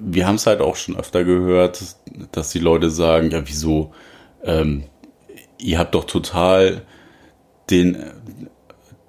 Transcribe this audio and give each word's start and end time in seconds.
wir 0.00 0.26
haben 0.26 0.36
es 0.36 0.46
halt 0.46 0.60
auch 0.60 0.76
schon 0.76 0.96
öfter 0.96 1.24
gehört, 1.24 1.96
dass 2.32 2.50
die 2.50 2.58
Leute 2.58 2.90
sagen, 2.90 3.30
ja, 3.30 3.46
wieso, 3.46 3.92
ähm, 4.42 4.84
ihr 5.58 5.78
habt 5.78 5.94
doch 5.94 6.04
total 6.04 6.82
den, 7.70 7.96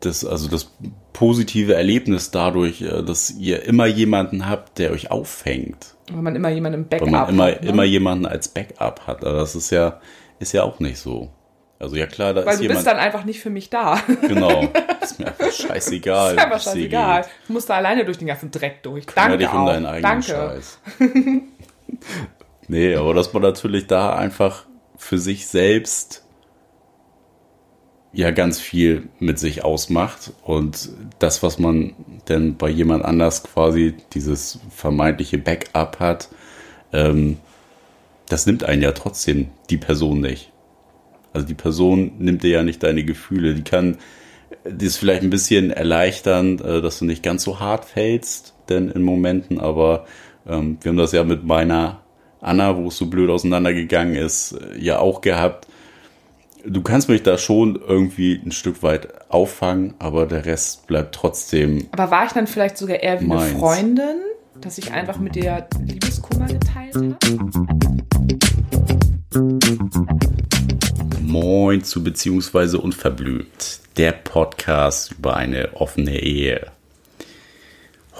das, 0.01 0.25
also 0.25 0.47
das 0.49 0.71
positive 1.13 1.73
Erlebnis 1.73 2.31
dadurch, 2.31 2.81
äh, 2.81 3.03
dass 3.03 3.31
ihr 3.31 3.63
immer 3.63 3.85
jemanden 3.85 4.47
habt, 4.47 4.77
der 4.79 4.91
euch 4.91 5.11
auffängt. 5.11 5.95
Weil 6.11 6.21
man 6.21 6.35
immer 6.35 6.49
jemanden 6.49 6.81
im 6.81 6.87
Backup 6.87 7.07
Weil 7.07 7.11
man 7.11 7.29
immer, 7.29 7.45
hat. 7.45 7.63
Ne? 7.63 7.69
immer 7.69 7.83
jemanden 7.83 8.25
als 8.25 8.47
Backup 8.47 9.07
hat. 9.07 9.23
Aber 9.23 9.39
das 9.39 9.55
ist 9.55 9.69
ja, 9.69 9.99
ist 10.39 10.53
ja 10.53 10.63
auch 10.63 10.79
nicht 10.79 10.97
so. 10.97 11.29
Also 11.79 11.95
ja 11.95 12.07
klar, 12.07 12.33
da 12.33 12.45
Weil 12.45 12.53
ist 12.53 12.59
du 12.59 12.63
jemand. 12.63 12.79
bist 12.79 12.87
dann 12.87 12.97
einfach 12.97 13.23
nicht 13.23 13.39
für 13.39 13.49
mich 13.49 13.69
da. 13.69 14.01
genau. 14.27 14.63
Ist 15.01 15.17
mir 15.17 15.27
einfach 15.27 15.51
scheißegal. 15.51 16.33
ist 16.35 16.39
einfach 16.43 16.57
es 16.57 16.63
dir 16.65 16.69
scheißegal. 16.71 17.25
Du 17.47 17.53
musst 17.53 17.69
da 17.69 17.75
alleine 17.75 18.03
durch 18.03 18.17
den 18.17 18.27
ganzen 18.27 18.51
Dreck 18.51 18.83
durch. 18.83 19.05
Danke 19.05 19.37
dich 19.37 19.49
um 19.51 19.59
auch. 19.59 19.65
deinen 19.67 19.85
eigenen 19.85 20.03
Danke. 20.03 20.25
Scheiß. 20.27 20.79
nee, 22.67 22.95
aber 22.95 23.13
dass 23.13 23.31
man 23.31 23.41
natürlich 23.41 23.87
da 23.87 24.13
einfach 24.13 24.65
für 24.97 25.17
sich 25.17 25.47
selbst 25.47 26.25
ja 28.11 28.31
ganz 28.31 28.59
viel 28.59 29.07
mit 29.19 29.39
sich 29.39 29.63
ausmacht 29.63 30.33
und 30.43 30.89
das, 31.19 31.43
was 31.43 31.59
man 31.59 31.93
denn 32.27 32.57
bei 32.57 32.67
jemand 32.67 33.05
anders 33.05 33.43
quasi 33.43 33.95
dieses 34.13 34.59
vermeintliche 34.75 35.37
Backup 35.37 35.99
hat, 35.99 36.29
ähm, 36.91 37.37
das 38.27 38.45
nimmt 38.45 38.63
einen 38.63 38.81
ja 38.81 38.91
trotzdem 38.91 39.49
die 39.69 39.77
Person 39.77 40.19
nicht. 40.21 40.51
Also 41.33 41.47
die 41.47 41.53
Person 41.53 42.13
nimmt 42.19 42.43
dir 42.43 42.49
ja 42.51 42.63
nicht 42.63 42.81
deine 42.83 43.03
Gefühle. 43.03 43.53
Die 43.53 43.63
kann 43.63 43.97
das 44.63 44.97
vielleicht 44.97 45.23
ein 45.23 45.29
bisschen 45.29 45.71
erleichtern, 45.71 46.59
äh, 46.59 46.81
dass 46.81 46.99
du 46.99 47.05
nicht 47.05 47.23
ganz 47.23 47.43
so 47.43 47.59
hart 47.59 47.85
fällst, 47.85 48.55
denn 48.67 48.89
in 48.89 49.03
Momenten, 49.03 49.59
aber 49.59 50.05
ähm, 50.47 50.77
wir 50.81 50.89
haben 50.89 50.97
das 50.97 51.11
ja 51.11 51.23
mit 51.23 51.43
meiner 51.43 52.01
Anna, 52.41 52.77
wo 52.77 52.87
es 52.87 52.97
so 52.97 53.07
blöd 53.07 53.29
auseinandergegangen 53.29 54.15
ist, 54.15 54.53
äh, 54.53 54.77
ja 54.79 54.99
auch 54.99 55.21
gehabt. 55.21 55.67
Du 56.65 56.81
kannst 56.81 57.07
mich 57.07 57.23
da 57.23 57.37
schon 57.37 57.79
irgendwie 57.87 58.41
ein 58.43 58.51
Stück 58.51 58.83
weit 58.83 59.07
auffangen, 59.29 59.93
aber 59.99 60.25
der 60.25 60.45
Rest 60.45 60.87
bleibt 60.87 61.15
trotzdem 61.15 61.87
Aber 61.91 62.11
war 62.11 62.25
ich 62.25 62.33
dann 62.33 62.47
vielleicht 62.47 62.77
sogar 62.77 62.97
eher 62.97 63.21
wie 63.21 63.25
Meins. 63.25 63.43
eine 63.43 63.59
Freundin, 63.59 64.17
dass 64.59 64.77
ich 64.77 64.91
einfach 64.91 65.19
mit 65.19 65.35
dir 65.35 65.67
Liebeskummer 65.85 66.47
geteilt 66.47 66.95
habe? 66.95 67.15
Moin 71.29 71.83
zu 71.83 72.03
beziehungsweise 72.03 72.79
unverblümt. 72.79 73.81
Der 73.97 74.13
Podcast 74.13 75.11
über 75.11 75.37
eine 75.37 75.75
offene 75.75 76.19
Ehe. 76.23 76.71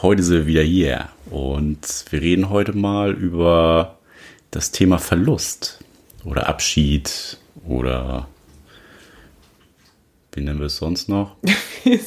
Heute 0.03 0.21
sind 0.21 0.37
wir 0.37 0.45
wieder 0.45 0.61
hier 0.61 1.09
und 1.31 2.05
wir 2.11 2.21
reden 2.21 2.51
heute 2.51 2.73
mal 2.73 3.13
über 3.13 3.97
das 4.51 4.69
Thema 4.69 4.99
Verlust 4.99 5.79
oder 6.23 6.47
Abschied 6.47 7.39
oder 7.65 8.27
wie 10.33 10.41
nennen 10.41 10.59
wir 10.59 10.67
es 10.67 10.77
sonst 10.77 11.09
noch? 11.09 11.35
Ich 11.85 12.05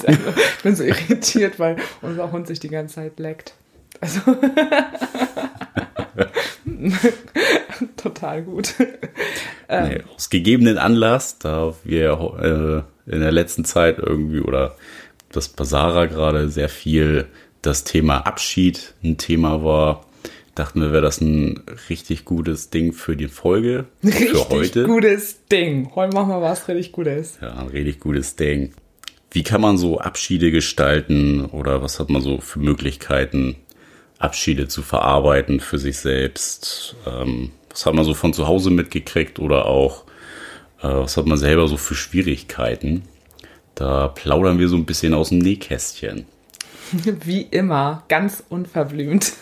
bin 0.63 0.77
so 0.77 0.85
irritiert, 0.85 1.59
weil 1.59 1.79
unser 2.03 2.31
Hund 2.31 2.47
sich 2.47 2.61
die 2.61 2.69
ganze 2.69 2.97
Zeit 2.97 3.19
leckt. 3.19 3.55
Also. 4.01 4.21
Total 8.03 8.43
gut. 8.43 8.75
Nee, 9.71 10.03
aus 10.15 10.29
gegebenen 10.29 10.77
Anlass, 10.77 11.39
da 11.39 11.73
wir 11.83 12.85
äh, 13.07 13.11
in 13.11 13.21
der 13.21 13.33
letzten 13.33 13.65
Zeit 13.65 13.99
irgendwie 13.99 14.41
oder 14.41 14.77
das 15.31 15.49
Basara 15.49 16.05
gerade 16.05 16.51
sehr 16.51 16.69
viel 16.69 17.27
das 17.63 17.83
Thema 17.85 18.19
Abschied 18.27 18.93
ein 19.03 19.17
Thema 19.17 19.65
war, 19.65 20.05
dachten 20.55 20.83
wir, 20.83 20.93
wäre 20.93 21.01
das 21.01 21.23
ein 21.23 21.63
richtig 21.89 22.27
gutes 22.27 22.69
Ding 22.69 22.93
für 22.93 23.17
die 23.17 23.29
Folge, 23.29 23.87
Richtig 24.05 24.29
für 24.31 24.49
heute. 24.51 24.83
gutes 24.85 25.47
Ding. 25.47 25.91
Heute 25.95 26.15
machen 26.15 26.29
wir 26.29 26.43
was 26.43 26.69
richtig 26.69 26.93
Gutes. 26.93 27.39
Ja, 27.41 27.55
ein 27.55 27.69
richtig 27.69 28.01
gutes 28.01 28.37
Ding. 28.37 28.75
Wie 29.31 29.43
kann 29.43 29.63
man 29.63 29.79
so 29.79 29.99
Abschiede 29.99 30.51
gestalten 30.51 31.47
oder 31.47 31.83
was 31.83 31.99
hat 31.99 32.11
man 32.11 32.21
so 32.21 32.41
für 32.41 32.59
Möglichkeiten, 32.59 33.57
Abschiede 34.19 34.69
zu 34.69 34.83
verarbeiten 34.83 35.61
für 35.61 35.79
sich 35.79 35.97
selbst? 35.97 36.95
Ähm, 37.07 37.53
was 37.73 37.87
hat 37.87 37.95
man 37.95 38.05
so 38.05 38.15
von 38.15 38.33
zu 38.33 38.47
Hause 38.47 38.71
mitgekriegt 38.71 39.39
oder 39.39 39.67
auch, 39.67 40.05
äh, 40.81 40.89
was 40.89 41.17
hat 41.17 41.27
man 41.27 41.39
selber 41.39 41.67
so 41.69 41.77
für 41.77 41.95
Schwierigkeiten? 41.95 43.03
Da 43.75 44.09
plaudern 44.09 44.59
wir 44.59 44.69
so 44.69 44.77
ein 44.77 44.85
bisschen 44.85 45.15
aus 45.15 45.31
dem 45.31 45.39
Nähkästchen. 45.39 46.27
Wie 46.93 47.43
immer, 47.43 48.05
ganz 48.09 48.45
unverblümt. 48.49 49.33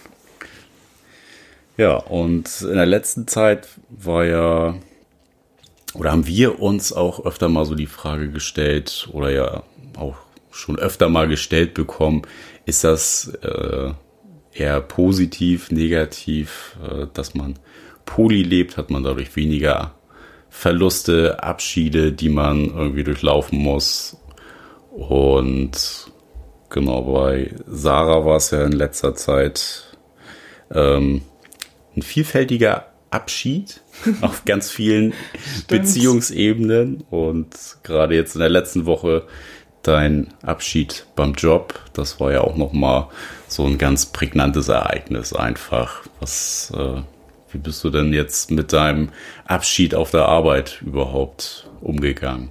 Ja, 1.76 1.96
und 1.96 2.60
in 2.60 2.74
der 2.74 2.86
letzten 2.86 3.26
Zeit 3.26 3.68
war 3.88 4.24
ja, 4.24 4.74
oder 5.94 6.12
haben 6.12 6.26
wir 6.26 6.60
uns 6.60 6.92
auch 6.92 7.24
öfter 7.24 7.48
mal 7.48 7.64
so 7.64 7.74
die 7.74 7.86
Frage 7.86 8.30
gestellt, 8.30 9.08
oder 9.12 9.30
ja 9.30 9.62
auch 9.96 10.16
schon 10.50 10.78
öfter 10.78 11.08
mal 11.08 11.26
gestellt 11.26 11.74
bekommen, 11.74 12.22
ist 12.66 12.84
das 12.84 13.32
äh, 13.42 13.92
eher 14.52 14.80
positiv, 14.80 15.70
negativ, 15.70 16.76
äh, 16.86 17.06
dass 17.12 17.34
man 17.34 17.58
poly 18.04 18.42
lebt, 18.42 18.76
hat 18.76 18.90
man 18.90 19.02
dadurch 19.02 19.34
weniger 19.36 19.94
Verluste, 20.48 21.42
Abschiede, 21.42 22.12
die 22.12 22.28
man 22.28 22.66
irgendwie 22.66 23.04
durchlaufen 23.04 23.58
muss. 23.58 24.16
Und 24.90 26.10
genau, 26.68 27.02
bei 27.02 27.54
Sarah 27.66 28.24
war 28.24 28.36
es 28.36 28.50
ja 28.50 28.64
in 28.64 28.72
letzter 28.72 29.14
Zeit 29.14 29.96
ähm, 30.72 31.22
ein 31.96 32.02
vielfältiger 32.02 32.86
Abschied 33.10 33.80
auf 34.20 34.44
ganz 34.44 34.70
vielen 34.70 35.14
Beziehungsebenen 35.68 37.04
und 37.10 37.56
gerade 37.82 38.14
jetzt 38.14 38.34
in 38.34 38.40
der 38.40 38.48
letzten 38.48 38.86
Woche 38.86 39.26
dein 39.82 40.28
Abschied 40.42 41.06
beim 41.16 41.32
Job, 41.34 41.80
das 41.92 42.20
war 42.20 42.32
ja 42.32 42.42
auch 42.42 42.56
noch 42.56 42.72
mal 42.72 43.08
so 43.48 43.64
ein 43.66 43.78
ganz 43.78 44.06
prägnantes 44.06 44.68
Ereignis 44.68 45.32
einfach. 45.32 46.02
Was, 46.20 46.72
äh, 46.76 47.02
wie 47.52 47.58
bist 47.58 47.82
du 47.84 47.90
denn 47.90 48.12
jetzt 48.12 48.50
mit 48.50 48.72
deinem 48.72 49.10
Abschied 49.44 49.94
auf 49.94 50.10
der 50.10 50.26
Arbeit 50.26 50.80
überhaupt 50.82 51.68
umgegangen? 51.80 52.50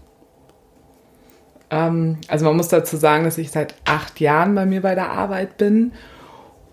Ähm, 1.69 2.17
also 2.27 2.45
man 2.45 2.57
muss 2.57 2.69
dazu 2.69 2.97
sagen, 2.97 3.23
dass 3.23 3.37
ich 3.37 3.51
seit 3.51 3.75
acht 3.85 4.19
Jahren 4.19 4.55
bei 4.55 4.65
mir 4.65 4.81
bei 4.81 4.95
der 4.95 5.11
Arbeit 5.11 5.57
bin 5.57 5.91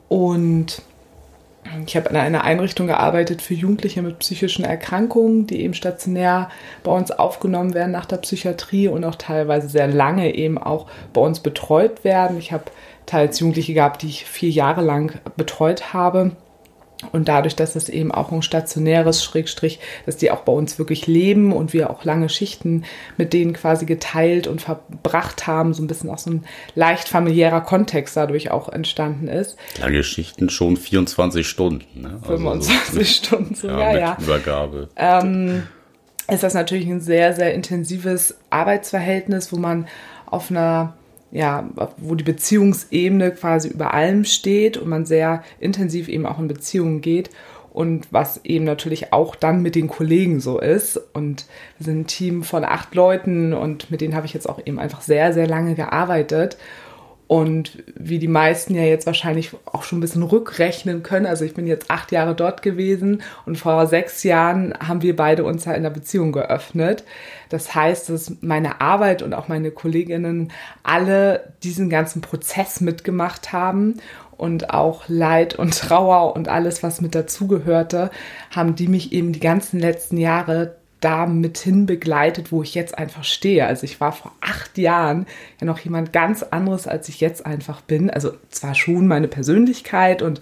und 0.08 0.82
ich 1.86 1.96
habe 1.96 2.08
in 2.08 2.16
einer 2.16 2.44
Einrichtung 2.44 2.86
gearbeitet 2.86 3.42
für 3.42 3.54
Jugendliche 3.54 4.02
mit 4.02 4.20
psychischen 4.20 4.64
Erkrankungen, 4.64 5.46
die 5.46 5.62
eben 5.62 5.74
stationär 5.74 6.48
bei 6.82 6.92
uns 6.92 7.10
aufgenommen 7.10 7.74
werden 7.74 7.92
nach 7.92 8.06
der 8.06 8.18
Psychiatrie 8.18 8.88
und 8.88 9.04
auch 9.04 9.16
teilweise 9.16 9.68
sehr 9.68 9.88
lange 9.88 10.34
eben 10.34 10.58
auch 10.58 10.86
bei 11.12 11.20
uns 11.20 11.40
betreut 11.40 12.04
werden. 12.04 12.38
Ich 12.38 12.52
habe 12.52 12.64
teils 13.04 13.40
Jugendliche 13.40 13.74
gehabt, 13.74 14.02
die 14.02 14.08
ich 14.08 14.26
vier 14.26 14.50
Jahre 14.50 14.82
lang 14.82 15.18
betreut 15.36 15.92
habe. 15.92 16.32
Und 17.12 17.28
dadurch, 17.28 17.54
dass 17.54 17.76
es 17.76 17.90
eben 17.90 18.10
auch 18.10 18.32
ein 18.32 18.40
stationäres 18.40 19.22
Schrägstrich, 19.22 19.80
dass 20.06 20.16
die 20.16 20.30
auch 20.30 20.40
bei 20.40 20.52
uns 20.52 20.78
wirklich 20.78 21.06
leben 21.06 21.52
und 21.52 21.74
wir 21.74 21.90
auch 21.90 22.04
lange 22.04 22.30
Schichten 22.30 22.84
mit 23.18 23.34
denen 23.34 23.52
quasi 23.52 23.84
geteilt 23.84 24.46
und 24.46 24.62
verbracht 24.62 25.46
haben, 25.46 25.74
so 25.74 25.82
ein 25.82 25.88
bisschen 25.88 26.08
auch 26.08 26.16
so 26.18 26.30
ein 26.30 26.44
leicht 26.74 27.08
familiärer 27.08 27.60
Kontext 27.60 28.16
dadurch 28.16 28.50
auch 28.50 28.70
entstanden 28.70 29.28
ist. 29.28 29.58
Lange 29.78 30.02
Schichten 30.02 30.48
schon 30.48 30.78
24 30.78 31.46
Stunden. 31.46 32.00
Ne? 32.00 32.14
Also 32.22 32.36
25 32.36 32.94
mit- 32.94 33.06
Stunden 33.26 33.54
so, 33.54 33.68
Ja, 33.68 33.92
ja, 33.92 33.98
ja. 33.98 34.16
Übergabe. 34.18 34.88
Ist 36.28 36.42
das 36.42 36.54
natürlich 36.54 36.86
ein 36.88 37.00
sehr, 37.00 37.34
sehr 37.34 37.52
intensives 37.54 38.36
Arbeitsverhältnis, 38.50 39.52
wo 39.52 39.56
man 39.58 39.86
auf 40.24 40.50
einer 40.50 40.94
ja, 41.30 41.68
wo 41.96 42.14
die 42.14 42.24
Beziehungsebene 42.24 43.32
quasi 43.32 43.68
über 43.68 43.94
allem 43.94 44.24
steht 44.24 44.76
und 44.76 44.88
man 44.88 45.06
sehr 45.06 45.42
intensiv 45.58 46.08
eben 46.08 46.26
auch 46.26 46.38
in 46.38 46.48
Beziehungen 46.48 47.00
geht 47.00 47.30
und 47.76 48.08
was 48.10 48.42
eben 48.44 48.64
natürlich 48.64 49.12
auch 49.12 49.34
dann 49.34 49.60
mit 49.60 49.74
den 49.74 49.88
Kollegen 49.88 50.40
so 50.40 50.58
ist. 50.58 50.98
Und 51.12 51.44
wir 51.76 51.84
sind 51.84 52.00
ein 52.00 52.06
Team 52.06 52.42
von 52.42 52.64
acht 52.64 52.94
Leuten 52.94 53.52
und 53.52 53.90
mit 53.90 54.00
denen 54.00 54.14
habe 54.14 54.24
ich 54.24 54.32
jetzt 54.32 54.48
auch 54.48 54.60
eben 54.64 54.78
einfach 54.78 55.02
sehr, 55.02 55.34
sehr 55.34 55.46
lange 55.46 55.74
gearbeitet. 55.74 56.56
Und 57.28 57.82
wie 57.96 58.20
die 58.20 58.28
meisten 58.28 58.74
ja 58.74 58.82
jetzt 58.82 59.06
wahrscheinlich 59.06 59.50
auch 59.64 59.82
schon 59.82 59.98
ein 59.98 60.00
bisschen 60.00 60.22
rückrechnen 60.22 61.02
können, 61.02 61.26
also 61.26 61.44
ich 61.44 61.54
bin 61.54 61.66
jetzt 61.66 61.90
acht 61.90 62.12
Jahre 62.12 62.36
dort 62.36 62.62
gewesen 62.62 63.22
und 63.46 63.58
vor 63.58 63.86
sechs 63.88 64.22
Jahren 64.22 64.74
haben 64.78 65.02
wir 65.02 65.16
beide 65.16 65.42
uns 65.42 65.64
ja 65.64 65.72
in 65.72 65.82
der 65.82 65.90
Beziehung 65.90 66.30
geöffnet. 66.30 67.02
Das 67.48 67.74
heißt, 67.74 68.10
dass 68.10 68.32
meine 68.42 68.80
Arbeit 68.80 69.22
und 69.22 69.34
auch 69.34 69.48
meine 69.48 69.72
Kolleginnen 69.72 70.52
alle 70.84 71.52
diesen 71.64 71.90
ganzen 71.90 72.20
Prozess 72.20 72.80
mitgemacht 72.80 73.52
haben 73.52 73.96
und 74.36 74.70
auch 74.70 75.04
Leid 75.08 75.56
und 75.56 75.76
Trauer 75.76 76.36
und 76.36 76.48
alles, 76.48 76.84
was 76.84 77.00
mit 77.00 77.16
dazugehörte, 77.16 78.10
haben 78.54 78.76
die 78.76 78.86
mich 78.86 79.12
eben 79.12 79.32
die 79.32 79.40
ganzen 79.40 79.80
letzten 79.80 80.16
Jahre 80.16 80.76
da 81.00 81.26
mit 81.26 81.58
hin 81.58 81.84
begleitet, 81.84 82.52
wo 82.52 82.62
ich 82.62 82.74
jetzt 82.74 82.96
einfach 82.96 83.22
stehe. 83.22 83.66
Also 83.66 83.84
ich 83.84 84.00
war 84.00 84.12
vor 84.12 84.32
acht 84.40 84.78
Jahren 84.78 85.26
ja 85.60 85.66
noch 85.66 85.78
jemand 85.78 86.12
ganz 86.12 86.42
anderes, 86.42 86.86
als 86.86 87.08
ich 87.08 87.20
jetzt 87.20 87.44
einfach 87.44 87.82
bin. 87.82 88.08
Also 88.08 88.32
zwar 88.48 88.74
schon 88.74 89.06
meine 89.06 89.28
Persönlichkeit 89.28 90.22
und 90.22 90.40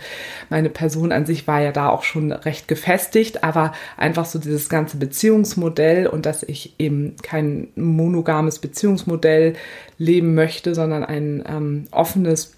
meine 0.51 0.71
Person 0.71 1.11
an 1.11 1.27
sich 1.27 1.49
war 1.49 1.61
ja 1.61 1.73
da 1.73 1.89
auch 1.89 2.05
schon 2.05 2.31
recht 2.31 2.69
gefestigt, 2.69 3.43
aber 3.43 3.73
einfach 3.97 4.27
so 4.27 4.39
dieses 4.39 4.69
ganze 4.69 4.97
Beziehungsmodell 4.97 6.07
und 6.07 6.25
dass 6.25 6.45
ich 6.45 6.75
eben 6.79 7.17
kein 7.23 7.69
monogames 7.75 8.61
Beziehungsmodell 8.61 9.55
leben 9.99 10.35
möchte, 10.35 10.75
sondern 10.75 11.05
ein 11.05 11.43
ähm, 11.49 11.87
offenes 11.91 12.55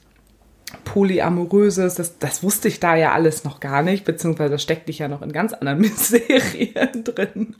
polyamoröses, 0.84 1.94
das, 1.94 2.18
das 2.18 2.42
wusste 2.42 2.68
ich 2.68 2.80
da 2.80 2.96
ja 2.96 3.12
alles 3.12 3.44
noch 3.44 3.60
gar 3.60 3.82
nicht, 3.82 4.04
beziehungsweise 4.04 4.50
das 4.50 4.62
steckte 4.62 4.90
ich 4.90 4.98
ja 4.98 5.08
noch 5.08 5.22
in 5.22 5.32
ganz 5.32 5.52
anderen 5.52 5.80
Mysterien 5.82 7.04
drin. 7.04 7.56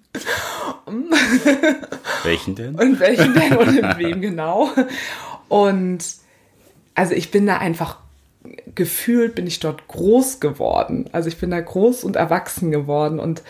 Welchen 2.25 2.55
denn? 2.55 2.75
Und 2.75 3.01
welchen 3.01 3.35
denn 3.35 3.57
und 3.57 3.77
in 3.77 3.99
wem 3.99 4.21
genau. 4.21 4.71
Und 5.49 6.05
also 6.95 7.15
ich 7.15 7.31
bin 7.31 7.47
da 7.47 7.59
einfach 7.59 7.99
gefühlt, 8.75 9.35
bin 9.35 9.47
ich 9.47 9.61
dort 9.61 9.87
groß 9.89 10.41
geworden. 10.41 11.09
Also 11.13 11.29
ich 11.29 11.39
bin 11.39 11.51
da 11.51 11.61
groß 11.61 12.05
und 12.05 12.17
erwachsen 12.17 12.71
geworden 12.71 13.19
und 13.19 13.43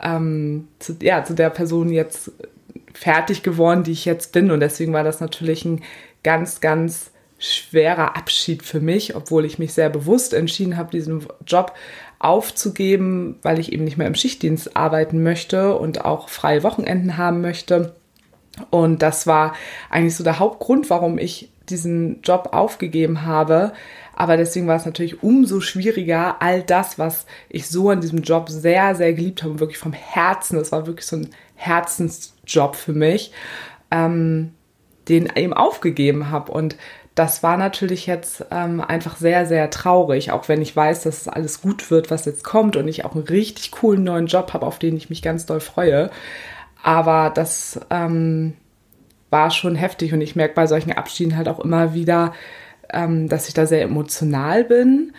ähm, 0.00 0.68
zu, 0.78 0.96
ja, 1.00 1.24
zu 1.24 1.34
der 1.34 1.50
Person 1.50 1.90
jetzt 1.90 2.32
fertig 2.94 3.42
geworden, 3.42 3.82
die 3.84 3.92
ich 3.92 4.04
jetzt 4.04 4.32
bin. 4.32 4.50
Und 4.50 4.60
deswegen 4.60 4.92
war 4.92 5.04
das 5.04 5.20
natürlich 5.20 5.64
ein 5.64 5.82
ganz, 6.22 6.60
ganz 6.60 7.09
schwerer 7.40 8.16
Abschied 8.16 8.62
für 8.62 8.80
mich, 8.80 9.16
obwohl 9.16 9.44
ich 9.44 9.58
mich 9.58 9.72
sehr 9.72 9.90
bewusst 9.90 10.34
entschieden 10.34 10.76
habe, 10.76 10.90
diesen 10.90 11.26
Job 11.46 11.74
aufzugeben, 12.18 13.38
weil 13.42 13.58
ich 13.58 13.72
eben 13.72 13.84
nicht 13.84 13.96
mehr 13.96 14.06
im 14.06 14.14
Schichtdienst 14.14 14.76
arbeiten 14.76 15.22
möchte 15.22 15.74
und 15.76 16.04
auch 16.04 16.28
freie 16.28 16.62
Wochenenden 16.62 17.16
haben 17.16 17.40
möchte. 17.40 17.94
Und 18.68 19.00
das 19.00 19.26
war 19.26 19.54
eigentlich 19.88 20.16
so 20.16 20.22
der 20.22 20.38
Hauptgrund, 20.38 20.90
warum 20.90 21.18
ich 21.18 21.50
diesen 21.70 22.20
Job 22.22 22.50
aufgegeben 22.52 23.24
habe. 23.24 23.72
Aber 24.14 24.36
deswegen 24.36 24.66
war 24.66 24.76
es 24.76 24.84
natürlich 24.84 25.22
umso 25.22 25.60
schwieriger, 25.60 26.42
all 26.42 26.62
das, 26.62 26.98
was 26.98 27.24
ich 27.48 27.68
so 27.68 27.88
an 27.88 28.02
diesem 28.02 28.20
Job 28.20 28.50
sehr, 28.50 28.94
sehr 28.94 29.14
geliebt 29.14 29.42
habe, 29.42 29.60
wirklich 29.60 29.78
vom 29.78 29.94
Herzen, 29.94 30.58
das 30.58 30.72
war 30.72 30.86
wirklich 30.86 31.06
so 31.06 31.16
ein 31.16 31.30
Herzensjob 31.54 32.76
für 32.76 32.92
mich, 32.92 33.32
ähm, 33.90 34.52
den 35.08 35.32
eben 35.34 35.54
aufgegeben 35.54 36.30
habe. 36.30 36.52
Und 36.52 36.76
das 37.20 37.42
war 37.42 37.58
natürlich 37.58 38.06
jetzt 38.06 38.46
ähm, 38.50 38.80
einfach 38.80 39.18
sehr, 39.18 39.44
sehr 39.44 39.68
traurig, 39.68 40.32
auch 40.32 40.48
wenn 40.48 40.62
ich 40.62 40.74
weiß, 40.74 41.02
dass 41.02 41.20
es 41.20 41.28
alles 41.28 41.60
gut 41.60 41.90
wird, 41.90 42.10
was 42.10 42.24
jetzt 42.24 42.44
kommt 42.44 42.76
und 42.76 42.88
ich 42.88 43.04
auch 43.04 43.14
einen 43.14 43.24
richtig 43.24 43.72
coolen 43.72 44.04
neuen 44.04 44.24
Job 44.24 44.54
habe, 44.54 44.64
auf 44.64 44.78
den 44.78 44.96
ich 44.96 45.10
mich 45.10 45.20
ganz 45.20 45.44
doll 45.44 45.60
freue. 45.60 46.10
Aber 46.82 47.28
das 47.28 47.78
ähm, 47.90 48.54
war 49.28 49.50
schon 49.50 49.74
heftig 49.74 50.14
und 50.14 50.22
ich 50.22 50.34
merke 50.34 50.54
bei 50.54 50.66
solchen 50.66 50.92
Abschieden 50.92 51.36
halt 51.36 51.46
auch 51.46 51.60
immer 51.60 51.92
wieder, 51.92 52.32
ähm, 52.88 53.28
dass 53.28 53.48
ich 53.48 53.52
da 53.54 53.66
sehr 53.66 53.82
emotional 53.82 54.64
bin. 54.64 55.12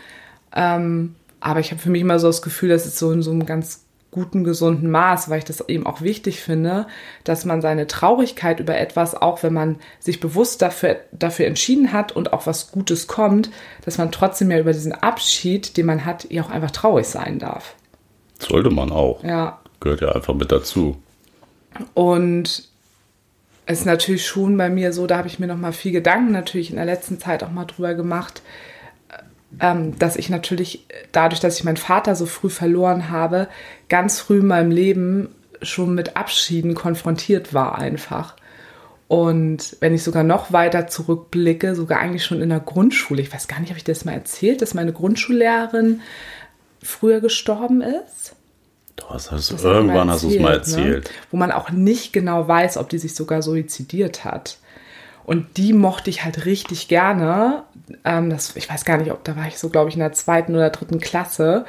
Ähm, 0.55 1.13
aber 1.39 1.59
ich 1.59 1.69
habe 1.69 1.83
für 1.83 1.91
mich 1.91 2.01
immer 2.01 2.17
so 2.17 2.25
das 2.25 2.41
Gefühl, 2.41 2.69
dass 2.69 2.87
es 2.87 2.97
so 2.97 3.11
in 3.11 3.21
so 3.21 3.29
einem 3.29 3.45
ganz 3.45 3.85
guten, 4.11 4.43
gesunden 4.43 4.91
Maß, 4.91 5.29
weil 5.29 5.39
ich 5.39 5.45
das 5.45 5.67
eben 5.69 5.85
auch 5.87 6.01
wichtig 6.01 6.41
finde, 6.41 6.85
dass 7.23 7.45
man 7.45 7.61
seine 7.61 7.87
Traurigkeit 7.87 8.59
über 8.59 8.77
etwas, 8.77 9.15
auch 9.15 9.41
wenn 9.41 9.53
man 9.53 9.77
sich 9.99 10.19
bewusst 10.19 10.61
dafür, 10.61 10.97
dafür 11.13 11.47
entschieden 11.47 11.93
hat 11.93 12.11
und 12.11 12.33
auch 12.33 12.45
was 12.45 12.71
Gutes 12.71 13.07
kommt, 13.07 13.49
dass 13.85 13.97
man 13.97 14.11
trotzdem 14.11 14.51
ja 14.51 14.59
über 14.59 14.73
diesen 14.73 14.91
Abschied, 14.91 15.77
den 15.77 15.85
man 15.85 16.05
hat, 16.05 16.29
ja 16.29 16.43
auch 16.43 16.49
einfach 16.49 16.71
traurig 16.71 17.07
sein 17.07 17.39
darf. 17.39 17.75
Sollte 18.39 18.69
man 18.69 18.91
auch. 18.91 19.23
Ja. 19.23 19.59
Gehört 19.79 20.01
ja 20.01 20.11
einfach 20.11 20.33
mit 20.33 20.51
dazu. 20.51 21.01
Und 21.93 22.69
es 23.65 23.79
ist 23.79 23.85
natürlich 23.85 24.25
schon 24.25 24.57
bei 24.57 24.69
mir 24.69 24.91
so, 24.91 25.07
da 25.07 25.17
habe 25.17 25.27
ich 25.27 25.39
mir 25.39 25.47
noch 25.47 25.57
mal 25.57 25.71
viel 25.71 25.93
Gedanken 25.93 26.31
natürlich 26.31 26.69
in 26.69 26.75
der 26.75 26.85
letzten 26.85 27.19
Zeit 27.19 27.43
auch 27.43 27.51
mal 27.51 27.65
drüber 27.65 27.93
gemacht, 27.93 28.41
ähm, 29.59 29.97
dass 29.99 30.15
ich 30.15 30.29
natürlich 30.29 30.85
dadurch, 31.11 31.39
dass 31.39 31.57
ich 31.57 31.63
meinen 31.63 31.77
Vater 31.77 32.15
so 32.15 32.25
früh 32.25 32.49
verloren 32.49 33.09
habe, 33.09 33.47
ganz 33.89 34.19
früh 34.19 34.39
in 34.39 34.47
meinem 34.47 34.71
Leben 34.71 35.29
schon 35.61 35.93
mit 35.93 36.15
Abschieden 36.15 36.73
konfrontiert 36.73 37.53
war 37.53 37.77
einfach. 37.77 38.35
Und 39.07 39.75
wenn 39.81 39.93
ich 39.93 40.03
sogar 40.03 40.23
noch 40.23 40.53
weiter 40.53 40.87
zurückblicke, 40.87 41.75
sogar 41.75 41.99
eigentlich 41.99 42.23
schon 42.23 42.41
in 42.41 42.49
der 42.49 42.61
Grundschule, 42.61 43.21
ich 43.21 43.33
weiß 43.33 43.49
gar 43.49 43.59
nicht, 43.59 43.69
habe 43.69 43.77
ich 43.77 43.83
das 43.83 44.05
mal 44.05 44.13
erzählt, 44.13 44.61
dass 44.61 44.73
meine 44.73 44.93
Grundschullehrerin 44.93 45.99
früher 46.81 47.19
gestorben 47.19 47.81
ist? 47.81 48.35
Das 48.95 49.31
hast 49.31 49.51
du, 49.51 49.57
irgendwann 49.67 50.09
hast 50.09 50.23
du 50.23 50.29
es 50.29 50.39
mal 50.39 50.53
erzählt. 50.53 51.05
Ne? 51.05 51.11
Wo 51.29 51.37
man 51.37 51.51
auch 51.51 51.71
nicht 51.71 52.13
genau 52.13 52.47
weiß, 52.47 52.77
ob 52.77 52.89
die 52.89 52.99
sich 52.99 53.13
sogar 53.13 53.41
suizidiert 53.41 54.23
hat. 54.23 54.59
Und 55.23 55.57
die 55.57 55.73
mochte 55.73 56.09
ich 56.09 56.23
halt 56.23 56.45
richtig 56.45 56.87
gerne. 56.87 57.63
Ähm, 58.03 58.29
das, 58.29 58.55
ich 58.55 58.69
weiß 58.69 58.85
gar 58.85 58.97
nicht, 58.97 59.11
ob 59.11 59.23
da 59.23 59.35
war 59.35 59.47
ich 59.47 59.57
so, 59.57 59.69
glaube 59.69 59.89
ich, 59.89 59.95
in 59.95 60.01
der 60.01 60.13
zweiten 60.13 60.55
oder 60.55 60.69
dritten 60.69 60.99
Klasse. 60.99 61.65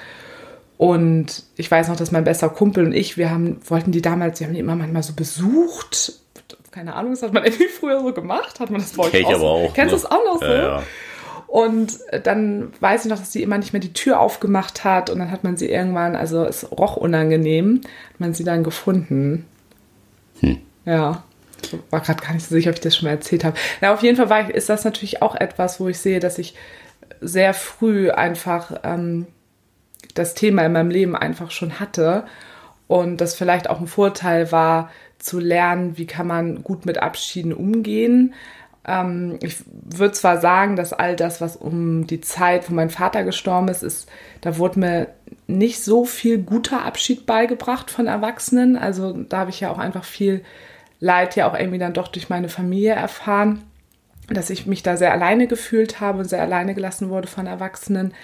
Und 0.78 1.44
ich 1.56 1.70
weiß 1.70 1.88
noch, 1.88 1.96
dass 1.96 2.10
mein 2.10 2.24
bester 2.24 2.48
Kumpel 2.48 2.84
und 2.86 2.92
ich, 2.92 3.16
wir 3.16 3.30
haben, 3.30 3.60
wollten 3.66 3.92
die 3.92 4.02
damals, 4.02 4.40
wir 4.40 4.46
haben 4.46 4.54
die 4.54 4.60
immer 4.60 4.74
manchmal 4.74 5.02
so 5.02 5.12
besucht. 5.12 6.14
Keine 6.70 6.94
Ahnung, 6.94 7.12
das 7.12 7.22
hat 7.22 7.32
man 7.32 7.44
irgendwie 7.44 7.68
früher 7.68 8.00
so 8.00 8.12
gemacht. 8.12 8.58
Hat 8.60 8.70
man 8.70 8.80
das 8.80 8.92
bei 8.92 9.04
euch 9.04 9.26
auch, 9.26 9.34
aber 9.34 9.50
auch 9.50 9.74
Kennst 9.74 9.92
du 9.92 9.96
das 9.96 10.06
auch 10.06 10.24
noch 10.24 10.40
so? 10.40 10.46
Ja, 10.46 10.62
ja. 10.78 10.82
Und 11.46 11.98
dann 12.24 12.72
weiß 12.80 13.04
ich 13.04 13.10
noch, 13.10 13.18
dass 13.18 13.30
sie 13.30 13.42
immer 13.42 13.58
nicht 13.58 13.74
mehr 13.74 13.80
die 13.80 13.92
Tür 13.92 14.20
aufgemacht 14.20 14.84
hat 14.84 15.10
und 15.10 15.18
dann 15.18 15.30
hat 15.30 15.44
man 15.44 15.58
sie 15.58 15.68
irgendwann, 15.68 16.16
also 16.16 16.44
es 16.46 16.70
roch 16.72 16.96
unangenehm, 16.96 17.82
hat 18.14 18.20
man 18.20 18.32
sie 18.32 18.42
dann 18.42 18.64
gefunden. 18.64 19.44
Hm. 20.40 20.62
Ja 20.86 21.24
war 21.90 22.00
gerade 22.00 22.22
gar 22.22 22.32
nicht 22.32 22.46
so 22.46 22.54
sicher, 22.54 22.70
ob 22.70 22.76
ich 22.76 22.80
das 22.80 22.96
schon 22.96 23.06
mal 23.06 23.12
erzählt 23.12 23.44
habe. 23.44 23.56
Na, 23.80 23.92
auf 23.92 24.02
jeden 24.02 24.16
Fall 24.16 24.30
war, 24.30 24.52
ist 24.52 24.68
das 24.68 24.84
natürlich 24.84 25.22
auch 25.22 25.34
etwas, 25.34 25.80
wo 25.80 25.88
ich 25.88 25.98
sehe, 25.98 26.20
dass 26.20 26.38
ich 26.38 26.54
sehr 27.20 27.54
früh 27.54 28.10
einfach 28.10 28.80
ähm, 28.84 29.26
das 30.14 30.34
Thema 30.34 30.64
in 30.64 30.72
meinem 30.72 30.90
Leben 30.90 31.16
einfach 31.16 31.50
schon 31.50 31.80
hatte 31.80 32.24
und 32.88 33.20
das 33.20 33.34
vielleicht 33.34 33.70
auch 33.70 33.80
ein 33.80 33.86
Vorteil 33.86 34.52
war, 34.52 34.90
zu 35.18 35.38
lernen, 35.38 35.96
wie 35.98 36.06
kann 36.06 36.26
man 36.26 36.62
gut 36.64 36.84
mit 36.84 36.98
Abschieden 36.98 37.52
umgehen. 37.52 38.34
Ähm, 38.84 39.38
ich 39.40 39.56
würde 39.68 40.12
zwar 40.12 40.40
sagen, 40.40 40.74
dass 40.76 40.92
all 40.92 41.14
das, 41.14 41.40
was 41.40 41.56
um 41.56 42.06
die 42.06 42.20
Zeit, 42.20 42.68
wo 42.68 42.74
mein 42.74 42.90
Vater 42.90 43.22
gestorben 43.22 43.68
ist, 43.68 43.82
ist, 43.82 44.10
da 44.40 44.58
wurde 44.58 44.80
mir 44.80 45.08
nicht 45.46 45.82
so 45.82 46.04
viel 46.04 46.38
guter 46.38 46.84
Abschied 46.84 47.24
beigebracht 47.24 47.90
von 47.90 48.08
Erwachsenen. 48.08 48.76
Also 48.76 49.12
da 49.12 49.38
habe 49.38 49.50
ich 49.50 49.60
ja 49.60 49.70
auch 49.70 49.78
einfach 49.78 50.04
viel 50.04 50.42
Leid 51.02 51.34
ja 51.34 51.50
auch 51.50 51.58
irgendwie 51.58 51.80
dann 51.80 51.94
doch 51.94 52.06
durch 52.06 52.28
meine 52.28 52.48
Familie 52.48 52.92
erfahren, 52.92 53.64
dass 54.28 54.50
ich 54.50 54.66
mich 54.66 54.84
da 54.84 54.96
sehr 54.96 55.10
alleine 55.10 55.48
gefühlt 55.48 56.00
habe 56.00 56.20
und 56.20 56.28
sehr 56.28 56.40
alleine 56.40 56.74
gelassen 56.74 57.10
wurde 57.10 57.26
von 57.26 57.48
Erwachsenen. 57.48 58.14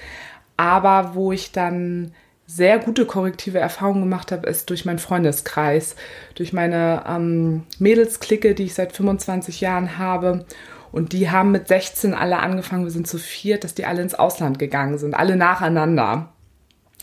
Aber 0.56 1.16
wo 1.16 1.32
ich 1.32 1.50
dann 1.50 2.12
sehr 2.46 2.78
gute 2.78 3.04
korrektive 3.04 3.58
Erfahrungen 3.58 4.02
gemacht 4.02 4.30
habe, 4.30 4.48
ist 4.48 4.70
durch 4.70 4.84
meinen 4.84 5.00
Freundeskreis, 5.00 5.96
durch 6.36 6.52
meine 6.52 7.02
ähm, 7.08 7.64
Mädelsklicke, 7.80 8.54
die 8.54 8.64
ich 8.64 8.74
seit 8.74 8.92
25 8.92 9.60
Jahren 9.60 9.98
habe. 9.98 10.46
Und 10.92 11.12
die 11.12 11.32
haben 11.32 11.50
mit 11.50 11.66
16 11.66 12.14
alle 12.14 12.38
angefangen, 12.38 12.84
wir 12.84 12.92
sind 12.92 13.08
zu 13.08 13.18
viert, 13.18 13.64
dass 13.64 13.74
die 13.74 13.86
alle 13.86 14.02
ins 14.02 14.14
Ausland 14.14 14.60
gegangen 14.60 14.98
sind, 14.98 15.14
alle 15.14 15.34
nacheinander. 15.34 16.32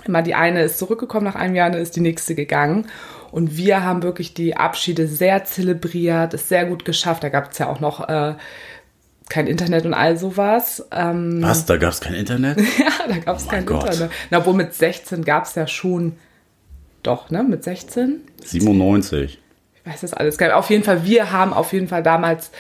Immer 0.06 0.22
die 0.22 0.36
eine 0.36 0.64
ist 0.64 0.80
zurückgekommen 0.80 1.26
nach 1.26 1.36
einem 1.36 1.56
Jahr, 1.56 1.70
dann 1.70 1.82
ist 1.82 1.98
die 1.98 2.02
nächste 2.02 2.34
gegangen. 2.34 2.88
Und 3.36 3.58
wir 3.58 3.84
haben 3.84 4.02
wirklich 4.02 4.34
die 4.34 4.56
Abschiede 4.56 5.10
sehr 5.10 5.44
zelebriert, 5.44 6.34
es 6.34 6.48
sehr 6.48 6.64
gut 6.64 6.86
geschafft. 6.86 7.22
Da 7.22 7.28
gab 7.28 7.52
es 7.52 7.58
ja 7.58 7.68
auch 7.68 7.82
noch 7.82 8.08
äh, 8.08 8.36
kein 9.28 9.48
Internet 9.48 9.86
und 9.86 9.94
all 9.94 10.16
sowas. 10.16 10.88
Ähm, 10.94 11.40
Was? 11.42 11.66
Da 11.66 11.76
gab 11.76 11.92
es 11.92 12.00
kein 12.00 12.14
Internet? 12.14 12.58
ja, 12.80 13.08
da 13.10 13.18
gab 13.18 13.36
es 13.36 13.46
oh 13.46 13.50
kein 13.50 13.66
Gott. 13.66 13.90
Internet. 13.90 14.12
Na, 14.30 14.38
obwohl 14.38 14.54
mit 14.54 14.74
16 14.74 15.26
gab 15.26 15.44
es 15.44 15.56
ja 15.56 15.68
schon, 15.68 16.14
doch, 17.04 17.30
ne? 17.30 17.44
Mit 17.44 17.66
16? 17.66 18.22
97. 18.42 19.38
Ich 19.74 19.86
weiß 19.86 20.00
das 20.00 20.14
alles 20.14 20.38
gar 20.38 20.48
nicht. 20.48 20.56
Auf 20.56 20.70
jeden 20.70 20.86
Fall, 20.86 21.04
wir 21.04 21.34
haben 21.34 21.52
auf 21.52 21.74
jeden 21.74 21.90
Fall 21.90 22.04
damals 22.04 22.52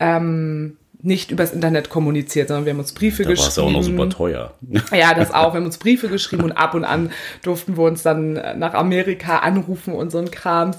ähm, 0.00 0.78
nicht 1.04 1.30
übers 1.30 1.52
Internet 1.52 1.90
kommuniziert, 1.90 2.48
sondern 2.48 2.64
wir 2.64 2.72
haben 2.72 2.80
uns 2.80 2.92
Briefe 2.92 3.24
da 3.24 3.30
geschrieben. 3.30 3.46
Das 3.46 3.58
war 3.58 3.64
auch 3.64 3.70
noch 3.70 3.82
super 3.82 4.08
teuer. 4.08 4.54
Ja, 4.92 5.12
das 5.14 5.32
auch. 5.32 5.52
Wir 5.52 5.58
haben 5.58 5.66
uns 5.66 5.78
Briefe 5.78 6.08
geschrieben 6.08 6.44
und 6.44 6.52
ab 6.52 6.74
und 6.74 6.84
an 6.84 7.12
durften 7.42 7.76
wir 7.76 7.84
uns 7.84 8.02
dann 8.02 8.32
nach 8.58 8.74
Amerika 8.74 9.38
anrufen 9.38 9.94
und 9.94 10.10
so 10.10 10.18
ein 10.18 10.30
Krams. 10.30 10.78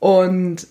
Und 0.00 0.66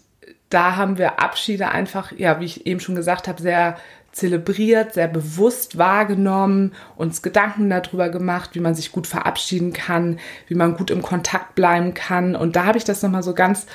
da 0.49 0.75
haben 0.75 0.97
wir 0.97 1.19
Abschiede 1.21 1.69
einfach, 1.69 2.11
ja, 2.11 2.39
wie 2.41 2.45
ich 2.45 2.65
eben 2.65 2.81
schon 2.81 2.95
gesagt 2.95 3.29
habe, 3.29 3.41
sehr 3.41 3.77
zelebriert, 4.11 4.93
sehr 4.93 5.07
bewusst 5.07 5.77
wahrgenommen, 5.77 6.73
uns 6.97 7.21
Gedanken 7.21 7.69
darüber 7.69 8.09
gemacht, 8.09 8.49
wie 8.53 8.59
man 8.59 8.75
sich 8.75 8.91
gut 8.91 9.07
verabschieden 9.07 9.71
kann, 9.71 10.19
wie 10.47 10.55
man 10.55 10.75
gut 10.75 10.91
im 10.91 11.01
Kontakt 11.01 11.55
bleiben 11.55 11.93
kann. 11.93 12.35
Und 12.35 12.57
da 12.57 12.65
habe 12.65 12.77
ich 12.77 12.83
das 12.83 13.01
nochmal 13.01 13.23
so 13.23 13.33
ganz 13.33 13.67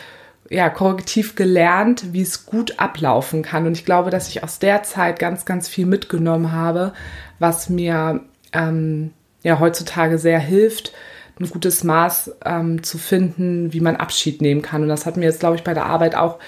ja, 0.50 0.68
korrektiv 0.70 1.34
gelernt, 1.34 2.12
wie 2.12 2.22
es 2.22 2.46
gut 2.46 2.78
ablaufen 2.78 3.42
kann. 3.42 3.66
Und 3.66 3.76
ich 3.76 3.84
glaube, 3.84 4.10
dass 4.10 4.28
ich 4.28 4.42
aus 4.42 4.58
der 4.58 4.82
Zeit 4.82 5.18
ganz, 5.18 5.44
ganz 5.44 5.68
viel 5.68 5.86
mitgenommen 5.86 6.52
habe, 6.52 6.92
was 7.38 7.68
mir 7.68 8.20
ähm, 8.52 9.12
ja 9.42 9.58
heutzutage 9.58 10.18
sehr 10.18 10.38
hilft, 10.38 10.92
ein 11.38 11.50
gutes 11.50 11.84
Maß 11.84 12.36
ähm, 12.44 12.82
zu 12.82 12.96
finden, 12.98 13.72
wie 13.72 13.80
man 13.80 13.96
Abschied 13.96 14.40
nehmen 14.40 14.62
kann. 14.62 14.82
Und 14.82 14.88
das 14.88 15.04
hat 15.04 15.16
mir 15.16 15.24
jetzt, 15.24 15.40
glaube 15.40 15.56
ich, 15.56 15.64
bei 15.64 15.74
der 15.74 15.86
Arbeit 15.86 16.14
auch 16.14 16.38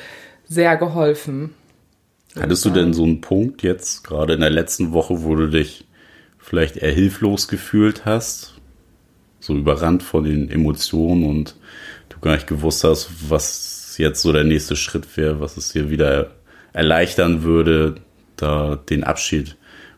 sehr 0.46 0.76
geholfen. 0.76 1.54
Hattest 2.38 2.64
du 2.64 2.70
denn 2.70 2.94
so 2.94 3.04
einen 3.04 3.20
Punkt 3.20 3.62
jetzt, 3.62 4.04
gerade 4.04 4.34
in 4.34 4.40
der 4.40 4.50
letzten 4.50 4.92
Woche, 4.92 5.22
wo 5.24 5.34
du 5.34 5.48
dich 5.48 5.86
vielleicht 6.38 6.76
eher 6.76 6.92
hilflos 6.92 7.48
gefühlt 7.48 8.04
hast? 8.06 8.54
So 9.40 9.54
überrannt 9.54 10.02
von 10.02 10.24
den 10.24 10.50
Emotionen 10.50 11.24
und 11.24 11.56
du 12.08 12.18
gar 12.20 12.34
nicht 12.34 12.46
gewusst 12.46 12.84
hast, 12.84 13.30
was 13.30 13.67
jetzt 13.98 14.22
so 14.22 14.32
der 14.32 14.44
nächste 14.44 14.76
Schritt 14.76 15.16
wäre, 15.16 15.40
was 15.40 15.56
es 15.56 15.72
dir 15.72 15.90
wieder 15.90 16.30
erleichtern 16.72 17.42
würde, 17.42 17.96
da 18.36 18.76
den 18.76 19.04
Abschied 19.04 19.56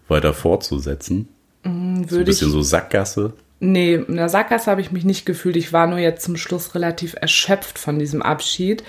weiter 0.08 0.34
fortzusetzen? 0.34 1.28
Mhm, 1.64 2.06
so 2.08 2.18
ein 2.18 2.24
bisschen 2.24 2.48
ich, 2.48 2.54
so 2.54 2.62
Sackgasse? 2.62 3.32
Nee, 3.60 3.94
in 3.94 4.16
der 4.16 4.28
Sackgasse 4.28 4.70
habe 4.70 4.80
ich 4.80 4.90
mich 4.90 5.04
nicht 5.04 5.26
gefühlt. 5.26 5.56
Ich 5.56 5.72
war 5.72 5.86
nur 5.86 5.98
jetzt 5.98 6.24
zum 6.24 6.36
Schluss 6.36 6.74
relativ 6.74 7.14
erschöpft 7.20 7.78
von 7.78 7.98
diesem 7.98 8.22
Abschied, 8.22 8.82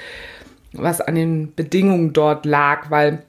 was 0.71 1.01
an 1.01 1.15
den 1.15 1.53
Bedingungen 1.53 2.13
dort 2.13 2.45
lag, 2.45 2.89
weil 2.89 3.23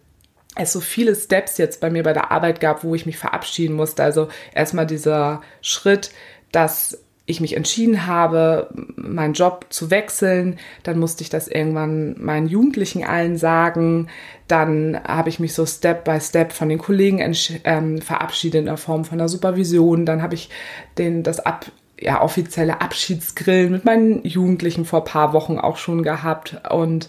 es 0.54 0.72
so 0.72 0.80
viele 0.80 1.16
Steps 1.16 1.58
jetzt 1.58 1.80
bei 1.80 1.90
mir 1.90 2.02
bei 2.02 2.12
der 2.12 2.30
Arbeit 2.30 2.60
gab, 2.60 2.84
wo 2.84 2.94
ich 2.94 3.06
mich 3.06 3.18
verabschieden 3.18 3.74
musste. 3.74 4.02
Also 4.02 4.28
erstmal 4.54 4.86
dieser 4.86 5.42
Schritt, 5.62 6.10
dass 6.52 7.02
ich 7.32 7.40
mich 7.40 7.56
entschieden 7.56 8.06
habe, 8.06 8.68
meinen 8.96 9.34
Job 9.34 9.66
zu 9.70 9.90
wechseln. 9.90 10.58
Dann 10.82 10.98
musste 10.98 11.22
ich 11.22 11.30
das 11.30 11.48
irgendwann 11.48 12.14
meinen 12.18 12.46
Jugendlichen 12.46 13.04
allen 13.04 13.36
sagen. 13.36 14.08
Dann 14.48 15.00
habe 15.04 15.28
ich 15.28 15.40
mich 15.40 15.54
so 15.54 15.66
Step 15.66 16.04
by 16.04 16.20
Step 16.20 16.52
von 16.52 16.68
den 16.68 16.78
Kollegen 16.78 17.20
ähm, 17.64 18.00
verabschiedet 18.00 18.60
in 18.60 18.66
der 18.66 18.76
Form 18.76 19.04
von 19.04 19.18
der 19.18 19.28
Supervision. 19.28 20.06
Dann 20.06 20.22
habe 20.22 20.34
ich 20.34 20.50
den, 20.98 21.22
das 21.22 21.40
ab, 21.40 21.66
ja, 22.00 22.22
offizielle 22.22 22.80
Abschiedsgrillen 22.80 23.72
mit 23.72 23.84
meinen 23.84 24.24
Jugendlichen 24.24 24.84
vor 24.84 25.04
paar 25.04 25.32
Wochen 25.32 25.58
auch 25.58 25.76
schon 25.76 26.02
gehabt. 26.02 26.60
Und 26.70 27.08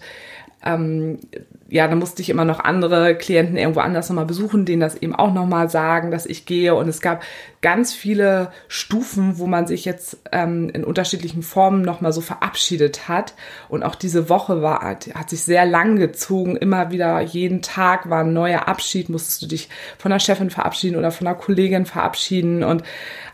ähm, 0.66 1.20
ja, 1.70 1.88
dann 1.88 1.98
musste 1.98 2.22
ich 2.22 2.30
immer 2.30 2.46
noch 2.46 2.60
andere 2.60 3.16
Klienten 3.16 3.58
irgendwo 3.58 3.80
anders 3.80 4.08
nochmal 4.08 4.26
besuchen, 4.26 4.64
denen 4.66 4.80
das 4.80 4.96
eben 4.96 5.16
auch 5.16 5.34
nochmal 5.34 5.70
sagen, 5.70 6.12
dass 6.12 6.26
ich 6.26 6.46
gehe. 6.46 6.76
Und 6.76 6.88
es 6.88 7.02
gab 7.02 7.24
ganz 7.62 7.94
viele 7.94 8.52
Stufen, 8.68 9.40
wo 9.40 9.48
man 9.48 9.66
sich 9.66 9.84
jetzt 9.84 10.18
ähm, 10.32 10.70
in 10.70 10.84
unterschiedlichen 10.84 11.42
Formen 11.42 11.82
nochmal 11.82 12.14
so 12.14 12.22
verabschiedet 12.22 13.08
hat. 13.08 13.34
Und 13.70 13.84
auch 13.84 13.96
diese 13.96 14.30
Woche 14.30 14.62
war, 14.62 14.82
hat, 14.82 15.10
hat 15.16 15.32
sich 15.32 15.42
sehr 15.44 15.66
lang 15.66 15.96
gezogen. 15.96 16.56
Immer 16.58 16.92
wieder 16.92 17.20
jeden 17.22 17.62
Tag 17.62 18.10
war 18.10 18.24
ein 18.24 18.34
neuer 18.34 18.68
Abschied. 18.68 19.10
Musstest 19.10 19.42
du 19.42 19.48
dich 19.48 19.70
von 19.98 20.12
der 20.12 20.20
Chefin 20.20 20.52
verabschieden 20.52 20.98
oder 20.98 21.12
von 21.12 21.26
der 21.26 21.36
Kollegin 21.36 21.86
verabschieden. 21.86 22.64
Und 22.64 22.84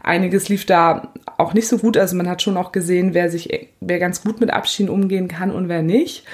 einiges 0.01 0.49
lief 0.49 0.65
da 0.65 1.11
auch 1.37 1.53
nicht 1.53 1.67
so 1.67 1.77
gut. 1.77 1.97
Also 1.97 2.15
man 2.15 2.29
hat 2.29 2.41
schon 2.41 2.57
auch 2.57 2.71
gesehen, 2.71 3.13
wer 3.13 3.29
sich, 3.29 3.69
wer 3.81 3.99
ganz 3.99 4.23
gut 4.23 4.39
mit 4.39 4.51
Abschieden 4.51 4.89
umgehen 4.89 5.27
kann 5.27 5.51
und 5.51 5.67
wer 5.67 5.81
nicht. 5.81 6.25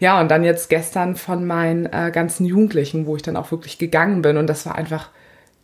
Ja, 0.00 0.20
und 0.20 0.30
dann 0.30 0.44
jetzt 0.44 0.68
gestern 0.68 1.16
von 1.16 1.46
meinen 1.46 1.86
äh, 1.86 2.10
ganzen 2.12 2.44
Jugendlichen, 2.46 3.06
wo 3.06 3.16
ich 3.16 3.22
dann 3.22 3.36
auch 3.36 3.50
wirklich 3.50 3.78
gegangen 3.78 4.22
bin. 4.22 4.36
Und 4.36 4.46
das 4.46 4.66
war 4.66 4.74
einfach, 4.74 5.10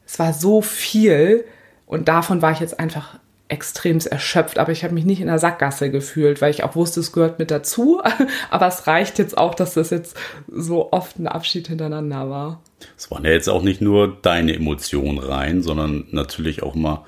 es 0.06 0.18
war 0.18 0.32
so 0.32 0.62
viel. 0.62 1.44
Und 1.86 2.08
davon 2.08 2.42
war 2.42 2.52
ich 2.52 2.60
jetzt 2.60 2.78
einfach 2.78 3.18
extremst 3.50 4.06
erschöpft, 4.06 4.58
aber 4.58 4.70
ich 4.70 4.84
habe 4.84 4.94
mich 4.94 5.04
nicht 5.04 5.20
in 5.20 5.26
der 5.26 5.40
Sackgasse 5.40 5.90
gefühlt, 5.90 6.40
weil 6.40 6.52
ich 6.52 6.62
auch 6.62 6.76
wusste, 6.76 7.00
es 7.00 7.12
gehört 7.12 7.38
mit 7.40 7.50
dazu. 7.50 8.00
aber 8.50 8.68
es 8.68 8.86
reicht 8.86 9.18
jetzt 9.18 9.36
auch, 9.36 9.54
dass 9.54 9.74
das 9.74 9.90
jetzt 9.90 10.16
so 10.48 10.92
oft 10.92 11.18
ein 11.18 11.26
Abschied 11.26 11.66
hintereinander 11.66 12.30
war. 12.30 12.62
Es 12.96 13.10
waren 13.10 13.24
ja 13.24 13.32
jetzt 13.32 13.48
auch 13.48 13.62
nicht 13.62 13.80
nur 13.80 14.16
deine 14.22 14.54
Emotionen 14.54 15.18
rein, 15.18 15.62
sondern 15.62 16.06
natürlich 16.12 16.62
auch 16.62 16.74
mal 16.74 17.04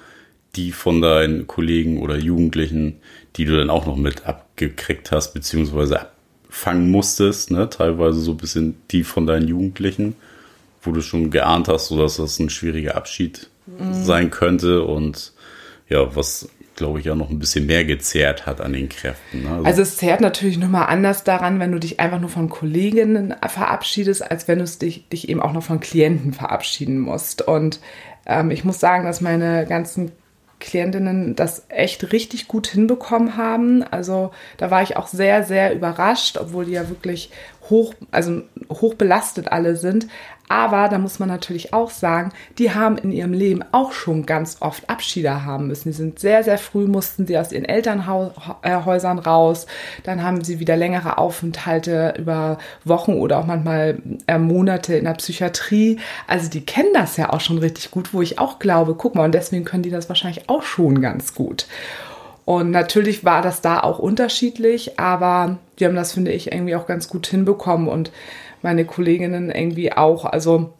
die 0.56 0.72
von 0.72 1.00
deinen 1.00 1.46
Kollegen 1.46 2.02
oder 2.02 2.16
Jugendlichen, 2.16 3.00
die 3.36 3.44
du 3.44 3.56
dann 3.56 3.70
auch 3.70 3.86
noch 3.86 3.96
mit 3.96 4.26
abgekriegt 4.26 5.10
hast, 5.12 5.32
beziehungsweise 5.32 6.08
fangen 6.52 6.90
musstest, 6.90 7.50
ne? 7.50 7.70
teilweise 7.70 8.20
so 8.20 8.32
ein 8.32 8.36
bisschen 8.36 8.76
die 8.90 9.04
von 9.04 9.26
deinen 9.26 9.48
Jugendlichen, 9.48 10.14
wo 10.82 10.92
du 10.92 11.00
schon 11.00 11.30
geahnt 11.30 11.66
hast, 11.66 11.88
so 11.88 11.98
dass 11.98 12.18
das 12.18 12.38
ein 12.38 12.50
schwieriger 12.50 12.94
Abschied 12.94 13.48
mhm. 13.66 14.04
sein 14.04 14.30
könnte 14.30 14.82
und 14.82 15.32
ja, 15.88 16.14
was 16.14 16.48
glaube 16.76 17.00
ich 17.00 17.06
ja 17.06 17.14
noch 17.14 17.30
ein 17.30 17.38
bisschen 17.38 17.66
mehr 17.66 17.86
gezehrt 17.86 18.44
hat 18.44 18.60
an 18.60 18.74
den 18.74 18.90
Kräften. 18.90 19.44
Ne? 19.44 19.50
Also, 19.50 19.64
also, 19.64 19.82
es 19.82 19.96
zehrt 19.96 20.20
natürlich 20.20 20.58
nochmal 20.58 20.86
anders 20.86 21.24
daran, 21.24 21.58
wenn 21.58 21.72
du 21.72 21.80
dich 21.80 22.00
einfach 22.00 22.20
nur 22.20 22.30
von 22.30 22.50
Kolleginnen 22.50 23.34
verabschiedest, 23.46 24.30
als 24.30 24.46
wenn 24.46 24.58
du 24.58 24.64
dich, 24.66 25.08
dich 25.08 25.28
eben 25.30 25.40
auch 25.40 25.52
noch 25.52 25.62
von 25.62 25.80
Klienten 25.80 26.32
verabschieden 26.34 26.98
musst. 26.98 27.42
Und 27.42 27.80
ähm, 28.26 28.50
ich 28.50 28.64
muss 28.64 28.78
sagen, 28.78 29.04
dass 29.04 29.20
meine 29.20 29.66
ganzen 29.66 30.12
Klientinnen 30.62 31.34
das 31.34 31.64
echt 31.68 32.12
richtig 32.12 32.46
gut 32.46 32.68
hinbekommen 32.68 33.36
haben. 33.36 33.82
Also 33.82 34.30
da 34.56 34.70
war 34.70 34.82
ich 34.82 34.96
auch 34.96 35.08
sehr, 35.08 35.42
sehr 35.42 35.74
überrascht, 35.74 36.38
obwohl 36.38 36.66
die 36.66 36.72
ja 36.72 36.88
wirklich 36.88 37.30
hoch, 37.68 37.94
also 38.10 38.42
hoch 38.70 38.94
belastet 38.94 39.48
alle 39.50 39.76
sind. 39.76 40.06
Aber 40.48 40.88
da 40.88 40.98
muss 40.98 41.18
man 41.18 41.30
natürlich 41.30 41.72
auch 41.72 41.90
sagen, 41.90 42.30
die 42.58 42.74
haben 42.74 42.98
in 42.98 43.10
ihrem 43.10 43.32
Leben 43.32 43.64
auch 43.72 43.92
schon 43.92 44.26
ganz 44.26 44.58
oft 44.60 44.90
Abschiede 44.90 45.46
haben 45.46 45.68
müssen. 45.68 45.88
Die 45.88 45.96
sind 45.96 46.18
sehr, 46.18 46.44
sehr 46.44 46.58
früh, 46.58 46.86
mussten 46.86 47.26
sie 47.26 47.38
aus 47.38 47.52
ihren 47.52 47.64
Elternhäusern 47.64 49.18
raus. 49.18 49.66
Dann 50.02 50.22
haben 50.22 50.44
sie 50.44 50.60
wieder 50.60 50.76
längere 50.76 51.16
Aufenthalte 51.16 52.14
über 52.18 52.58
Wochen 52.84 53.14
oder 53.14 53.38
auch 53.38 53.46
manchmal 53.46 54.02
äh, 54.26 54.38
Monate 54.38 54.94
in 54.94 55.04
der 55.04 55.14
Psychiatrie. 55.14 55.98
Also 56.26 56.50
die 56.50 56.66
kennen 56.66 56.92
das 56.92 57.16
ja 57.16 57.32
auch 57.32 57.40
schon 57.40 57.58
richtig 57.58 57.90
gut, 57.90 58.12
wo 58.12 58.20
ich 58.20 58.38
auch 58.38 58.58
glaube, 58.58 58.94
guck 58.94 59.14
mal, 59.14 59.24
und 59.24 59.34
deswegen 59.34 59.64
können 59.64 59.82
die 59.82 59.90
das 59.90 60.10
wahrscheinlich 60.10 60.50
auch 60.50 60.62
schon 60.62 61.00
ganz 61.00 61.34
gut. 61.34 61.66
Und 62.44 62.70
natürlich 62.70 63.24
war 63.24 63.40
das 63.40 63.60
da 63.60 63.80
auch 63.80 63.98
unterschiedlich, 63.98 64.98
aber 64.98 65.58
die 65.78 65.86
haben 65.86 65.94
das, 65.94 66.12
finde 66.12 66.32
ich, 66.32 66.52
irgendwie 66.52 66.74
auch 66.74 66.86
ganz 66.86 67.08
gut 67.08 67.26
hinbekommen 67.26 67.88
und 67.88 68.10
meine 68.62 68.84
Kolleginnen 68.84 69.50
irgendwie 69.50 69.92
auch. 69.92 70.24
Also 70.24 70.72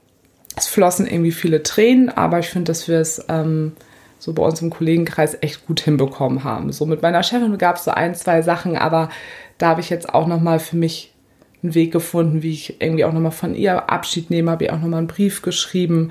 es 0.57 0.67
flossen 0.67 1.07
irgendwie 1.07 1.33
viele 1.33 1.63
Tränen, 1.63 2.09
aber 2.09 2.39
ich 2.39 2.49
finde, 2.49 2.71
dass 2.71 2.89
wir 2.89 2.99
es 2.99 3.25
ähm, 3.29 3.73
so 4.19 4.33
bei 4.33 4.43
uns 4.43 4.63
im 4.63 4.71
Kollegenkreis 4.71 5.37
echt 5.41 5.67
gut 5.67 5.81
hinbekommen 5.81 6.45
haben. 6.45 6.73
So 6.73 6.87
mit 6.87 7.03
meiner 7.03 7.23
Chefin 7.23 7.57
gab 7.59 7.77
es 7.77 7.85
so 7.85 7.91
ein, 7.91 8.15
zwei 8.15 8.43
Sachen, 8.43 8.77
aber 8.77 9.09
da 9.59 9.69
habe 9.69 9.81
ich 9.81 9.91
jetzt 9.91 10.15
auch 10.15 10.27
nochmal 10.27 10.59
für 10.61 10.77
mich 10.77 11.13
einen 11.63 11.75
Weg 11.75 11.93
gefunden, 11.93 12.43
wie 12.43 12.53
ich 12.53 12.81
irgendwie 12.81 13.05
auch 13.05 13.13
nochmal 13.13 13.33
von 13.33 13.55
ihr 13.55 13.91
Abschied 13.91 14.31
nehme, 14.31 14.51
habe 14.51 14.65
ihr 14.65 14.73
auch 14.73 14.81
nochmal 14.81 14.99
einen 14.99 15.07
Brief 15.07 15.43
geschrieben, 15.43 16.11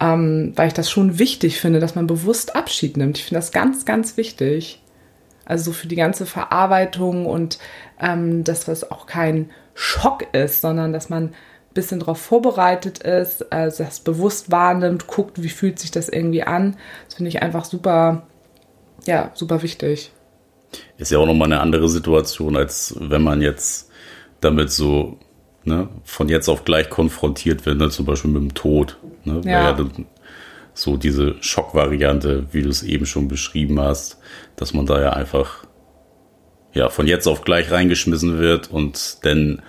ähm, 0.00 0.52
weil 0.56 0.68
ich 0.68 0.74
das 0.74 0.90
schon 0.90 1.18
wichtig 1.18 1.60
finde, 1.60 1.80
dass 1.80 1.94
man 1.94 2.06
bewusst 2.06 2.56
Abschied 2.56 2.96
nimmt. 2.96 3.18
Ich 3.18 3.24
finde 3.24 3.38
das 3.38 3.52
ganz, 3.52 3.84
ganz 3.84 4.16
wichtig. 4.16 4.80
Also 5.44 5.64
so 5.64 5.72
für 5.72 5.88
die 5.88 5.96
ganze 5.96 6.26
Verarbeitung 6.26 7.26
und 7.26 7.58
ähm, 8.00 8.44
dass 8.44 8.64
das 8.64 8.90
auch 8.90 9.06
kein 9.06 9.50
Schock 9.74 10.26
ist, 10.34 10.60
sondern 10.60 10.92
dass 10.92 11.08
man 11.08 11.24
ein 11.28 11.34
bisschen 11.74 12.00
darauf 12.00 12.20
vorbereitet 12.20 12.98
ist, 12.98 13.52
also 13.52 13.84
das 13.84 14.00
bewusst 14.00 14.50
wahrnimmt, 14.50 15.06
guckt, 15.06 15.42
wie 15.42 15.48
fühlt 15.48 15.78
sich 15.78 15.90
das 15.90 16.08
irgendwie 16.08 16.42
an. 16.42 16.76
Das 17.06 17.14
finde 17.14 17.30
ich 17.30 17.42
einfach 17.42 17.64
super, 17.64 18.26
ja, 19.06 19.30
super 19.34 19.62
wichtig. 19.62 20.12
Ist 20.96 21.10
ja 21.10 21.18
auch 21.18 21.26
nochmal 21.26 21.52
eine 21.52 21.60
andere 21.60 21.88
Situation, 21.88 22.56
als 22.56 22.94
wenn 22.98 23.22
man 23.22 23.42
jetzt 23.42 23.90
damit 24.40 24.70
so 24.70 25.18
ne, 25.64 25.88
von 26.04 26.28
jetzt 26.28 26.48
auf 26.48 26.64
gleich 26.64 26.90
konfrontiert 26.90 27.66
wird, 27.66 27.78
ne, 27.78 27.90
zum 27.90 28.06
Beispiel 28.06 28.30
mit 28.30 28.42
dem 28.42 28.54
Tod. 28.54 28.98
Ne, 29.24 29.40
ja. 29.44 29.78
ja 29.78 29.86
so 30.74 30.96
diese 30.96 31.36
Schockvariante, 31.40 32.46
wie 32.52 32.62
du 32.62 32.68
es 32.68 32.82
eben 32.82 33.06
schon 33.06 33.28
beschrieben 33.28 33.80
hast, 33.80 34.18
dass 34.56 34.72
man 34.72 34.86
da 34.86 35.00
ja 35.00 35.12
einfach 35.12 35.64
ja 36.72 36.88
von 36.88 37.06
jetzt 37.06 37.26
auf 37.26 37.42
gleich 37.42 37.70
reingeschmissen 37.70 38.38
wird 38.38 38.70
und 38.70 39.18
dann 39.24 39.62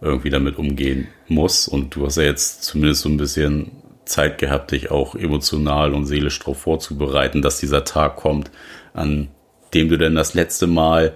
irgendwie 0.00 0.30
damit 0.30 0.58
umgehen 0.58 1.08
muss. 1.28 1.68
Und 1.68 1.94
du 1.94 2.06
hast 2.06 2.16
ja 2.16 2.24
jetzt 2.24 2.62
zumindest 2.64 3.02
so 3.02 3.08
ein 3.08 3.16
bisschen 3.16 3.72
Zeit 4.04 4.38
gehabt, 4.38 4.70
dich 4.70 4.90
auch 4.90 5.14
emotional 5.14 5.92
und 5.92 6.06
seelisch 6.06 6.38
darauf 6.38 6.58
vorzubereiten, 6.60 7.42
dass 7.42 7.58
dieser 7.58 7.84
Tag 7.84 8.16
kommt, 8.16 8.50
an 8.94 9.28
dem 9.74 9.88
du 9.88 9.98
dann 9.98 10.14
das 10.14 10.34
letzte 10.34 10.66
Mal 10.66 11.14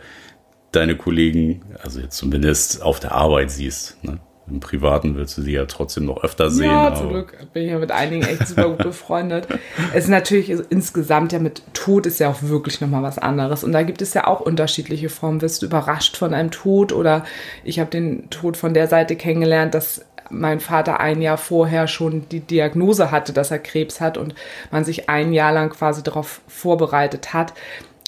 deine 0.73 0.97
Kollegen, 0.97 1.63
also 1.83 2.01
jetzt 2.01 2.17
zumindest 2.17 2.83
auf 2.83 3.01
der 3.01 3.13
Arbeit 3.13 3.51
siehst. 3.51 4.03
Ne? 4.05 4.19
Im 4.51 4.61
Privaten 4.61 5.17
willst 5.17 5.39
du 5.39 5.43
sie 5.43 5.53
ja 5.53 5.65
trotzdem 5.67 6.07
noch 6.07 6.23
öfter 6.23 6.51
sehen. 6.51 6.71
Ja, 6.71 6.95
zum 6.95 7.11
Glück 7.11 7.37
bin 7.53 7.65
ich 7.65 7.71
ja 7.71 7.79
mit 7.79 7.93
einigen 7.93 8.25
echt 8.25 8.49
super 8.49 8.69
gut 8.69 8.79
befreundet. 8.79 9.47
es 9.95 10.05
ist 10.05 10.11
natürlich 10.11 10.51
also 10.51 10.65
insgesamt 10.69 11.33
ja 11.33 11.39
mit 11.39 11.63
Tod 11.73 12.07
ist 12.07 12.19
ja 12.19 12.31
auch 12.31 12.43
wirklich 12.43 12.81
nochmal 12.81 13.03
was 13.03 13.19
anderes. 13.19 13.65
Und 13.65 13.73
da 13.73 13.83
gibt 13.83 14.03
es 14.03 14.15
ja 14.15 14.27
auch 14.27 14.41
unterschiedliche 14.41 15.09
Formen. 15.09 15.41
Wirst 15.41 15.63
du 15.63 15.67
überrascht 15.67 16.17
von 16.17 16.35
einem 16.35 16.51
Tod 16.51 16.93
oder 16.93 17.25
ich 17.65 17.79
habe 17.79 17.91
den 17.91 18.29
Tod 18.31 18.57
von 18.57 18.75
der 18.75 18.89
Seite 18.89 19.17
kennengelernt, 19.17 19.75
dass 19.75 20.05
mein 20.31 20.61
Vater 20.61 21.01
ein 21.01 21.23
Jahr 21.23 21.39
vorher 21.39 21.89
schon 21.89 22.29
die 22.29 22.41
Diagnose 22.41 23.11
hatte, 23.11 23.33
dass 23.33 23.51
er 23.51 23.59
Krebs 23.59 24.01
hat 24.01 24.17
und 24.17 24.35
man 24.71 24.85
sich 24.85 25.09
ein 25.09 25.33
Jahr 25.33 25.53
lang 25.53 25.71
quasi 25.71 26.03
darauf 26.03 26.41
vorbereitet 26.47 27.35
hat, 27.35 27.53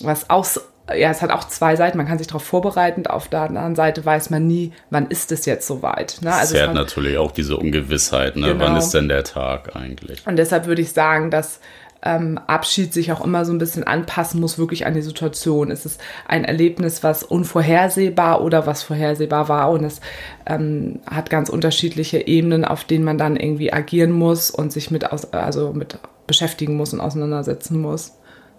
was 0.02 0.30
auch 0.30 0.44
ja, 0.88 1.10
es 1.10 1.22
hat 1.22 1.30
auch 1.30 1.44
zwei 1.44 1.76
Seiten. 1.76 1.96
Man 1.96 2.06
kann 2.06 2.18
sich 2.18 2.26
darauf 2.26 2.42
vorbereiten. 2.42 3.06
Auf 3.06 3.28
der 3.28 3.42
anderen 3.42 3.76
Seite 3.76 4.04
weiß 4.04 4.30
man 4.30 4.46
nie, 4.46 4.72
wann 4.90 5.06
ist 5.06 5.30
es 5.32 5.46
jetzt 5.46 5.66
soweit. 5.66 6.18
Ne? 6.22 6.32
Also 6.32 6.56
es 6.56 6.62
hat 6.62 6.74
natürlich 6.74 7.18
auch 7.18 7.30
diese 7.30 7.56
Ungewissheit. 7.56 8.36
Ne? 8.36 8.48
Genau. 8.48 8.64
Wann 8.64 8.76
ist 8.76 8.90
denn 8.90 9.08
der 9.08 9.24
Tag 9.24 9.76
eigentlich? 9.76 10.26
Und 10.26 10.36
deshalb 10.36 10.66
würde 10.66 10.82
ich 10.82 10.92
sagen, 10.92 11.30
dass 11.30 11.60
ähm, 12.04 12.38
Abschied 12.46 12.92
sich 12.92 13.12
auch 13.12 13.24
immer 13.24 13.44
so 13.44 13.52
ein 13.52 13.58
bisschen 13.58 13.84
anpassen 13.84 14.40
muss, 14.40 14.58
wirklich 14.58 14.86
an 14.86 14.94
die 14.94 15.02
Situation. 15.02 15.70
Ist 15.70 15.86
es 15.86 15.98
ein 16.26 16.44
Erlebnis, 16.44 17.02
was 17.02 17.22
unvorhersehbar 17.22 18.42
oder 18.42 18.66
was 18.66 18.82
vorhersehbar 18.82 19.48
war? 19.48 19.70
Und 19.70 19.84
es 19.84 20.00
ähm, 20.46 21.00
hat 21.08 21.30
ganz 21.30 21.48
unterschiedliche 21.48 22.26
Ebenen, 22.26 22.64
auf 22.64 22.84
denen 22.84 23.04
man 23.04 23.18
dann 23.18 23.36
irgendwie 23.36 23.72
agieren 23.72 24.10
muss 24.10 24.50
und 24.50 24.72
sich 24.72 24.90
mit, 24.90 25.12
aus, 25.12 25.32
also 25.32 25.72
mit 25.72 25.98
beschäftigen 26.26 26.76
muss 26.76 26.92
und 26.92 27.00
auseinandersetzen 27.00 27.80
muss. 27.80 28.14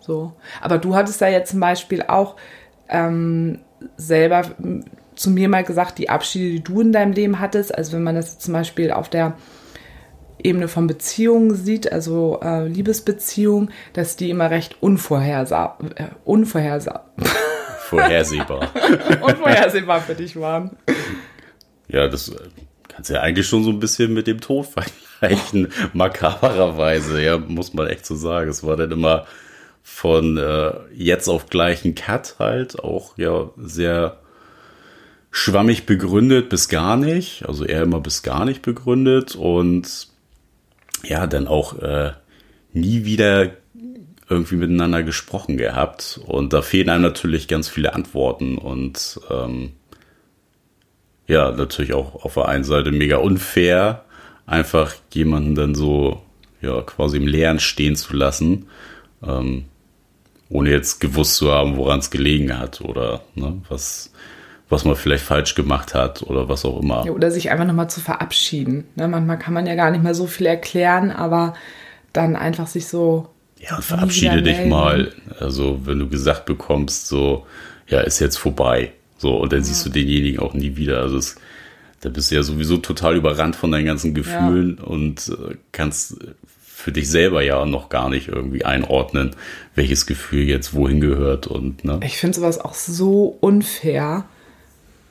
So. 0.06 0.34
Aber 0.62 0.78
du 0.78 0.96
hattest 0.96 1.22
ja 1.22 1.28
jetzt 1.28 1.52
zum 1.52 1.60
Beispiel 1.60 2.04
auch 2.04 2.36
ähm, 2.90 3.60
selber 3.98 4.44
zu 5.16 5.30
mir 5.30 5.50
mal 5.50 5.64
gesagt, 5.64 5.98
die 5.98 6.10
Abschiede, 6.10 6.52
die 6.52 6.64
du 6.64 6.82
in 6.82 6.92
deinem 6.92 7.14
Leben 7.14 7.40
hattest, 7.40 7.74
also 7.76 7.94
wenn 7.94 8.04
man 8.04 8.16
das 8.16 8.40
zum 8.40 8.54
Beispiel 8.54 8.92
auf 8.92 9.10
der 9.10 9.38
Ebene 10.42 10.68
von 10.68 10.88
Beziehungen 10.88 11.56
sieht, 11.56 11.92
also 11.92 12.40
äh, 12.42 12.68
Liebesbeziehungen, 12.68 13.72
dass 13.94 14.16
die 14.16 14.30
immer 14.30 14.50
recht 14.50 14.82
unvorhersehbar, 14.82 15.78
äh, 15.96 16.08
unvorhersehbar. 16.26 17.14
Vorhersehbar. 17.88 18.72
unvorhersehbar 19.22 20.02
für 20.02 20.16
dich 20.16 20.36
waren. 20.36 20.72
Ja, 21.88 22.08
das 22.08 22.30
äh, 22.30 22.36
kannst 22.90 23.10
du 23.10 23.14
ja 23.14 23.22
eigentlich 23.22 23.48
schon 23.48 23.64
so 23.64 23.70
ein 23.70 23.80
bisschen 23.80 24.14
mit 24.14 24.28
dem 24.28 24.42
Tod 24.42 24.66
vergleichen, 24.66 25.72
makabererweise, 25.94 27.22
ja, 27.22 27.38
muss 27.38 27.74
man 27.74 27.88
echt 27.88 28.06
so 28.06 28.16
sagen. 28.16 28.50
Es 28.50 28.66
war 28.66 28.76
dann 28.76 28.92
immer 28.92 29.26
von 29.84 30.38
äh, 30.38 30.72
jetzt 30.94 31.28
auf 31.28 31.48
gleichen 31.48 31.94
Cut 31.94 32.36
halt 32.40 32.80
auch 32.80 33.18
ja 33.18 33.52
sehr 33.58 34.18
schwammig 35.30 35.86
begründet 35.86 36.50
bis 36.50 36.70
gar 36.70 36.96
nicht, 36.96 37.46
also 37.48 37.66
eher 37.66 37.84
immer 37.84 38.00
bis 38.00 38.24
gar 38.24 38.46
nicht 38.46 38.62
begründet 38.62 39.36
und 39.36 40.08
ja, 41.04 41.28
dann 41.28 41.48
auch 41.48 41.78
äh, 41.80 42.14
nie 42.72 43.04
wieder 43.04 43.52
irgendwie 44.30 44.56
miteinander 44.56 45.04
gesprochen 45.04 45.58
gehabt. 45.58 46.20
Und 46.26 46.54
da 46.54 46.62
fehlen 46.62 46.90
einem 46.90 47.04
natürlich 47.04 47.48
ganz 47.48 47.68
viele 47.68 47.94
Antworten 47.94 48.58
und 48.58 49.20
ähm, 49.30 49.74
ja, 51.28 51.52
natürlich 51.52 51.94
auch 51.94 52.24
auf 52.26 52.36
der 52.36 52.48
einen 52.48 52.64
Seite 52.64 52.92
mega 52.92 53.18
unfair, 53.18 54.06
einfach 54.46 54.94
jemanden 55.14 55.56
dann 55.56 55.76
so 55.76 56.22
ja 56.62 56.82
quasi 56.82 57.18
im 57.18 57.28
Leeren 57.28 57.60
stehen 57.60 57.96
zu 57.96 58.16
lassen, 58.16 58.68
ähm, 59.26 59.66
ohne 60.54 60.70
jetzt 60.70 61.02
gewusst 61.02 61.36
zu 61.36 61.52
haben, 61.52 61.78
woran 61.78 62.00
es 62.00 62.12
gelegen 62.12 62.58
hat 62.58 62.82
oder 62.82 63.22
ne, 63.36 63.62
was 63.70 64.12
was 64.70 64.86
man 64.86 64.96
vielleicht 64.96 65.24
falsch 65.24 65.56
gemacht 65.56 65.94
hat 65.94 66.24
oder 66.24 66.50
was 66.50 66.66
auch 66.66 66.82
immer. 66.82 67.06
Ja, 67.06 67.12
oder 67.12 67.32
sich 67.32 67.52
einfach 67.52 67.66
nochmal 67.66 67.90
zu 67.90 68.02
verabschieden. 68.02 68.86
Ne, 68.96 69.08
manchmal 69.08 69.38
kann 69.38 69.54
man 69.54 69.68
ja 69.68 69.76
gar 69.76 69.92
nicht 69.92 70.04
mehr 70.04 70.16
so 70.16 70.26
viel 70.26 70.48
erklären, 70.48 71.12
aber 71.12 71.54
dann 72.12 72.36
einfach 72.36 72.68
sich 72.68 72.88
so. 72.88 73.30
Ja, 73.60 73.80
verabschiede 73.82 74.42
dich 74.42 74.66
mal. 74.66 75.14
Also, 75.40 75.82
wenn 75.86 76.00
du 76.00 76.10
gesagt 76.10 76.46
bekommst, 76.46 77.08
so, 77.08 77.46
ja, 77.88 78.02
ist 78.02 78.20
jetzt 78.20 78.38
vorbei. 78.38 78.92
So, 79.18 79.38
und 79.38 79.54
dann 79.54 79.60
ja. 79.60 79.66
siehst 79.66 79.86
du 79.86 79.90
denjenigen 79.90 80.40
auch 80.40 80.54
nie 80.54 80.76
wieder. 80.76 81.00
Also, 81.00 81.18
es, 81.18 81.36
da 82.02 82.10
bist 82.10 82.32
du 82.32 82.36
ja 82.36 82.44
sowieso 82.44 82.78
total 82.78 83.16
überrannt 83.16 83.56
von 83.56 83.72
deinen 83.72 83.86
ganzen 83.86 84.14
Gefühlen 84.14 84.78
ja. 84.80 84.84
und 84.86 85.30
äh, 85.30 85.56
kannst 85.72 86.18
für 86.84 86.92
dich 86.92 87.10
selber 87.10 87.42
ja 87.42 87.66
noch 87.66 87.88
gar 87.88 88.10
nicht 88.10 88.28
irgendwie 88.28 88.66
einordnen, 88.66 89.38
welches 89.74 90.06
Gefühl 90.06 90.44
jetzt 90.44 90.74
wohin 90.74 91.00
gehört 91.00 91.48
und 91.48 91.86
ne? 91.86 92.02
Ich 92.04 92.18
finde 92.18 92.38
sowas 92.38 92.60
auch 92.60 92.74
so 92.74 93.38
unfair. 93.40 94.26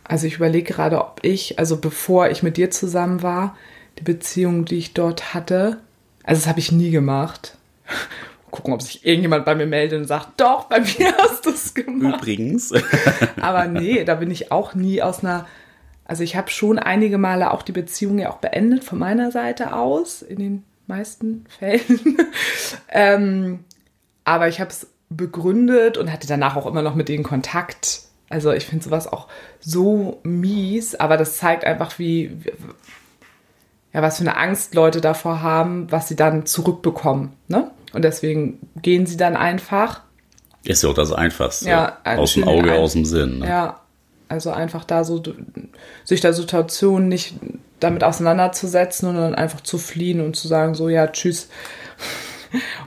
Also 0.04 0.26
ich 0.26 0.34
überlege 0.36 0.70
gerade, 0.70 1.00
ob 1.00 1.20
ich, 1.22 1.58
also 1.58 1.78
bevor 1.78 2.28
ich 2.28 2.42
mit 2.42 2.58
dir 2.58 2.70
zusammen 2.70 3.22
war, 3.22 3.56
die 3.98 4.02
Beziehung, 4.02 4.66
die 4.66 4.76
ich 4.76 4.92
dort 4.92 5.32
hatte, 5.32 5.78
also 6.24 6.40
das 6.40 6.46
habe 6.46 6.58
ich 6.58 6.72
nie 6.72 6.90
gemacht. 6.90 7.56
Gucken, 8.50 8.74
ob 8.74 8.82
sich 8.82 9.06
irgendjemand 9.06 9.46
bei 9.46 9.54
mir 9.54 9.64
meldet 9.64 9.98
und 9.98 10.06
sagt, 10.06 10.38
doch, 10.42 10.64
bei 10.64 10.80
mir 10.80 11.16
hast 11.18 11.46
du 11.46 11.50
es 11.50 11.72
gemacht. 11.72 12.20
Übrigens. 12.20 12.70
Aber 13.40 13.66
nee, 13.66 14.04
da 14.04 14.16
bin 14.16 14.30
ich 14.30 14.52
auch 14.52 14.74
nie 14.74 15.00
aus 15.00 15.24
einer, 15.24 15.46
also 16.04 16.22
ich 16.22 16.36
habe 16.36 16.50
schon 16.50 16.78
einige 16.78 17.16
Male 17.16 17.50
auch 17.50 17.62
die 17.62 17.72
Beziehung 17.72 18.18
ja 18.18 18.28
auch 18.28 18.38
beendet 18.38 18.84
von 18.84 18.98
meiner 18.98 19.30
Seite 19.30 19.74
aus, 19.74 20.20
in 20.20 20.38
den 20.38 20.64
meisten 20.86 21.44
Fällen. 21.58 22.18
ähm, 22.88 23.64
aber 24.24 24.48
ich 24.48 24.60
habe 24.60 24.70
es 24.70 24.86
begründet 25.10 25.98
und 25.98 26.10
hatte 26.12 26.26
danach 26.26 26.56
auch 26.56 26.66
immer 26.66 26.82
noch 26.82 26.94
mit 26.94 27.08
denen 27.08 27.24
Kontakt 27.24 28.02
also 28.32 28.50
ich 28.50 28.64
finde 28.64 28.82
sowas 28.82 29.12
auch 29.12 29.28
so 29.60 30.18
mies, 30.22 30.94
aber 30.94 31.18
das 31.18 31.36
zeigt 31.36 31.66
einfach, 31.66 31.98
wie, 31.98 32.38
ja, 33.92 34.00
was 34.00 34.16
für 34.16 34.22
eine 34.22 34.38
Angst 34.38 34.74
Leute 34.74 35.02
davor 35.02 35.42
haben, 35.42 35.92
was 35.92 36.08
sie 36.08 36.16
dann 36.16 36.46
zurückbekommen. 36.46 37.34
Ne? 37.48 37.70
Und 37.92 38.02
deswegen 38.02 38.58
gehen 38.80 39.04
sie 39.04 39.18
dann 39.18 39.36
einfach. 39.36 40.00
Ist 40.64 40.82
ja 40.82 40.88
auch 40.88 40.94
das 40.94 41.12
Einfachste. 41.12 41.68
Ja, 41.68 41.98
aus 42.04 42.32
dem 42.32 42.44
Auge, 42.44 42.72
ein, 42.72 42.78
aus 42.78 42.94
dem 42.94 43.04
Sinn. 43.04 43.40
Ne? 43.40 43.48
Ja, 43.48 43.81
also 44.32 44.50
einfach 44.50 44.84
da 44.84 45.04
so, 45.04 45.22
sich 46.04 46.20
der 46.20 46.32
Situation 46.32 47.08
nicht 47.08 47.34
damit 47.80 48.02
auseinanderzusetzen 48.02 49.08
und 49.08 49.16
dann 49.16 49.34
einfach 49.34 49.60
zu 49.60 49.76
fliehen 49.78 50.20
und 50.20 50.34
zu 50.34 50.48
sagen, 50.48 50.74
so, 50.74 50.88
ja, 50.88 51.06
tschüss. 51.06 51.48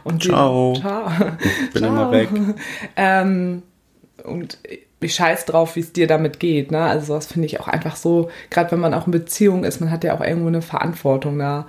Und 0.03 0.21
ciao. 0.21 0.73
Die, 0.75 0.81
ciao. 0.81 1.09
Ich 1.39 1.73
bin 1.73 1.81
ciao. 1.81 1.91
immer 1.91 2.11
weg. 2.11 2.29
Ähm, 2.95 3.63
und 4.23 4.59
ich 4.99 5.15
scheiß 5.15 5.45
drauf, 5.45 5.75
wie 5.75 5.79
es 5.79 5.93
dir 5.93 6.07
damit 6.07 6.39
geht. 6.39 6.71
Ne? 6.71 6.81
Also 6.81 7.07
sowas 7.07 7.27
finde 7.27 7.47
ich 7.47 7.59
auch 7.59 7.67
einfach 7.67 7.95
so, 7.95 8.29
gerade 8.49 8.71
wenn 8.71 8.79
man 8.79 8.93
auch 8.93 9.07
in 9.07 9.11
Beziehung 9.11 9.63
ist, 9.63 9.79
man 9.79 9.91
hat 9.91 10.03
ja 10.03 10.15
auch 10.15 10.21
irgendwo 10.21 10.47
eine 10.47 10.61
Verantwortung 10.61 11.39
da. 11.39 11.65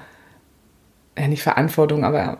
Ja, 1.18 1.28
nicht 1.28 1.42
Verantwortung, 1.42 2.04
aber. 2.04 2.38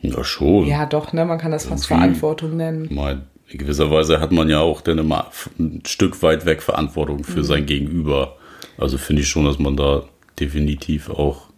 Ja, 0.00 0.24
schon. 0.24 0.66
Ja, 0.66 0.86
doch, 0.86 1.12
ne? 1.12 1.24
Man 1.24 1.38
kann 1.38 1.52
das 1.52 1.66
fast 1.66 1.86
Verantwortung 1.86 2.56
nennen. 2.56 2.92
Mal, 2.92 3.22
in 3.48 3.58
gewisser 3.58 3.90
Weise 3.90 4.20
hat 4.20 4.32
man 4.32 4.48
ja 4.48 4.60
auch 4.60 4.80
dann 4.80 4.98
immer 4.98 5.30
ein 5.58 5.82
Stück 5.86 6.22
weit 6.22 6.46
weg 6.46 6.62
Verantwortung 6.62 7.24
für 7.24 7.40
mhm. 7.40 7.44
sein 7.44 7.66
Gegenüber. 7.66 8.36
Also 8.78 8.98
finde 8.98 9.22
ich 9.22 9.28
schon, 9.28 9.44
dass 9.44 9.58
man 9.58 9.76
da 9.76 10.04
definitiv 10.40 11.08
auch 11.10 11.48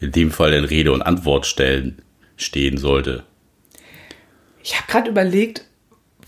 in 0.00 0.12
dem 0.12 0.30
Fall 0.30 0.52
in 0.52 0.64
Rede 0.64 0.92
und 0.92 1.02
Antwort 1.02 1.46
stellen 1.46 2.02
stehen 2.36 2.78
sollte. 2.78 3.24
Ich 4.62 4.76
habe 4.76 4.90
gerade 4.90 5.10
überlegt, 5.10 5.64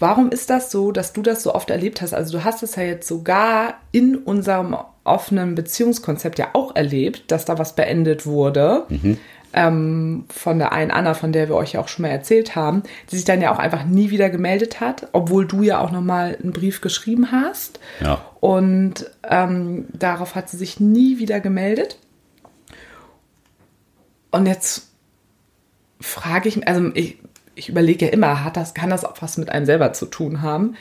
Warum 0.03 0.31
ist 0.31 0.51
das 0.51 0.73
so, 0.73 0.91
dass 0.91 1.13
du 1.13 1.23
das 1.23 1.45
so 1.45 1.55
oft 1.55 1.71
erlebt 1.71 2.03
hast? 2.03 2.13
Also 2.13 2.37
du 2.37 2.45
hast 2.45 2.65
es 2.65 2.75
ja 2.75 2.83
jetzt 2.83 3.07
sogar 3.07 3.75
in 3.93 4.17
unserem 4.17 4.77
offenen 5.05 5.55
Beziehungskonzept 5.55 6.41
ja 6.41 6.49
auch 6.55 6.75
erlebt, 6.75 7.31
dass 7.31 7.45
da 7.45 7.57
was 7.57 7.77
beendet 7.77 8.27
wurde. 8.27 8.83
Mhm. 8.89 9.19
Ähm, 9.55 10.25
von 10.29 10.59
der 10.59 10.73
einen 10.73 10.91
Anna, 10.91 11.15
von 11.15 11.33
der 11.33 11.49
wir 11.49 11.57
euch 11.57 11.73
ja 11.73 11.81
auch 11.81 11.89
schon 11.89 12.03
mal 12.03 12.09
erzählt 12.09 12.57
haben, 12.57 12.83
die 13.11 13.17
sich 13.17 13.25
dann 13.25 13.43
ja 13.43 13.53
auch 13.53 13.59
einfach 13.59 13.85
nie 13.85 14.11
wieder 14.11 14.31
gemeldet 14.31 14.81
hat, 14.81 15.09
obwohl 15.13 15.47
du 15.47 15.63
ja 15.63 15.79
auch 15.81 15.91
nochmal 15.91 16.39
einen 16.43 16.53
Brief 16.53 16.81
geschrieben 16.81 17.33
hast. 17.33 17.79
Ja. 18.01 18.25
Und 18.41 19.11
ähm, 19.29 19.87
darauf 19.93 20.35
hat 20.35 20.49
sie 20.49 20.57
sich 20.57 20.81
nie 20.81 21.19
wieder 21.19 21.41
gemeldet. 21.41 21.99
Und 24.31 24.47
jetzt 24.47 24.89
frage 26.01 26.49
ich 26.49 26.57
mich, 26.57 26.67
also 26.67 26.91
ich, 26.95 27.19
ich 27.55 27.69
überlege 27.69 28.07
ja 28.07 28.13
immer, 28.13 28.45
hat 28.45 28.57
das, 28.57 28.75
kann 28.75 28.91
das 28.91 29.05
auch 29.05 29.21
was 29.21 29.37
mit 29.37 29.51
einem 29.51 29.67
selber 29.67 29.93
zu 29.93 30.07
tun 30.07 30.43
haben? 30.43 30.75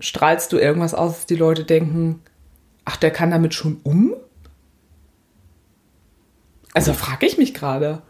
Strahlst 0.00 0.52
du 0.52 0.58
irgendwas 0.58 0.94
aus, 0.94 1.12
dass 1.12 1.26
die 1.26 1.36
Leute 1.36 1.64
denken, 1.64 2.22
ach, 2.84 2.96
der 2.96 3.10
kann 3.10 3.30
damit 3.30 3.54
schon 3.54 3.80
um? 3.82 4.14
Also 6.76 6.92
frage 6.92 7.24
ich 7.24 7.38
mich 7.38 7.54
gerade. 7.54 8.02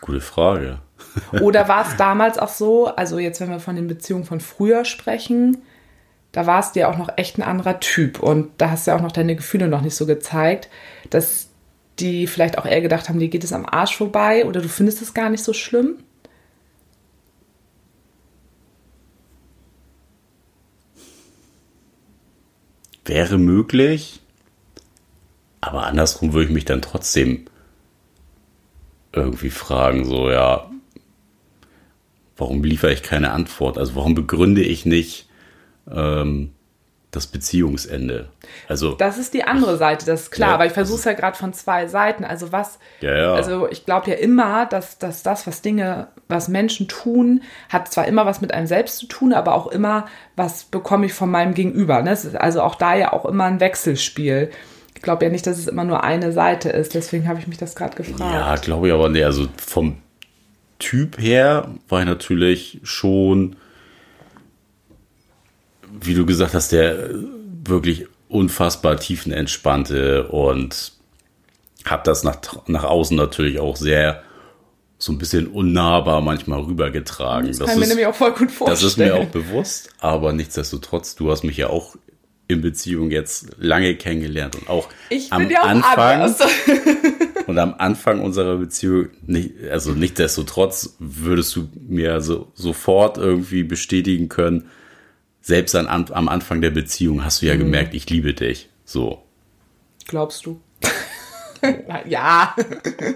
Gute 0.00 0.20
Frage. 0.20 0.78
Oder 1.40 1.66
war 1.68 1.84
es 1.84 1.96
damals 1.96 2.38
auch 2.38 2.48
so, 2.48 2.86
also 2.86 3.18
jetzt, 3.18 3.40
wenn 3.40 3.50
wir 3.50 3.58
von 3.58 3.74
den 3.74 3.88
Beziehungen 3.88 4.24
von 4.24 4.38
früher 4.38 4.84
sprechen, 4.84 5.58
da 6.30 6.46
war 6.46 6.60
es 6.60 6.70
dir 6.70 6.88
auch 6.88 6.96
noch 6.96 7.10
echt 7.16 7.36
ein 7.36 7.42
anderer 7.42 7.80
Typ 7.80 8.20
und 8.20 8.50
da 8.58 8.70
hast 8.70 8.86
du 8.86 8.92
ja 8.92 8.96
auch 8.96 9.02
noch 9.02 9.10
deine 9.10 9.34
Gefühle 9.34 9.66
noch 9.66 9.80
nicht 9.80 9.96
so 9.96 10.06
gezeigt, 10.06 10.68
dass 11.10 11.48
die 11.98 12.28
vielleicht 12.28 12.58
auch 12.58 12.66
eher 12.66 12.80
gedacht 12.80 13.08
haben, 13.08 13.18
dir 13.18 13.28
geht 13.28 13.42
es 13.42 13.52
am 13.52 13.66
Arsch 13.66 13.96
vorbei 13.96 14.46
oder 14.46 14.60
du 14.60 14.68
findest 14.68 15.02
es 15.02 15.12
gar 15.12 15.28
nicht 15.28 15.42
so 15.42 15.52
schlimm? 15.52 15.96
wäre 23.04 23.36
möglich, 23.36 24.20
aber 25.60 25.86
andersrum 25.86 26.32
würde 26.32 26.46
ich 26.46 26.54
mich 26.54 26.64
dann 26.64 26.80
trotzdem 26.80 27.44
irgendwie 29.14 29.50
fragen, 29.50 30.04
so 30.04 30.30
ja, 30.30 30.70
warum 32.36 32.62
liefere 32.64 32.92
ich 32.92 33.02
keine 33.02 33.32
Antwort? 33.32 33.78
Also 33.78 33.96
warum 33.96 34.14
begründe 34.14 34.62
ich 34.62 34.86
nicht 34.86 35.28
ähm, 35.90 36.52
das 37.10 37.26
Beziehungsende? 37.26 38.28
Also 38.68 38.94
das 38.94 39.18
ist 39.18 39.34
die 39.34 39.44
andere 39.44 39.76
Seite, 39.76 40.04
das 40.04 40.22
ist 40.22 40.30
klar. 40.30 40.50
Ja, 40.50 40.54
aber 40.54 40.66
ich 40.66 40.72
versuche 40.72 40.98
es 40.98 41.04
ja 41.04 41.12
gerade 41.12 41.36
von 41.36 41.52
zwei 41.52 41.86
Seiten. 41.86 42.24
Also 42.24 42.52
was? 42.52 42.78
Ja, 43.00 43.16
ja. 43.16 43.34
Also 43.34 43.68
ich 43.68 43.84
glaube 43.84 44.10
ja 44.10 44.16
immer, 44.16 44.66
dass, 44.66 44.98
dass 44.98 45.22
das, 45.22 45.46
was 45.46 45.62
Dinge, 45.62 46.08
was 46.28 46.48
Menschen 46.48 46.88
tun, 46.88 47.42
hat 47.68 47.92
zwar 47.92 48.06
immer 48.06 48.26
was 48.26 48.40
mit 48.40 48.52
einem 48.52 48.66
selbst 48.66 48.98
zu 48.98 49.06
tun, 49.06 49.32
aber 49.32 49.54
auch 49.54 49.68
immer 49.68 50.06
was 50.36 50.64
bekomme 50.64 51.06
ich 51.06 51.12
von 51.12 51.30
meinem 51.30 51.54
Gegenüber. 51.54 52.02
Ne? 52.02 52.18
also 52.34 52.62
auch 52.62 52.74
da 52.74 52.94
ja 52.94 53.12
auch 53.12 53.24
immer 53.24 53.44
ein 53.44 53.60
Wechselspiel. 53.60 54.50
Ich 54.94 55.02
glaube 55.02 55.24
ja 55.24 55.30
nicht, 55.30 55.46
dass 55.46 55.58
es 55.58 55.66
immer 55.66 55.84
nur 55.84 56.04
eine 56.04 56.32
Seite 56.32 56.70
ist. 56.70 56.94
Deswegen 56.94 57.28
habe 57.28 57.38
ich 57.38 57.46
mich 57.46 57.58
das 57.58 57.74
gerade 57.74 57.96
gefragt. 57.96 58.20
Ja, 58.20 58.56
glaube 58.56 58.88
ich 58.88 58.92
aber 58.92 59.08
nicht. 59.08 59.24
Also 59.24 59.48
vom 59.56 59.98
Typ 60.78 61.18
her 61.18 61.68
war 61.88 62.00
ich 62.00 62.06
natürlich 62.06 62.80
schon, 62.82 63.56
wie 66.00 66.14
du 66.14 66.26
gesagt 66.26 66.54
hast, 66.54 66.72
der 66.72 67.10
wirklich 67.64 68.06
unfassbar 68.28 68.96
tiefenentspannte 68.96 70.28
und 70.28 70.92
habe 71.84 72.02
das 72.04 72.24
nach, 72.24 72.38
nach 72.66 72.84
außen 72.84 73.16
natürlich 73.16 73.60
auch 73.60 73.76
sehr 73.76 74.22
so 74.98 75.12
ein 75.12 75.18
bisschen 75.18 75.48
unnahbar 75.48 76.20
manchmal 76.20 76.60
rübergetragen. 76.60 77.48
Das, 77.48 77.58
das 77.58 77.68
kann 77.68 77.76
ist, 77.76 77.80
mir 77.82 77.88
nämlich 77.88 78.06
auch 78.06 78.14
voll 78.14 78.32
gut 78.32 78.50
vorstellen. 78.50 78.70
Das 78.70 78.82
ist 78.82 78.96
mir 78.96 79.14
auch 79.16 79.26
bewusst, 79.26 79.90
aber 80.00 80.32
nichtsdestotrotz, 80.32 81.14
du 81.14 81.30
hast 81.30 81.44
mich 81.44 81.56
ja 81.56 81.68
auch 81.68 81.94
in 82.46 82.60
Beziehung 82.60 83.10
jetzt 83.10 83.56
lange 83.58 83.96
kennengelernt 83.96 84.56
und 84.56 84.68
auch 84.68 84.88
ich 85.08 85.32
am 85.32 85.50
ja 85.50 85.62
auch 85.62 85.68
Anfang 85.68 86.34
und 87.46 87.58
am 87.58 87.74
Anfang 87.78 88.20
unserer 88.20 88.56
Beziehung, 88.56 89.08
nicht, 89.26 89.52
also 89.70 89.92
nichtsdestotrotz 89.92 90.96
würdest 90.98 91.56
du 91.56 91.68
mir 91.88 92.20
so, 92.20 92.50
sofort 92.54 93.16
irgendwie 93.16 93.62
bestätigen 93.62 94.28
können, 94.28 94.68
selbst 95.40 95.74
an, 95.74 95.86
am 95.88 96.28
Anfang 96.28 96.60
der 96.60 96.70
Beziehung 96.70 97.24
hast 97.24 97.42
du 97.42 97.46
ja 97.46 97.54
mhm. 97.54 97.60
gemerkt, 97.60 97.94
ich 97.94 98.08
liebe 98.08 98.34
dich. 98.34 98.68
So. 98.84 99.22
Glaubst 100.06 100.46
du? 100.46 100.60
ja. 102.06 102.54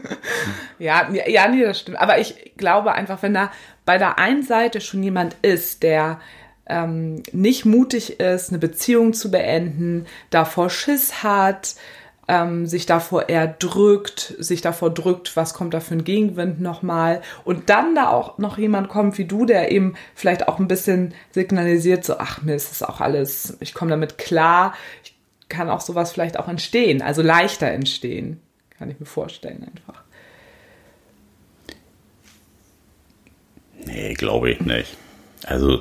ja, 0.79 1.11
ja, 1.11 1.49
nee, 1.49 1.64
das 1.64 1.81
stimmt. 1.81 1.99
Aber 1.99 2.19
ich 2.19 2.53
glaube 2.57 2.93
einfach, 2.93 3.23
wenn 3.23 3.35
da 3.35 3.51
bei 3.85 3.99
der 3.99 4.19
einen 4.19 4.43
Seite 4.43 4.81
schon 4.81 5.03
jemand 5.03 5.37
ist, 5.43 5.83
der 5.83 6.21
ähm, 6.69 7.23
nicht 7.33 7.65
mutig 7.65 8.21
ist, 8.21 8.51
eine 8.51 8.59
Beziehung 8.59 9.13
zu 9.13 9.31
beenden, 9.31 10.07
davor 10.31 10.71
Schiss 10.71 11.23
hat, 11.23 11.75
ähm, 12.29 12.67
sich 12.67 12.85
davor 12.85 13.31
eher 13.31 13.47
drückt, 13.47 14.35
sich 14.39 14.61
davor 14.61 14.93
drückt, 14.93 15.35
was 15.35 15.55
kommt 15.55 15.73
da 15.73 15.81
für 15.81 15.95
ein 15.95 16.05
Gegenwind 16.05 16.61
nochmal. 16.61 17.23
Und 17.45 17.71
dann 17.71 17.95
da 17.95 18.11
auch 18.11 18.37
noch 18.37 18.59
jemand 18.59 18.89
kommt 18.89 19.17
wie 19.17 19.25
du, 19.25 19.47
der 19.47 19.73
eben 19.73 19.95
vielleicht 20.15 20.47
auch 20.47 20.59
ein 20.59 20.69
bisschen 20.69 21.15
signalisiert, 21.31 22.05
so, 22.05 22.19
ach 22.19 22.43
mir 22.43 22.55
ist 22.55 22.71
das 22.71 22.83
auch 22.83 23.01
alles, 23.01 23.57
ich 23.61 23.73
komme 23.73 23.91
damit 23.91 24.19
klar, 24.19 24.75
ich 25.03 25.17
kann 25.49 25.71
auch 25.71 25.81
sowas 25.81 26.13
vielleicht 26.13 26.39
auch 26.39 26.49
entstehen, 26.49 27.01
also 27.01 27.23
leichter 27.23 27.69
entstehen, 27.69 28.41
kann 28.77 28.91
ich 28.91 29.01
mir 29.01 29.07
vorstellen 29.07 29.65
einfach. 29.65 30.03
Nee, 33.87 34.13
glaube 34.13 34.51
ich 34.51 34.61
nicht. 34.61 34.99
Also 35.47 35.81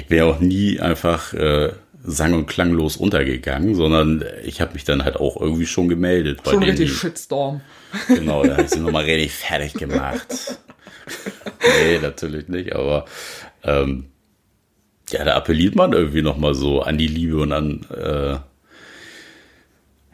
ich 0.00 0.06
bin 0.06 0.18
ja 0.18 0.24
auch 0.24 0.40
nie 0.40 0.80
einfach 0.80 1.34
äh, 1.34 1.72
sang- 2.02 2.32
und 2.32 2.46
klanglos 2.46 2.96
untergegangen, 2.96 3.74
sondern 3.74 4.24
ich 4.44 4.60
habe 4.60 4.72
mich 4.72 4.84
dann 4.84 5.04
halt 5.04 5.16
auch 5.16 5.38
irgendwie 5.38 5.66
schon 5.66 5.88
gemeldet. 5.88 6.40
Schon 6.48 6.62
richtig 6.62 6.92
Shitstorm. 6.92 7.60
Genau, 8.08 8.42
da 8.42 8.52
habe 8.52 8.62
ich 8.62 8.70
sie 8.70 8.80
nochmal 8.80 9.04
richtig 9.04 9.32
fertig 9.32 9.74
gemacht. 9.74 10.58
nee, 11.60 11.98
natürlich 12.00 12.48
nicht, 12.48 12.74
aber 12.74 13.04
ähm, 13.62 14.06
ja, 15.10 15.24
da 15.24 15.34
appelliert 15.34 15.74
man 15.74 15.92
irgendwie 15.92 16.22
nochmal 16.22 16.54
so 16.54 16.80
an 16.80 16.96
die 16.96 17.08
Liebe 17.08 17.38
und 17.38 17.52
an, 17.52 17.84
äh, 17.94 18.38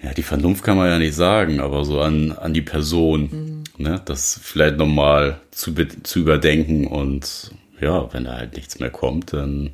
ja, 0.05 0.15
die 0.17 0.23
Vernunft 0.23 0.65
kann 0.65 0.79
man 0.79 0.89
ja 0.89 0.99
nicht 0.99 1.15
sagen, 1.15 1.61
aber 1.61 1.85
so 1.85 2.01
an, 2.01 2.33
an 2.33 2.55
die 2.55 2.63
Person, 2.63 3.65
mhm. 3.77 3.85
ne, 3.85 4.03
das 4.05 4.41
vielleicht 4.43 4.79
nochmal 4.79 5.41
zu, 5.53 5.75
zu 6.03 6.19
überdenken 6.19 6.87
und 6.87 7.53
ja, 7.81 8.13
wenn 8.13 8.25
da 8.25 8.37
halt 8.37 8.57
nichts 8.57 8.79
mehr 8.79 8.91
kommt, 8.91 9.33
dann 9.33 9.71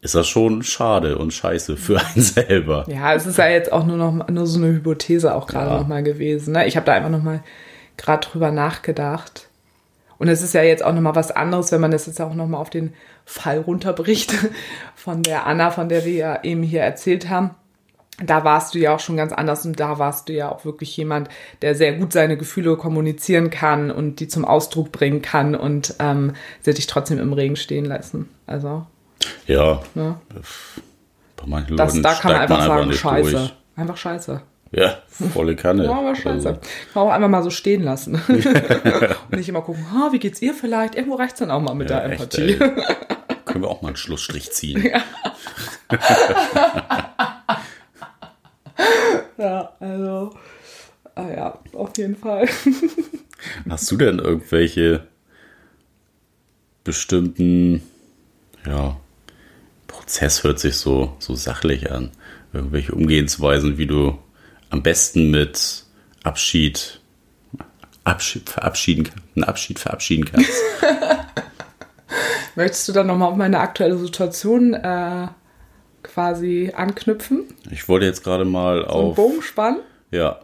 ist 0.00 0.14
das 0.14 0.28
schon 0.28 0.62
schade 0.62 1.18
und 1.18 1.32
scheiße 1.32 1.76
für 1.76 2.00
einen 2.14 2.22
selber. 2.22 2.84
Ja, 2.88 3.14
es 3.14 3.26
ist 3.26 3.38
ja 3.38 3.48
jetzt 3.48 3.72
auch 3.72 3.84
nur 3.84 3.96
noch 3.96 4.28
nur 4.28 4.46
so 4.46 4.58
eine 4.58 4.72
Hypothese 4.72 5.34
auch 5.34 5.46
gerade 5.46 5.70
ja. 5.70 5.78
noch 5.78 5.88
mal 5.88 6.02
gewesen. 6.02 6.52
Ne? 6.52 6.66
Ich 6.66 6.76
habe 6.76 6.86
da 6.86 6.92
einfach 6.92 7.10
noch 7.10 7.22
mal 7.22 7.42
gerade 7.96 8.26
drüber 8.26 8.50
nachgedacht. 8.50 9.48
Und 10.18 10.28
es 10.28 10.42
ist 10.42 10.52
ja 10.52 10.62
jetzt 10.62 10.84
auch 10.84 10.92
noch 10.92 11.00
mal 11.00 11.14
was 11.14 11.30
anderes, 11.30 11.72
wenn 11.72 11.80
man 11.80 11.90
das 11.90 12.06
jetzt 12.06 12.20
auch 12.20 12.34
noch 12.34 12.46
mal 12.46 12.58
auf 12.58 12.68
den 12.68 12.92
Fall 13.24 13.58
runterbricht 13.58 14.34
von 14.94 15.22
der 15.22 15.46
Anna, 15.46 15.70
von 15.70 15.88
der 15.88 16.04
wir 16.04 16.12
ja 16.12 16.44
eben 16.44 16.62
hier 16.62 16.82
erzählt 16.82 17.28
haben. 17.30 17.50
Da 18.24 18.44
warst 18.44 18.74
du 18.74 18.78
ja 18.78 18.94
auch 18.94 19.00
schon 19.00 19.16
ganz 19.16 19.32
anders 19.32 19.64
und 19.64 19.80
da 19.80 19.98
warst 19.98 20.28
du 20.28 20.32
ja 20.32 20.50
auch 20.50 20.64
wirklich 20.64 20.96
jemand, 20.96 21.28
der 21.62 21.74
sehr 21.74 21.94
gut 21.94 22.12
seine 22.12 22.36
Gefühle 22.36 22.76
kommunizieren 22.76 23.50
kann 23.50 23.90
und 23.90 24.20
die 24.20 24.28
zum 24.28 24.44
Ausdruck 24.44 24.92
bringen 24.92 25.22
kann 25.22 25.54
und 25.54 25.94
ähm, 25.98 26.34
sie 26.60 26.74
dich 26.74 26.86
trotzdem 26.86 27.18
im 27.18 27.32
Regen 27.32 27.56
stehen 27.56 27.84
lassen. 27.84 28.28
Also 28.46 28.86
ja. 29.46 29.80
ja. 29.94 30.20
Bei 31.36 31.46
manchen 31.46 31.76
das, 31.76 31.94
Leuten 31.94 32.02
da 32.02 32.14
kann 32.14 32.32
man 32.32 32.40
einfach 32.42 32.58
man 32.58 32.66
sagen, 32.66 32.92
scheiße. 32.92 33.30
Durch. 33.30 33.54
Einfach 33.76 33.96
scheiße. 33.96 34.42
Ja, 34.72 34.98
volle 35.32 35.56
Kanne. 35.56 35.84
Ja, 35.84 35.98
aber 35.98 36.14
scheiße. 36.14 36.48
Also. 36.48 36.60
Kann 36.92 37.02
auch 37.02 37.10
einfach 37.10 37.28
mal 37.28 37.42
so 37.42 37.50
stehen 37.50 37.82
lassen. 37.82 38.22
und 38.28 39.36
nicht 39.36 39.48
immer 39.48 39.62
gucken, 39.62 39.90
ha, 39.92 40.10
wie 40.12 40.20
geht's 40.20 40.40
ihr 40.40 40.54
vielleicht? 40.54 40.94
Irgendwo 40.94 41.16
reicht's 41.16 41.40
dann 41.40 41.50
auch 41.50 41.60
mal 41.60 41.74
mit 41.74 41.90
ja, 41.90 42.00
der 42.00 42.12
Empathie. 42.12 42.52
Echt, 42.52 43.46
Können 43.46 43.64
wir 43.64 43.68
auch 43.68 43.82
mal 43.82 43.88
einen 43.88 43.96
Schlussstrich 43.96 44.52
ziehen. 44.52 44.84
Ja. 44.84 45.02
ja, 49.38 49.72
also, 49.80 50.34
ah 51.14 51.28
ja, 51.28 51.58
auf 51.72 51.96
jeden 51.96 52.16
Fall. 52.16 52.48
Hast 53.68 53.90
du 53.90 53.96
denn 53.96 54.18
irgendwelche 54.18 55.06
bestimmten, 56.84 57.82
ja, 58.66 58.96
Prozess 59.86 60.44
hört 60.44 60.58
sich 60.60 60.76
so, 60.76 61.16
so 61.18 61.34
sachlich 61.34 61.90
an. 61.90 62.10
Irgendwelche 62.52 62.92
Umgehensweisen, 62.92 63.78
wie 63.78 63.86
du 63.86 64.18
am 64.70 64.82
besten 64.82 65.30
mit 65.30 65.84
Abschied, 66.22 67.00
Abschied 68.04 68.50
verabschieden, 68.50 69.08
einen 69.34 69.44
Abschied 69.44 69.78
verabschieden 69.78 70.24
kannst. 70.24 70.50
Möchtest 72.56 72.88
du 72.88 72.92
dann 72.92 73.06
nochmal 73.06 73.30
auf 73.30 73.36
meine 73.36 73.60
aktuelle 73.60 73.96
Situation 73.96 74.74
äh, 74.74 75.28
quasi 76.02 76.72
anknüpfen? 76.74 77.44
Ich 77.70 77.88
wollte 77.88 78.06
jetzt 78.06 78.24
gerade 78.24 78.44
mal 78.44 78.82
so 78.82 78.86
auf. 78.86 79.16
Bogen 79.16 79.42
spannen? 79.42 79.80
Ja. 80.10 80.40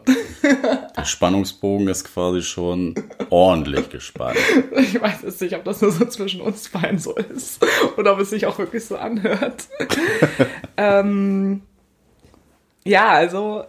Der 0.97 1.03
Spannungsbogen 1.03 1.89
ist 1.89 2.05
quasi 2.05 2.41
schon 2.41 2.95
ordentlich 3.29 3.89
gespannt. 3.89 4.37
Ich 4.77 4.99
weiß 5.01 5.23
es 5.23 5.41
nicht, 5.41 5.55
ob 5.55 5.65
das 5.65 5.81
nur 5.81 5.91
so 5.91 6.05
zwischen 6.05 6.39
uns 6.39 6.69
beiden 6.69 6.99
so 6.99 7.15
ist 7.15 7.65
oder 7.97 8.13
ob 8.13 8.19
es 8.19 8.29
sich 8.29 8.45
auch 8.45 8.57
wirklich 8.59 8.85
so 8.85 8.95
anhört. 8.95 9.67
ähm, 10.77 11.63
ja, 12.85 13.09
also 13.09 13.65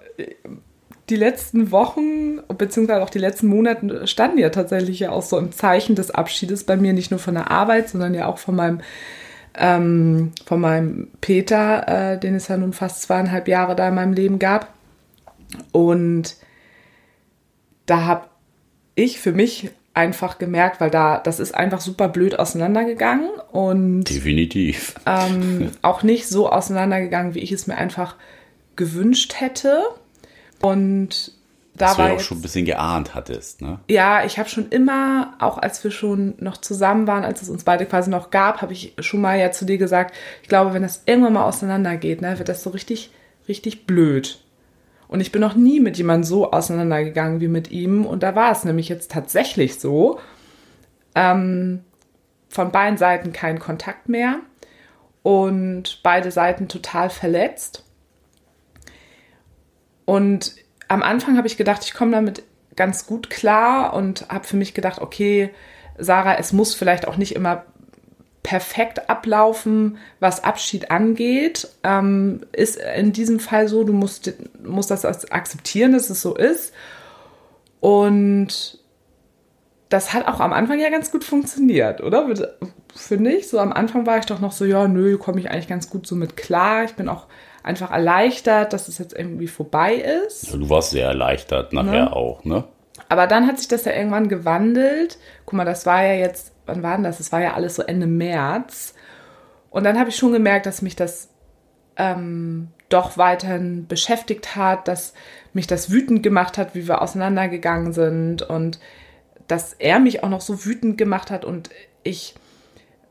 die 1.11 1.17
letzten 1.17 1.73
Wochen 1.73 2.41
beziehungsweise 2.57 3.03
auch 3.03 3.11
die 3.11 3.19
letzten 3.19 3.49
Monate 3.49 4.07
standen 4.07 4.39
ja 4.39 4.51
tatsächlich 4.51 5.01
ja 5.01 5.11
auch 5.11 5.23
so 5.23 5.39
im 5.39 5.53
Zeichen 5.53 5.97
des 5.97 6.11
Abschiedes 6.11 6.65
bei 6.65 6.77
mir, 6.77 6.93
nicht 6.93 7.11
nur 7.11 7.21
von 7.21 7.35
der 7.35 7.51
Arbeit, 7.51 7.89
sondern 7.89 8.15
ja 8.15 8.27
auch 8.27 8.39
von 8.39 8.55
meinem 8.55 8.81
ähm, 9.59 10.33
von 10.47 10.61
meinem 10.61 11.09
Peter, 11.21 12.13
äh, 12.15 12.19
den 12.19 12.35
es 12.35 12.49
ja 12.49 12.57
nun 12.57 12.73
fast 12.73 13.03
zweieinhalb 13.03 13.49
Jahre 13.49 13.77
da 13.77 13.89
in 13.89 13.95
meinem 13.95 14.13
Leben 14.13 14.39
gab. 14.39 14.73
Und 15.73 16.37
da 17.87 18.05
habe 18.05 18.27
ich 18.95 19.21
für 19.21 19.33
mich 19.33 19.71
einfach 19.95 20.39
gemerkt, 20.39 20.81
weil 20.81 20.91
da 20.91 21.19
das 21.19 21.41
ist 21.41 21.55
einfach 21.55 21.81
super 21.81 22.09
blöd 22.09 22.39
auseinandergegangen 22.39 23.31
und 23.51 24.05
definitiv 24.05 24.95
ähm, 25.07 25.73
auch 25.83 26.05
nicht 26.05 26.29
so 26.29 26.51
auseinandergegangen, 26.51 27.35
wie 27.35 27.41
ich 27.41 27.51
es 27.51 27.67
mir 27.67 27.77
einfach 27.77 28.15
gewünscht 28.77 29.35
hätte. 29.39 29.83
Und 30.61 31.33
da 31.79 31.91
Was 31.91 31.99
war 31.99 32.07
du 32.07 32.13
ja 32.13 32.19
auch 32.19 32.23
schon 32.23 32.39
ein 32.39 32.43
bisschen 32.43 32.65
geahnt 32.65 33.15
hattest, 33.15 33.63
ne? 33.63 33.79
Ja, 33.89 34.25
ich 34.25 34.39
habe 34.39 34.49
schon 34.49 34.69
immer, 34.69 35.35
auch 35.39 35.59
als 35.59 35.83
wir 35.85 35.91
schon 35.91 36.35
noch 36.39 36.57
zusammen 36.57 37.07
waren, 37.07 37.25
als 37.25 37.43
es 37.43 37.49
uns 37.49 37.65
beide 37.65 37.87
quasi 37.87 38.11
noch 38.11 38.31
gab, 38.31 38.61
habe 38.63 38.73
ich 38.73 38.95
schon 38.99 39.21
mal 39.21 39.39
ja 39.39 39.51
zu 39.51 39.65
dir 39.65 39.79
gesagt, 39.79 40.15
ich 40.43 40.49
glaube, 40.49 40.75
wenn 40.75 40.83
das 40.83 41.03
irgendwann 41.07 41.33
mal 41.33 41.45
auseinandergeht, 41.45 42.21
ne, 42.21 42.39
wird 42.39 42.49
das 42.49 42.63
so 42.63 42.71
richtig, 42.71 43.11
richtig 43.49 43.87
blöd. 43.87 44.41
Und 45.09 45.21
ich 45.21 45.33
bin 45.33 45.41
noch 45.41 45.55
nie 45.55 45.81
mit 45.81 45.97
jemandem 45.97 46.25
so 46.25 46.51
auseinandergegangen 46.51 47.41
wie 47.41 47.49
mit 47.49 47.71
ihm. 47.71 48.05
Und 48.05 48.23
da 48.23 48.35
war 48.35 48.53
es 48.53 48.65
nämlich 48.65 48.91
jetzt 48.91 49.11
tatsächlich 49.11 49.81
so. 49.81 50.21
Ähm, 51.15 51.81
von 52.51 52.71
beiden 52.71 52.99
Seiten 52.99 53.33
kein 53.33 53.59
Kontakt 53.59 54.09
mehr 54.09 54.41
und 55.23 56.01
beide 56.03 56.31
Seiten 56.31 56.69
total 56.69 57.11
verletzt. 57.11 57.85
Und 60.05 60.55
am 60.89 61.03
Anfang 61.03 61.37
habe 61.37 61.47
ich 61.47 61.57
gedacht, 61.57 61.85
ich 61.85 61.95
komme 61.95 62.13
damit 62.13 62.43
ganz 62.77 63.07
gut 63.07 63.31
klar 63.31 63.95
und 63.95 64.27
habe 64.29 64.45
für 64.45 64.57
mich 64.57 64.75
gedacht, 64.75 65.01
okay, 65.01 65.51
Sarah, 65.99 66.37
es 66.39 66.53
muss 66.53 66.75
vielleicht 66.75 67.07
auch 67.07 67.17
nicht 67.17 67.35
immer 67.35 67.65
perfekt 68.43 69.11
ablaufen, 69.11 69.99
was 70.21 70.45
Abschied 70.45 70.91
angeht. 70.91 71.69
Ähm, 71.83 72.41
ist 72.53 72.77
in 72.97 73.13
diesem 73.13 73.41
Fall 73.41 73.69
so, 73.69 73.85
du 73.85 73.93
musst, 73.93 74.33
musst 74.63 74.91
das 74.91 75.05
akzeptieren, 75.31 75.93
dass 75.93 76.09
es 76.09 76.23
so 76.23 76.35
ist. 76.35 76.73
Und 77.81 78.79
das 79.89 80.13
hat 80.15 80.27
auch 80.27 80.41
am 80.41 80.53
Anfang 80.53 80.79
ja 80.79 80.91
ganz 80.91 81.11
gut 81.11 81.25
funktioniert, 81.25 82.03
oder? 82.03 82.29
Finde 82.95 83.33
ich. 83.33 83.49
So 83.49 83.59
am 83.59 83.73
Anfang 83.73 84.07
war 84.07 84.19
ich 84.19 84.27
doch 84.27 84.41
noch 84.41 84.53
so, 84.53 84.65
ja, 84.65 84.89
nö, 84.89 85.19
komme 85.19 85.41
ich 85.41 85.51
eigentlich 85.51 85.69
ganz 85.69 85.91
gut 85.91 86.07
so 86.07 86.15
mit 86.15 86.37
klar. 86.37 86.85
Ich 86.85 86.95
bin 86.95 87.09
auch 87.09 87.27
einfach 87.69 87.91
erleichtert, 87.91 88.73
dass 88.73 88.89
es 88.89 88.99
jetzt 88.99 89.17
irgendwie 89.17 89.47
vorbei 89.47 89.95
ist. 89.95 90.51
Ja, 90.51 90.57
du 90.57 90.71
warst 90.71 90.91
sehr 90.91 91.07
erleichtert 91.07 91.73
nachher 91.73 92.07
ne? 92.07 92.13
auch, 92.17 92.45
ne? 92.45 92.65
Aber 93.09 93.27
dann 93.27 93.47
hat 93.47 93.59
sich 93.59 93.69
das 93.69 93.85
ja 93.85 93.93
irgendwann 93.93 94.29
gewandelt. 94.29 95.19
Guck 95.45 95.55
mal, 95.55 95.65
das 95.65 95.87
war 95.87 96.03
ja 96.03 96.15
jetzt, 96.15 96.53
wann 96.67 96.83
war 96.83 96.95
denn 96.97 97.05
das? 97.05 97.19
Das 97.19 97.31
war 97.31 97.41
ja 97.41 97.55
alles 97.55 97.77
so 97.77 97.83
Ende 97.83 98.07
März. 98.07 98.95
Und 99.71 99.85
dann 99.85 99.99
habe 99.99 100.11
ich 100.11 100.17
schon 100.17 100.33
gemerkt, 100.33 100.67
dass 100.67 100.83
mich 100.83 100.97
das 100.97 101.29
ähm, 101.97 102.69
doch 102.89 103.19
weiterhin 103.19 103.87
beschäftigt 103.87 104.57
hat, 104.57 104.89
dass 104.89 105.13
mich 105.53 105.67
das 105.67 105.91
wütend 105.91 106.23
gemacht 106.23 106.59
hat, 106.59 106.75
wie 106.75 106.89
wir 106.89 107.03
auseinandergegangen 107.03 107.93
sind 107.93 108.43
und 108.43 108.81
dass 109.47 109.75
er 109.75 109.99
mich 109.99 110.23
auch 110.23 110.29
noch 110.29 110.41
so 110.41 110.65
wütend 110.65 110.99
gemacht 110.99 111.31
hat 111.31 111.45
und 111.45 111.71
ich 112.03 112.35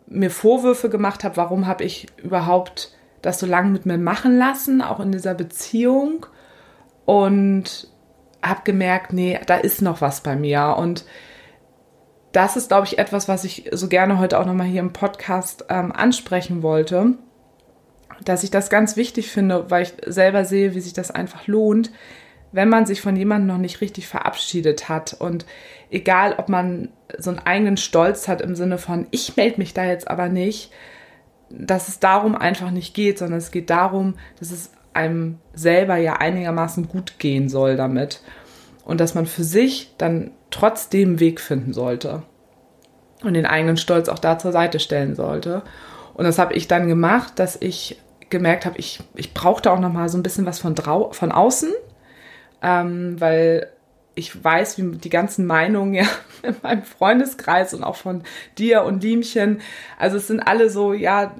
mir 0.08 0.32
Vorwürfe 0.32 0.90
gemacht 0.90 1.24
habe, 1.24 1.38
warum 1.38 1.68
habe 1.68 1.84
ich 1.84 2.08
überhaupt 2.18 2.97
das 3.28 3.40
so 3.40 3.46
lange 3.46 3.70
mit 3.70 3.86
mir 3.86 3.98
machen 3.98 4.38
lassen, 4.38 4.82
auch 4.82 5.00
in 5.00 5.12
dieser 5.12 5.34
Beziehung. 5.34 6.26
Und 7.06 7.90
habe 8.42 8.62
gemerkt, 8.64 9.14
nee, 9.14 9.40
da 9.46 9.56
ist 9.58 9.82
noch 9.82 10.02
was 10.02 10.22
bei 10.22 10.36
mir. 10.36 10.76
Und 10.78 11.06
das 12.32 12.56
ist, 12.56 12.70
glaube 12.70 12.88
ich, 12.88 13.00
etwas, 13.00 13.28
was 13.28 13.44
ich 13.44 13.70
so 13.72 13.88
gerne 13.88 14.20
heute 14.20 14.40
auch 14.40 14.46
nochmal 14.46 14.68
hier 14.68 14.82
im 14.82 14.94
Podcast 14.94 15.66
ähm, 15.70 15.92
ansprechen 15.92 16.64
wollte. 16.64 17.16
Dass 18.24 18.44
ich 18.44 18.52
das 18.52 18.70
ganz 18.70 18.96
wichtig 18.96 19.32
finde, 19.32 19.70
weil 19.70 19.84
ich 19.84 19.94
selber 20.06 20.46
sehe, 20.46 20.74
wie 20.74 20.80
sich 20.80 20.94
das 20.94 21.12
einfach 21.12 21.48
lohnt, 21.48 21.92
wenn 22.52 22.70
man 22.70 22.86
sich 22.86 23.02
von 23.02 23.16
jemandem 23.16 23.48
noch 23.48 23.62
nicht 23.62 23.82
richtig 23.82 24.08
verabschiedet 24.08 24.90
hat. 24.90 25.16
Und 25.20 25.46
egal, 25.90 26.36
ob 26.38 26.50
man 26.50 26.90
so 27.18 27.30
einen 27.30 27.40
eigenen 27.40 27.78
Stolz 27.78 28.28
hat 28.28 28.42
im 28.42 28.56
Sinne 28.56 28.78
von, 28.78 29.08
ich 29.12 29.36
melde 29.36 29.58
mich 29.58 29.74
da 29.74 29.86
jetzt 29.86 30.10
aber 30.10 30.30
nicht, 30.30 30.72
dass 31.50 31.88
es 31.88 32.00
darum 32.00 32.36
einfach 32.36 32.72
nicht 32.72 32.94
geht, 32.94 33.20
sondern 33.20 33.38
es 33.38 33.52
geht 33.52 33.70
darum, 33.70 34.16
dass 34.40 34.52
es 34.52 34.72
einem 34.94 35.38
selber 35.54 35.98
ja 35.98 36.14
einigermaßen 36.14 36.88
gut 36.88 37.20
gehen 37.20 37.50
soll 37.50 37.78
damit. 37.78 38.22
Und 38.84 39.00
dass 39.02 39.16
man 39.16 39.26
für 39.26 39.44
sich 39.44 39.94
dann 39.98 40.32
trotzdem 40.50 41.10
einen 41.10 41.20
Weg 41.20 41.42
finden 41.42 41.74
sollte. 41.74 42.24
Und 43.24 43.34
den 43.34 43.46
eigenen 43.46 43.78
Stolz 43.78 44.10
auch 44.10 44.20
da 44.20 44.40
zur 44.40 44.52
Seite 44.52 44.80
stellen 44.80 45.16
sollte. 45.16 45.64
Und 46.14 46.24
das 46.26 46.40
habe 46.40 46.54
ich 46.54 46.68
dann 46.68 46.88
gemacht, 46.88 47.34
dass 47.38 47.58
ich 47.60 48.02
gemerkt 48.30 48.66
habe, 48.66 48.78
ich, 48.78 49.00
ich 49.16 49.34
brauchte 49.34 49.72
auch 49.72 49.80
noch 49.80 49.92
mal 49.92 50.10
so 50.10 50.18
ein 50.18 50.24
bisschen 50.24 50.46
was 50.46 50.60
von, 50.60 50.76
von 50.76 51.32
außen, 51.32 51.72
ähm, 52.62 53.20
weil 53.20 53.70
ich 54.18 54.44
weiß, 54.44 54.78
wie 54.78 54.98
die 54.98 55.10
ganzen 55.10 55.46
Meinungen 55.46 55.94
ja 55.94 56.06
in 56.44 56.56
meinem 56.64 56.84
Freundeskreis 56.84 57.74
und 57.74 57.84
auch 57.84 57.96
von 57.96 58.24
dir 58.58 58.84
und 58.84 59.04
Liemchen, 59.04 59.62
also 59.98 60.18
es 60.18 60.28
sind 60.28 60.42
alle 60.42 60.70
so, 60.70 60.94
ja, 60.94 61.36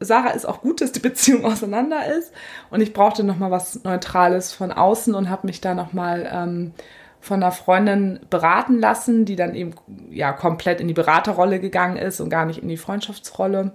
Sarah 0.00 0.30
ist 0.30 0.46
auch 0.46 0.60
gut, 0.60 0.80
dass 0.80 0.92
die 0.92 1.00
Beziehung 1.00 1.44
auseinander 1.50 2.06
ist 2.16 2.32
und 2.70 2.80
ich 2.80 2.92
brauchte 2.92 3.24
noch 3.24 3.38
mal 3.38 3.50
was 3.50 3.84
Neutrales 3.84 4.52
von 4.52 4.72
außen 4.72 5.14
und 5.14 5.30
habe 5.30 5.46
mich 5.46 5.60
da 5.60 5.74
noch 5.74 5.92
mal 5.92 6.28
ähm, 6.32 6.72
von 7.20 7.42
einer 7.42 7.52
Freundin 7.52 8.20
beraten 8.28 8.78
lassen, 8.78 9.24
die 9.24 9.36
dann 9.36 9.54
eben 9.54 9.74
ja 10.10 10.32
komplett 10.32 10.80
in 10.80 10.88
die 10.88 10.94
Beraterrolle 10.94 11.60
gegangen 11.60 11.96
ist 11.96 12.20
und 12.20 12.28
gar 12.28 12.44
nicht 12.44 12.62
in 12.62 12.68
die 12.68 12.76
Freundschaftsrolle 12.76 13.72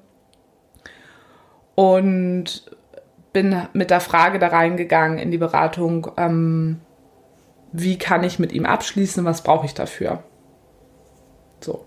und 1.76 2.64
bin 3.32 3.62
mit 3.74 3.90
der 3.90 4.02
Frage 4.02 4.40
da 4.40 4.48
reingegangen 4.48 5.18
in 5.18 5.32
die 5.32 5.38
Beratung. 5.38 6.12
Ähm, 6.18 6.82
wie 7.72 7.98
kann 7.98 8.24
ich 8.24 8.40
mit 8.40 8.52
ihm 8.52 8.66
abschließen, 8.66 9.26
was 9.26 9.44
brauche 9.44 9.66
ich 9.66 9.74
dafür? 9.74 10.24
So. 11.62 11.86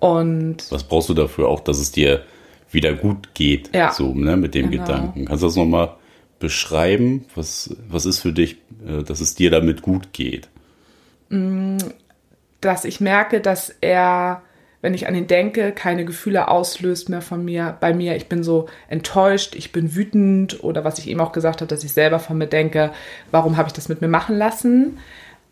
Und. 0.00 0.70
Was 0.70 0.84
brauchst 0.84 1.08
du 1.08 1.14
dafür 1.14 1.48
auch, 1.48 1.60
dass 1.60 1.78
es 1.78 1.92
dir 1.92 2.24
wieder 2.70 2.94
gut 2.94 3.34
geht? 3.34 3.74
Ja. 3.74 3.92
So, 3.92 4.14
ne, 4.14 4.36
mit 4.36 4.54
dem 4.54 4.70
genau. 4.70 4.84
Gedanken. 4.84 5.24
Kannst 5.26 5.42
du 5.42 5.46
das 5.46 5.56
nochmal 5.56 5.96
beschreiben? 6.38 7.26
Was, 7.34 7.74
was 7.88 8.06
ist 8.06 8.20
für 8.20 8.32
dich, 8.32 8.58
äh, 8.86 9.02
dass 9.02 9.20
es 9.20 9.34
dir 9.34 9.50
damit 9.50 9.82
gut 9.82 10.12
geht? 10.12 10.48
Mm, 11.30 11.78
dass 12.60 12.84
ich 12.84 13.00
merke, 13.00 13.40
dass 13.40 13.74
er 13.80 14.42
wenn 14.84 14.92
ich 14.92 15.08
an 15.08 15.14
ihn 15.14 15.26
denke, 15.26 15.72
keine 15.72 16.04
Gefühle 16.04 16.48
auslöst 16.48 17.08
mehr 17.08 17.22
von 17.22 17.42
mir, 17.42 17.74
bei 17.80 17.94
mir. 17.94 18.16
Ich 18.16 18.28
bin 18.28 18.44
so 18.44 18.66
enttäuscht, 18.86 19.54
ich 19.54 19.72
bin 19.72 19.96
wütend 19.96 20.62
oder 20.62 20.84
was 20.84 20.98
ich 20.98 21.08
eben 21.08 21.20
auch 21.20 21.32
gesagt 21.32 21.62
habe, 21.62 21.68
dass 21.70 21.84
ich 21.84 21.94
selber 21.94 22.18
von 22.18 22.36
mir 22.36 22.48
denke, 22.48 22.90
warum 23.30 23.56
habe 23.56 23.66
ich 23.68 23.72
das 23.72 23.88
mit 23.88 24.02
mir 24.02 24.08
machen 24.08 24.36
lassen? 24.36 24.98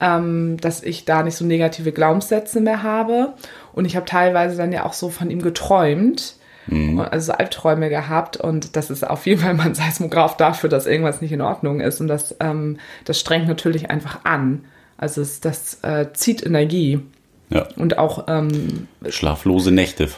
Ähm, 0.00 0.58
dass 0.60 0.82
ich 0.82 1.06
da 1.06 1.22
nicht 1.22 1.36
so 1.36 1.46
negative 1.46 1.92
Glaubenssätze 1.92 2.60
mehr 2.60 2.82
habe. 2.82 3.32
Und 3.72 3.86
ich 3.86 3.96
habe 3.96 4.04
teilweise 4.04 4.58
dann 4.58 4.70
ja 4.70 4.84
auch 4.84 4.92
so 4.92 5.08
von 5.08 5.30
ihm 5.30 5.40
geträumt. 5.40 6.34
Mhm. 6.66 7.00
Also 7.00 7.32
Albträume 7.32 7.88
gehabt 7.88 8.36
und 8.36 8.76
das 8.76 8.90
ist 8.90 9.02
auf 9.02 9.24
jeden 9.24 9.40
Fall 9.40 9.54
mal 9.54 9.68
ein 9.68 9.74
Seismograph 9.74 10.36
dafür, 10.36 10.68
dass 10.68 10.86
irgendwas 10.86 11.22
nicht 11.22 11.32
in 11.32 11.40
Ordnung 11.40 11.80
ist 11.80 12.02
und 12.02 12.06
das, 12.06 12.36
ähm, 12.38 12.76
das 13.06 13.18
strengt 13.18 13.48
natürlich 13.48 13.88
einfach 13.90 14.26
an. 14.26 14.66
Also 14.98 15.22
es, 15.22 15.40
das 15.40 15.82
äh, 15.82 16.12
zieht 16.12 16.44
Energie. 16.44 17.00
Ja. 17.52 17.68
Und 17.76 17.98
auch 17.98 18.24
ähm, 18.28 18.88
schlaflose 19.08 19.70
Nächte. 19.70 20.08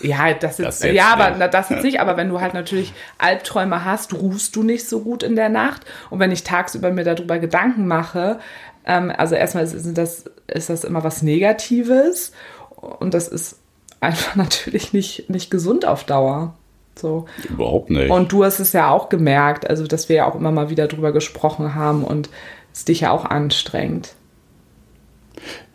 Ja, 0.00 0.32
das 0.34 0.58
ist 0.58 0.66
das 0.66 0.82
jetzt, 0.82 0.94
ja, 0.94 1.12
aber 1.12 1.48
das 1.48 1.70
ist 1.70 1.82
nicht. 1.82 2.00
Aber 2.00 2.16
wenn 2.16 2.28
du 2.28 2.40
halt 2.40 2.54
natürlich 2.54 2.92
Albträume 3.18 3.84
hast, 3.84 4.14
ruhst 4.14 4.54
du 4.56 4.62
nicht 4.62 4.88
so 4.88 5.00
gut 5.00 5.22
in 5.22 5.36
der 5.36 5.48
Nacht. 5.48 5.82
Und 6.10 6.20
wenn 6.20 6.30
ich 6.30 6.44
tagsüber 6.44 6.90
mir 6.90 7.04
darüber 7.04 7.38
Gedanken 7.38 7.86
mache, 7.86 8.38
ähm, 8.86 9.12
also 9.16 9.34
erstmal 9.34 9.64
ist 9.64 9.98
das, 9.98 10.24
ist 10.46 10.70
das 10.70 10.84
immer 10.84 11.04
was 11.04 11.22
Negatives 11.22 12.32
und 12.76 13.14
das 13.14 13.28
ist 13.28 13.58
einfach 14.00 14.34
natürlich 14.36 14.92
nicht, 14.92 15.30
nicht 15.30 15.50
gesund 15.50 15.84
auf 15.84 16.04
Dauer. 16.04 16.54
So. 16.96 17.26
Überhaupt 17.48 17.90
nicht. 17.90 18.10
Und 18.10 18.32
du 18.32 18.44
hast 18.44 18.58
es 18.58 18.72
ja 18.72 18.90
auch 18.90 19.08
gemerkt, 19.08 19.68
also 19.68 19.86
dass 19.86 20.08
wir 20.08 20.16
ja 20.16 20.26
auch 20.26 20.34
immer 20.34 20.50
mal 20.50 20.68
wieder 20.68 20.88
drüber 20.88 21.12
gesprochen 21.12 21.74
haben 21.74 22.02
und 22.02 22.28
es 22.72 22.84
dich 22.84 23.00
ja 23.00 23.12
auch 23.12 23.24
anstrengt. 23.24 24.14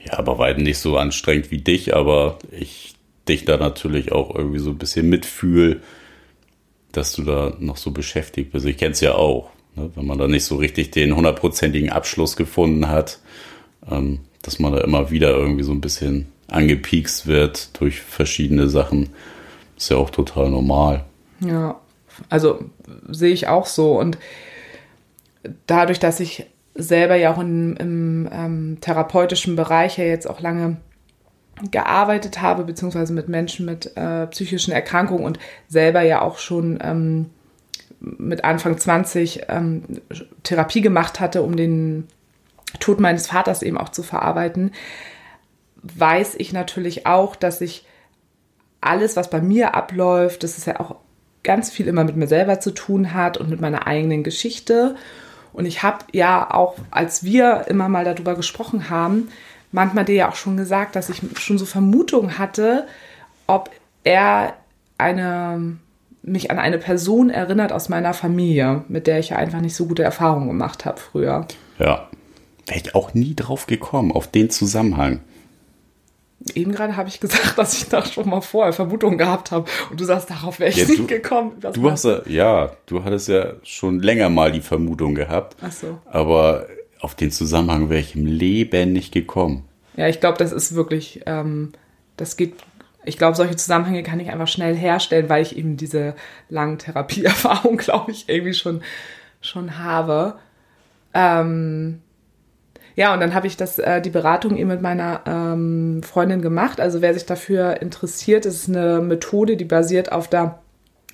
Ja, 0.06 0.20
aber 0.20 0.38
weit 0.38 0.58
nicht 0.58 0.80
so 0.80 0.98
anstrengend 0.98 1.52
wie 1.52 1.60
dich, 1.60 1.96
aber 1.96 2.40
ich 2.52 2.96
dich 3.28 3.46
da 3.46 3.58
natürlich 3.58 4.12
auch 4.12 4.36
irgendwie 4.36 4.60
so 4.60 4.72
ein 4.72 4.78
bisschen 4.78 5.08
mitfühl, 5.10 5.82
dass 6.92 7.14
du 7.14 7.24
da 7.24 7.54
noch 7.60 7.78
so 7.78 7.92
beschäftigt 7.92 8.52
bist. 8.52 8.66
Ich 8.66 8.78
kenne 8.78 8.92
es 8.92 9.02
ja 9.02 9.16
auch, 9.16 9.50
ne? 9.76 9.90
wenn 9.96 10.06
man 10.06 10.18
da 10.18 10.28
nicht 10.28 10.46
so 10.46 10.58
richtig 10.58 10.92
den 10.92 11.16
hundertprozentigen 11.16 11.90
Abschluss 11.90 12.36
gefunden 12.36 12.90
hat, 12.90 13.20
ähm, 13.90 14.20
dass 14.42 14.60
man 14.60 14.74
da 14.74 14.82
immer 14.82 15.10
wieder 15.10 15.30
irgendwie 15.30 15.64
so 15.64 15.72
ein 15.72 15.82
bisschen 15.82 16.28
angepiekst 16.48 17.28
wird 17.28 17.80
durch 17.80 18.02
verschiedene 18.02 18.70
Sachen. 18.70 19.10
Ist 19.78 19.90
ja 19.90 19.98
auch 19.98 20.10
total 20.10 20.50
normal. 20.50 21.06
Ja, 21.40 21.80
also 22.30 22.64
sehe 23.10 23.34
ich 23.34 23.48
auch 23.48 23.66
so. 23.66 23.98
Und 24.00 24.18
dadurch, 25.66 26.00
dass 26.00 26.20
ich 26.20 26.46
selber 26.76 27.16
ja 27.16 27.34
auch 27.34 27.40
in, 27.40 27.76
im 27.78 28.30
ähm, 28.32 28.78
therapeutischen 28.82 29.56
Bereich 29.56 29.98
ja 29.98 30.06
jetzt 30.06 30.30
auch 30.30 30.40
lange 30.40 30.78
gearbeitet 31.72 32.42
habe, 32.42 32.64
beziehungsweise 32.64 33.14
mit 33.14 33.30
Menschen 33.30 33.66
mit 33.66 33.96
äh, 33.96 34.28
psychischen 34.28 34.74
Erkrankungen 34.74 35.24
und 35.24 35.40
selber 35.68 36.02
ja 36.02 36.22
auch 36.22 36.40
schon 36.40 36.80
ähm, 36.82 37.30
mit 38.00 38.44
Anfang 38.44 38.78
20 38.78 39.44
ähm, 39.50 39.84
Therapie 40.42 40.82
gemacht 40.82 41.20
hatte, 41.20 41.42
um 41.44 41.56
den 41.56 42.08
Tod 42.80 43.00
meines 43.00 43.28
Vaters 43.28 43.62
eben 43.62 43.78
auch 43.78 43.90
zu 43.90 44.04
verarbeiten, 44.04 44.72
weiß 45.84 46.36
ich 46.38 46.54
natürlich 46.54 47.06
auch, 47.06 47.36
dass 47.36 47.62
ich 47.62 47.86
alles, 48.82 49.16
was 49.16 49.30
bei 49.30 49.42
mir 49.42 49.76
abläuft, 49.76 50.44
dass 50.44 50.58
es 50.58 50.66
ja 50.66 50.80
auch 50.80 50.96
ganz 51.44 51.70
viel 51.70 51.88
immer 51.88 52.04
mit 52.04 52.16
mir 52.16 52.28
selber 52.28 52.60
zu 52.60 52.72
tun 52.72 53.14
hat 53.14 53.38
und 53.38 53.50
mit 53.50 53.62
meiner 53.62 53.86
eigenen 53.86 54.24
Geschichte. 54.24 54.96
Und 55.54 55.66
ich 55.66 55.84
habe 55.84 56.00
ja 56.12 56.52
auch, 56.52 56.76
als 56.92 57.24
wir 57.24 57.66
immer 57.68 57.88
mal 57.90 58.04
darüber 58.04 58.36
gesprochen 58.36 58.90
haben, 58.90 59.30
manchmal 59.72 60.06
dir 60.06 60.16
ja 60.16 60.30
auch 60.30 60.36
schon 60.36 60.58
gesagt, 60.58 60.96
dass 60.96 61.10
ich 61.10 61.22
schon 61.40 61.58
so 61.58 61.66
Vermutungen 61.66 62.38
hatte, 62.38 62.88
ob 63.48 63.70
er 64.04 64.54
eine, 64.98 65.78
mich 66.22 66.52
an 66.52 66.60
eine 66.60 66.78
Person 66.78 67.30
erinnert 67.30 67.72
aus 67.72 67.90
meiner 67.90 68.14
Familie, 68.14 68.84
mit 68.88 69.08
der 69.08 69.20
ich 69.20 69.30
ja 69.30 69.38
einfach 69.38 69.62
nicht 69.62 69.76
so 69.76 69.86
gute 69.86 70.04
Erfahrungen 70.04 70.48
gemacht 70.48 70.86
habe 70.86 71.00
früher. 71.00 71.48
Ja, 71.80 72.08
wäre 72.66 72.80
ich 72.80 72.96
auch 72.96 73.14
nie 73.14 73.36
drauf 73.36 73.68
gekommen, 73.68 74.12
auf 74.12 74.28
den 74.28 74.50
Zusammenhang. 74.50 75.22
Eben 76.56 76.72
gerade 76.72 76.98
habe 76.98 77.10
ich 77.10 77.20
gesagt, 77.20 77.54
dass 77.58 77.74
ich 77.74 77.90
da 77.90 78.06
schon 78.06 78.30
mal 78.30 78.42
vorher 78.42 78.74
Vermutungen 78.74 79.18
gehabt 79.18 79.52
habe 79.52 79.70
und 79.90 80.00
du 80.00 80.04
sagst, 80.04 80.30
darauf 80.30 80.60
wäre 80.60 80.70
ich 80.70 80.78
ja, 80.78 80.86
nicht 80.86 81.00
du, 81.00 81.08
gekommen. 81.08 81.54
Was 81.62 81.74
du 81.74 81.90
hast 81.90 82.06
ja, 82.06 82.22
ja, 82.28 82.72
du 82.86 83.04
hattest 83.04 83.30
ja 83.30 83.54
schon 83.64 84.00
länger 84.02 84.30
mal 84.30 84.52
die 84.52 84.62
Vermutung 84.62 85.16
gehabt. 85.16 85.56
Ach 85.62 85.72
so. 85.72 86.00
Aber 86.06 86.68
auf 87.00 87.16
den 87.16 87.32
Zusammenhang 87.32 87.90
wäre 87.90 88.00
ich 88.00 88.16
im 88.16 88.26
Leben 88.26 88.94
nicht 88.94 89.12
gekommen. 89.12 89.66
Ja, 89.96 90.08
ich 90.08 90.20
glaube, 90.20 90.38
das 90.38 90.52
ist 90.52 90.76
wirklich, 90.76 91.22
ähm, 91.26 91.74
das 92.18 92.38
geht, 92.38 92.56
ich 93.04 93.18
glaube, 93.18 93.36
solche 93.36 93.56
Zusammenhänge 93.56 94.04
kann 94.04 94.20
ich 94.20 94.30
einfach 94.30 94.48
schnell 94.48 94.76
herstellen, 94.76 95.30
weil 95.30 95.44
ich 95.44 95.58
eben 95.58 95.78
diese 95.78 96.16
langen 96.50 96.78
Therapieerfahrung, 96.78 97.78
glaube 97.78 98.12
ich, 98.12 98.30
irgendwie 98.30 98.54
schon, 98.54 98.82
schon 99.42 99.80
habe. 99.80 100.36
Ähm, 101.14 102.02
ja, 102.96 103.14
und 103.14 103.20
dann 103.20 103.34
habe 103.34 103.48
ich 103.48 103.58
das, 103.58 103.80
äh, 103.80 104.02
die 104.02 104.10
Beratung 104.10 104.56
eben 104.56 104.70
mit 104.70 104.82
meiner 104.82 105.22
ähm, 105.26 106.02
Freundin 106.04 106.42
gemacht. 106.42 106.80
Also 106.80 107.02
wer 107.02 107.14
sich 107.14 107.26
dafür 107.26 107.82
interessiert, 107.82 108.46
ist 108.46 108.70
eine 108.70 109.02
Methode, 109.02 109.58
die 109.58 109.66
basiert 109.66 110.12
auf 110.12 110.28
der 110.28 110.60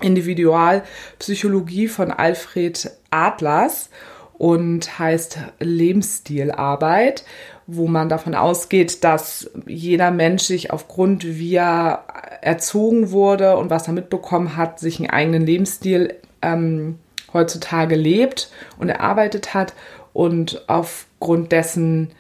Individualpsychologie 0.02 1.88
von 1.88 2.12
Alfred 2.12 2.92
Adlers. 3.12 3.89
und 4.38 4.98
heißt 4.98 5.38
Lebensstilarbeit, 5.60 7.26
wo 7.68 7.88
man 7.88 8.08
davon 8.08 8.36
ausgeht, 8.36 9.04
dass 9.04 9.52
jeder 9.68 10.12
Mensch 10.12 10.44
sich 10.44 10.72
aufgrund, 10.72 11.26
wie 11.26 11.56
er 11.56 12.06
erzogen 12.42 13.12
wurde 13.12 13.58
und 13.58 13.70
was 13.70 13.88
er 13.88 13.94
mitbekommen 13.94 14.56
hat, 14.56 14.80
sich 14.80 15.00
einen 15.00 15.10
eigenen 15.10 15.46
Lebensstil 15.46 16.15
ähm, 16.42 17.00
heutzutage 17.34 17.96
lebt 17.96 18.50
und 18.78 18.89
erarbeitet 18.89 19.54
hat 19.54 19.74
und 20.13 20.63
aufgrund 20.67 21.52
dessen 21.52 22.12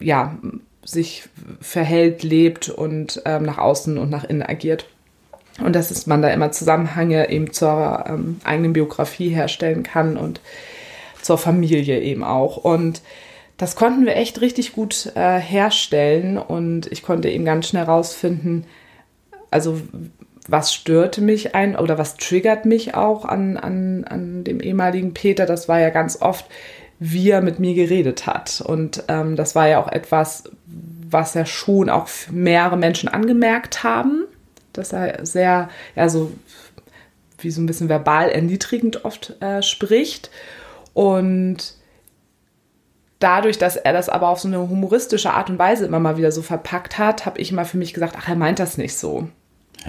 ja 0.00 0.38
sich 0.84 1.24
verhält, 1.60 2.22
lebt 2.22 2.68
und 2.68 3.22
ähm, 3.24 3.44
nach 3.44 3.58
außen 3.58 3.98
und 3.98 4.10
nach 4.10 4.24
innen 4.24 4.42
agiert. 4.42 4.86
Und 5.62 5.76
dass 5.76 6.06
man 6.06 6.22
da 6.22 6.28
immer 6.28 6.52
Zusammenhänge 6.52 7.30
eben 7.30 7.52
zur 7.52 8.04
ähm, 8.08 8.40
eigenen 8.44 8.72
Biografie 8.72 9.28
herstellen 9.28 9.82
kann 9.82 10.16
und 10.16 10.40
zur 11.20 11.38
Familie 11.38 12.00
eben 12.00 12.24
auch. 12.24 12.56
Und 12.56 13.02
das 13.58 13.76
konnten 13.76 14.06
wir 14.06 14.16
echt 14.16 14.40
richtig 14.40 14.72
gut 14.72 15.12
äh, 15.14 15.38
herstellen 15.38 16.38
und 16.38 16.90
ich 16.90 17.02
konnte 17.02 17.28
eben 17.28 17.44
ganz 17.44 17.68
schnell 17.68 17.84
rausfinden, 17.84 18.64
also 19.50 19.80
was 20.48 20.74
störte 20.74 21.20
mich 21.20 21.54
ein 21.54 21.76
oder 21.76 21.98
was 21.98 22.16
triggert 22.16 22.64
mich 22.64 22.94
auch 22.94 23.24
an, 23.24 23.56
an, 23.56 24.04
an 24.04 24.44
dem 24.44 24.60
ehemaligen 24.60 25.12
Peter. 25.12 25.46
Das 25.46 25.68
war 25.68 25.78
ja 25.78 25.90
ganz 25.90 26.22
oft, 26.22 26.46
wie 27.00 27.30
er 27.30 27.40
mit 27.40 27.58
mir 27.58 27.74
geredet 27.74 28.26
hat. 28.26 28.60
Und 28.60 29.04
ähm, 29.08 29.34
das 29.34 29.54
war 29.54 29.66
ja 29.66 29.82
auch 29.82 29.90
etwas, 29.90 30.44
was 30.66 31.34
ja 31.34 31.46
schon 31.46 31.88
auch 31.88 32.08
mehrere 32.30 32.76
Menschen 32.76 33.08
angemerkt 33.08 33.82
haben, 33.82 34.26
dass 34.74 34.92
er 34.92 35.24
sehr, 35.26 35.70
ja, 35.96 36.08
so 36.08 36.30
wie 37.38 37.50
so 37.50 37.62
ein 37.62 37.66
bisschen 37.66 37.88
verbal 37.88 38.28
erniedrigend 38.28 39.04
oft 39.06 39.34
äh, 39.40 39.62
spricht. 39.62 40.30
Und 40.92 41.74
dadurch, 43.18 43.56
dass 43.56 43.76
er 43.76 43.94
das 43.94 44.10
aber 44.10 44.28
auf 44.28 44.40
so 44.40 44.48
eine 44.48 44.60
humoristische 44.60 45.32
Art 45.32 45.48
und 45.48 45.58
Weise 45.58 45.86
immer 45.86 46.00
mal 46.00 46.18
wieder 46.18 46.32
so 46.32 46.42
verpackt 46.42 46.98
hat, 46.98 47.24
habe 47.24 47.40
ich 47.40 47.50
immer 47.50 47.64
für 47.64 47.78
mich 47.78 47.94
gesagt, 47.94 48.14
ach, 48.18 48.28
er 48.28 48.36
meint 48.36 48.58
das 48.58 48.76
nicht 48.76 48.96
so. 48.96 49.28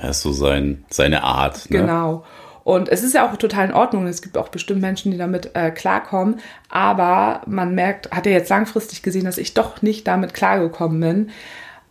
Ja, 0.02 0.10
ist 0.10 0.22
so 0.22 0.32
sein, 0.32 0.86
seine 0.90 1.24
Art. 1.24 1.70
Ne? 1.70 1.80
Genau. 1.80 2.24
Und 2.64 2.90
es 2.90 3.04
ist 3.04 3.14
ja 3.14 3.28
auch 3.28 3.36
total 3.38 3.70
in 3.70 3.74
Ordnung. 3.74 4.08
Es 4.08 4.22
gibt 4.22 4.38
auch 4.38 4.50
bestimmt 4.50 4.82
Menschen, 4.82 5.12
die 5.12 5.18
damit 5.18 5.56
äh, 5.56 5.72
klarkommen. 5.72 6.40
Aber 6.70 7.42
man 7.48 7.74
merkt, 7.74 8.12
hat 8.12 8.28
er 8.28 8.34
jetzt 8.34 8.50
langfristig 8.50 9.02
gesehen, 9.02 9.26
dass 9.26 9.38
ich 9.38 9.54
doch 9.54 9.82
nicht 9.82 10.08
damit 10.08 10.34
klargekommen 10.34 11.00
bin. 11.00 11.30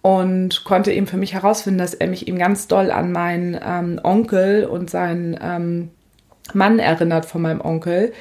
Und 0.02 0.64
konnte 0.64 0.92
eben 0.92 1.06
für 1.06 1.18
mich 1.18 1.34
herausfinden, 1.34 1.78
dass 1.78 1.94
er 1.94 2.06
mich 2.06 2.26
eben 2.26 2.38
ganz 2.38 2.68
doll 2.68 2.90
an 2.90 3.12
meinen 3.12 3.58
ähm, 3.62 4.00
Onkel 4.02 4.64
und 4.64 4.88
seinen 4.88 5.38
ähm, 5.42 5.90
Mann 6.54 6.78
erinnert 6.78 7.26
von 7.26 7.42
meinem 7.42 7.60
Onkel, 7.60 8.12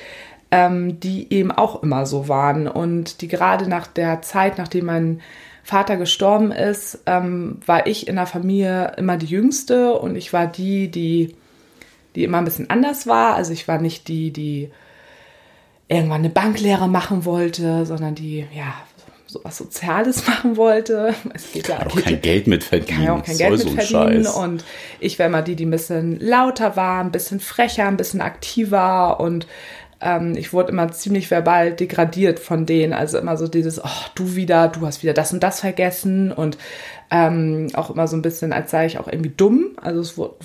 ähm, 0.52 1.00
die 1.00 1.32
eben 1.32 1.52
auch 1.52 1.82
immer 1.82 2.06
so 2.06 2.28
waren. 2.28 2.68
Und 2.68 3.22
die 3.22 3.28
gerade 3.28 3.70
nach 3.70 3.88
der 3.88 4.22
Zeit, 4.22 4.58
nachdem 4.58 4.86
mein 4.86 5.22
Vater 5.64 5.98
gestorben 5.98 6.52
ist, 6.52 7.00
ähm, 7.06 7.60
war 7.66 7.86
ich 7.86 8.08
in 8.08 8.16
der 8.16 8.26
Familie 8.26 8.94
immer 8.98 9.18
die 9.18 9.28
Jüngste 9.28 9.94
und 9.94 10.16
ich 10.16 10.34
war 10.34 10.48
die, 10.48 10.90
die 10.90 11.36
die 12.20 12.26
immer 12.26 12.38
ein 12.40 12.46
bisschen 12.46 12.70
anders 12.70 13.08
war. 13.08 13.36
Also 13.36 13.54
ich 13.54 13.68
war 13.68 13.80
nicht 13.80 14.08
die, 14.10 14.32
die 14.32 14.70
irgendwann 15.88 16.20
eine 16.20 16.30
Banklehre 16.30 16.90
machen 16.90 17.24
wollte, 17.24 17.86
sondern 17.86 18.14
die, 18.14 18.46
ja, 18.54 18.76
so 19.26 19.40
was 19.44 19.58
Soziales 19.58 20.28
machen 20.28 20.58
wollte. 20.58 21.16
Es 21.34 21.52
geht 21.54 21.70
ja 21.70 21.86
auch 21.86 21.96
kein 21.96 22.22
Geld 22.22 22.48
mit 22.48 22.64
verdienen. 22.64 22.98
Kann 22.98 23.06
ja 23.06 23.16
auch 23.16 23.24
kein 23.24 23.38
Geld 23.38 23.52
mit 23.52 23.62
so 23.62 23.70
verdienen. 23.70 24.26
Scheiß. 24.26 24.36
Und 24.36 24.66
ich 25.00 25.18
war 25.18 25.28
immer 25.28 25.42
die, 25.42 25.56
die 25.56 25.66
ein 25.66 25.72
bisschen 25.72 26.20
lauter 26.20 26.76
war, 26.76 27.02
ein 27.02 27.12
bisschen 27.12 27.40
frecher, 27.40 27.88
ein 27.88 27.98
bisschen 27.98 28.22
aktiver 28.22 29.20
und 29.20 29.48
ähm, 30.02 30.36
ich 30.36 30.54
wurde 30.54 30.72
immer 30.72 30.92
ziemlich 30.92 31.30
verbal 31.30 31.74
degradiert 31.74 32.40
von 32.40 32.66
denen. 32.66 32.94
Also 32.94 33.18
immer 33.18 33.38
so 33.38 33.48
dieses, 33.48 33.84
oh, 33.84 34.06
du 34.16 34.36
wieder, 34.36 34.68
du 34.68 34.86
hast 34.86 35.04
wieder 35.04 35.14
das 35.14 35.34
und 35.34 35.44
das 35.44 35.60
vergessen 35.60 36.32
und 36.32 36.58
ähm, 37.12 37.68
auch 37.74 37.90
immer 37.90 38.08
so 38.08 38.16
ein 38.16 38.22
bisschen, 38.22 38.54
als 38.54 38.72
sei 38.72 38.86
ich 38.86 39.00
auch 39.00 39.08
irgendwie 39.08 39.34
dumm. 39.36 39.72
Also 39.82 40.00
es 40.00 40.18
wurde 40.18 40.36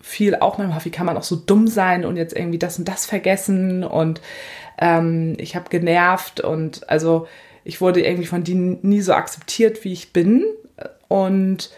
viel 0.00 0.36
auch 0.36 0.58
manchmal, 0.58 0.84
wie 0.84 0.90
kann 0.90 1.06
man 1.06 1.16
auch 1.16 1.22
so 1.22 1.36
dumm 1.36 1.66
sein 1.66 2.04
und 2.04 2.16
jetzt 2.16 2.36
irgendwie 2.36 2.58
das 2.58 2.78
und 2.78 2.86
das 2.86 3.06
vergessen 3.06 3.82
und 3.84 4.20
ähm, 4.78 5.34
ich 5.38 5.56
habe 5.56 5.68
genervt 5.70 6.40
und 6.40 6.88
also 6.88 7.26
ich 7.64 7.80
wurde 7.80 8.04
irgendwie 8.04 8.26
von 8.26 8.44
denen 8.44 8.78
nie 8.82 9.00
so 9.00 9.12
akzeptiert, 9.14 9.84
wie 9.84 9.92
ich 9.92 10.12
bin 10.12 10.44
und 11.08 11.70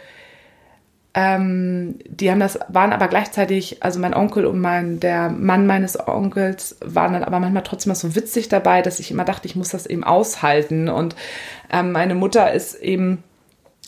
ähm, 1.15 2.01
die 2.07 2.31
haben 2.31 2.41
das, 2.41 2.59
waren 2.69 2.93
aber 2.93 3.07
gleichzeitig, 3.07 3.83
also 3.85 4.01
mein 4.01 4.15
Onkel 4.15 4.47
und 4.47 4.61
mein, 4.61 4.99
der 4.99 5.31
Mann 5.31 5.65
meines 5.67 5.97
Onkels 6.09 6.77
waren 6.85 7.13
dann 7.13 7.23
aber 7.23 7.39
manchmal 7.39 7.63
trotzdem 7.63 7.95
so 7.95 8.17
witzig 8.17 8.49
dabei, 8.49 8.83
dass 8.83 8.99
ich 8.99 9.13
immer 9.13 9.25
dachte, 9.25 9.47
ich 9.47 9.55
muss 9.55 9.69
das 9.69 9.87
eben 9.87 10.03
aushalten. 10.03 10.89
Und 10.89 11.15
ähm, 11.71 11.93
meine 11.93 12.17
Mutter 12.17 12.53
ist 12.53 12.75
eben 12.75 13.23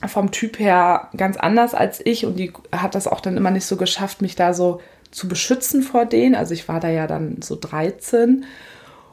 vom 0.06 0.30
Typ 0.30 0.60
her 0.60 1.08
ganz 1.16 1.36
anders 1.36 1.74
als 1.74 2.00
ich 2.04 2.26
und 2.26 2.38
die 2.38 2.52
hat 2.70 2.94
das 2.94 3.08
auch 3.08 3.20
dann 3.20 3.36
immer 3.36 3.50
nicht 3.50 3.64
so 3.64 3.76
geschafft, 3.76 4.22
mich 4.22 4.36
da 4.36 4.54
so 4.54 4.80
zu 5.10 5.26
beschützen 5.26 5.82
vor 5.82 6.04
denen. 6.04 6.36
Also 6.36 6.54
ich 6.54 6.68
war 6.68 6.78
da 6.78 6.90
ja 6.90 7.08
dann 7.08 7.42
so 7.42 7.56
13 7.56 8.44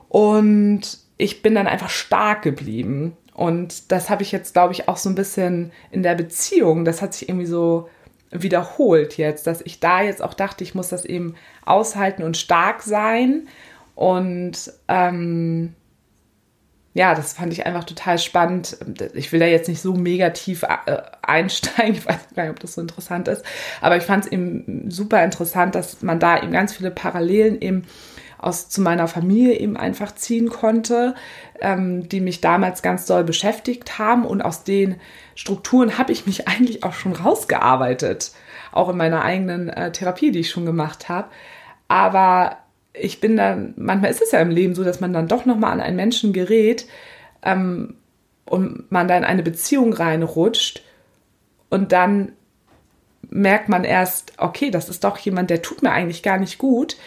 und 0.09 0.99
ich 1.17 1.41
bin 1.41 1.55
dann 1.55 1.67
einfach 1.67 1.89
stark 1.89 2.43
geblieben. 2.43 3.17
Und 3.33 3.91
das 3.91 4.11
habe 4.11 4.21
ich 4.21 4.31
jetzt, 4.31 4.53
glaube 4.53 4.73
ich, 4.73 4.87
auch 4.87 4.97
so 4.97 5.09
ein 5.09 5.15
bisschen 5.15 5.71
in 5.89 6.03
der 6.03 6.13
Beziehung. 6.13 6.85
Das 6.85 7.01
hat 7.01 7.15
sich 7.15 7.29
irgendwie 7.29 7.47
so 7.47 7.89
wiederholt 8.33 9.17
jetzt, 9.17 9.47
dass 9.47 9.61
ich 9.61 9.79
da 9.79 10.01
jetzt 10.01 10.21
auch 10.21 10.33
dachte, 10.33 10.63
ich 10.63 10.75
muss 10.75 10.89
das 10.89 11.05
eben 11.05 11.35
aushalten 11.65 12.23
und 12.23 12.37
stark 12.37 12.81
sein. 12.81 13.47
Und 13.95 14.73
ähm, 14.87 15.75
ja, 16.93 17.15
das 17.15 17.33
fand 17.33 17.51
ich 17.53 17.65
einfach 17.65 17.83
total 17.83 18.19
spannend. 18.19 18.77
Ich 19.13 19.31
will 19.31 19.39
da 19.39 19.47
jetzt 19.47 19.67
nicht 19.67 19.81
so 19.81 19.93
mega 19.93 20.29
tief 20.29 20.63
äh, 20.63 20.97
einsteigen, 21.21 21.93
ich 21.97 22.05
weiß 22.05 22.19
gar 22.35 22.43
nicht, 22.43 22.51
ob 22.51 22.59
das 22.59 22.73
so 22.73 22.81
interessant 22.81 23.27
ist, 23.27 23.43
aber 23.81 23.97
ich 23.97 24.03
fand 24.03 24.25
es 24.25 24.31
eben 24.31 24.89
super 24.89 25.23
interessant, 25.23 25.75
dass 25.75 26.01
man 26.01 26.19
da 26.19 26.41
eben 26.41 26.51
ganz 26.51 26.73
viele 26.73 26.91
Parallelen 26.91 27.59
eben 27.61 27.83
aus 28.37 28.69
zu 28.69 28.81
meiner 28.81 29.07
Familie 29.07 29.57
eben 29.57 29.77
einfach 29.77 30.13
ziehen 30.15 30.49
konnte, 30.49 31.15
ähm, 31.61 32.09
die 32.09 32.19
mich 32.19 32.41
damals 32.41 32.81
ganz 32.81 33.05
doll 33.05 33.23
beschäftigt 33.23 33.97
haben 33.97 34.25
und 34.25 34.41
aus 34.41 34.63
den 34.63 34.97
Strukturen 35.35 35.97
habe 35.97 36.11
ich 36.11 36.25
mich 36.25 36.47
eigentlich 36.47 36.83
auch 36.83 36.93
schon 36.93 37.13
rausgearbeitet, 37.13 38.31
auch 38.71 38.89
in 38.89 38.97
meiner 38.97 39.23
eigenen 39.23 39.69
äh, 39.69 39.91
Therapie, 39.91 40.31
die 40.31 40.39
ich 40.39 40.49
schon 40.49 40.65
gemacht 40.65 41.09
habe. 41.09 41.29
Aber 41.87 42.57
ich 42.93 43.19
bin 43.19 43.37
dann, 43.37 43.73
manchmal 43.77 44.11
ist 44.11 44.21
es 44.21 44.31
ja 44.31 44.39
im 44.39 44.51
Leben 44.51 44.75
so, 44.75 44.83
dass 44.83 44.99
man 44.99 45.13
dann 45.13 45.27
doch 45.27 45.45
nochmal 45.45 45.71
an 45.71 45.81
einen 45.81 45.95
Menschen 45.95 46.33
gerät 46.33 46.85
ähm, 47.41 47.95
und 48.45 48.91
man 48.91 49.07
da 49.07 49.17
in 49.17 49.23
eine 49.23 49.43
Beziehung 49.43 49.93
reinrutscht 49.93 50.83
und 51.69 51.91
dann 51.91 52.33
merkt 53.29 53.67
man 53.67 53.83
erst, 53.83 54.33
okay, 54.37 54.69
das 54.69 54.89
ist 54.89 55.03
doch 55.03 55.17
jemand, 55.17 55.49
der 55.49 55.63
tut 55.63 55.81
mir 55.81 55.91
eigentlich 55.91 56.21
gar 56.21 56.37
nicht 56.37 56.59
gut, 56.59 56.97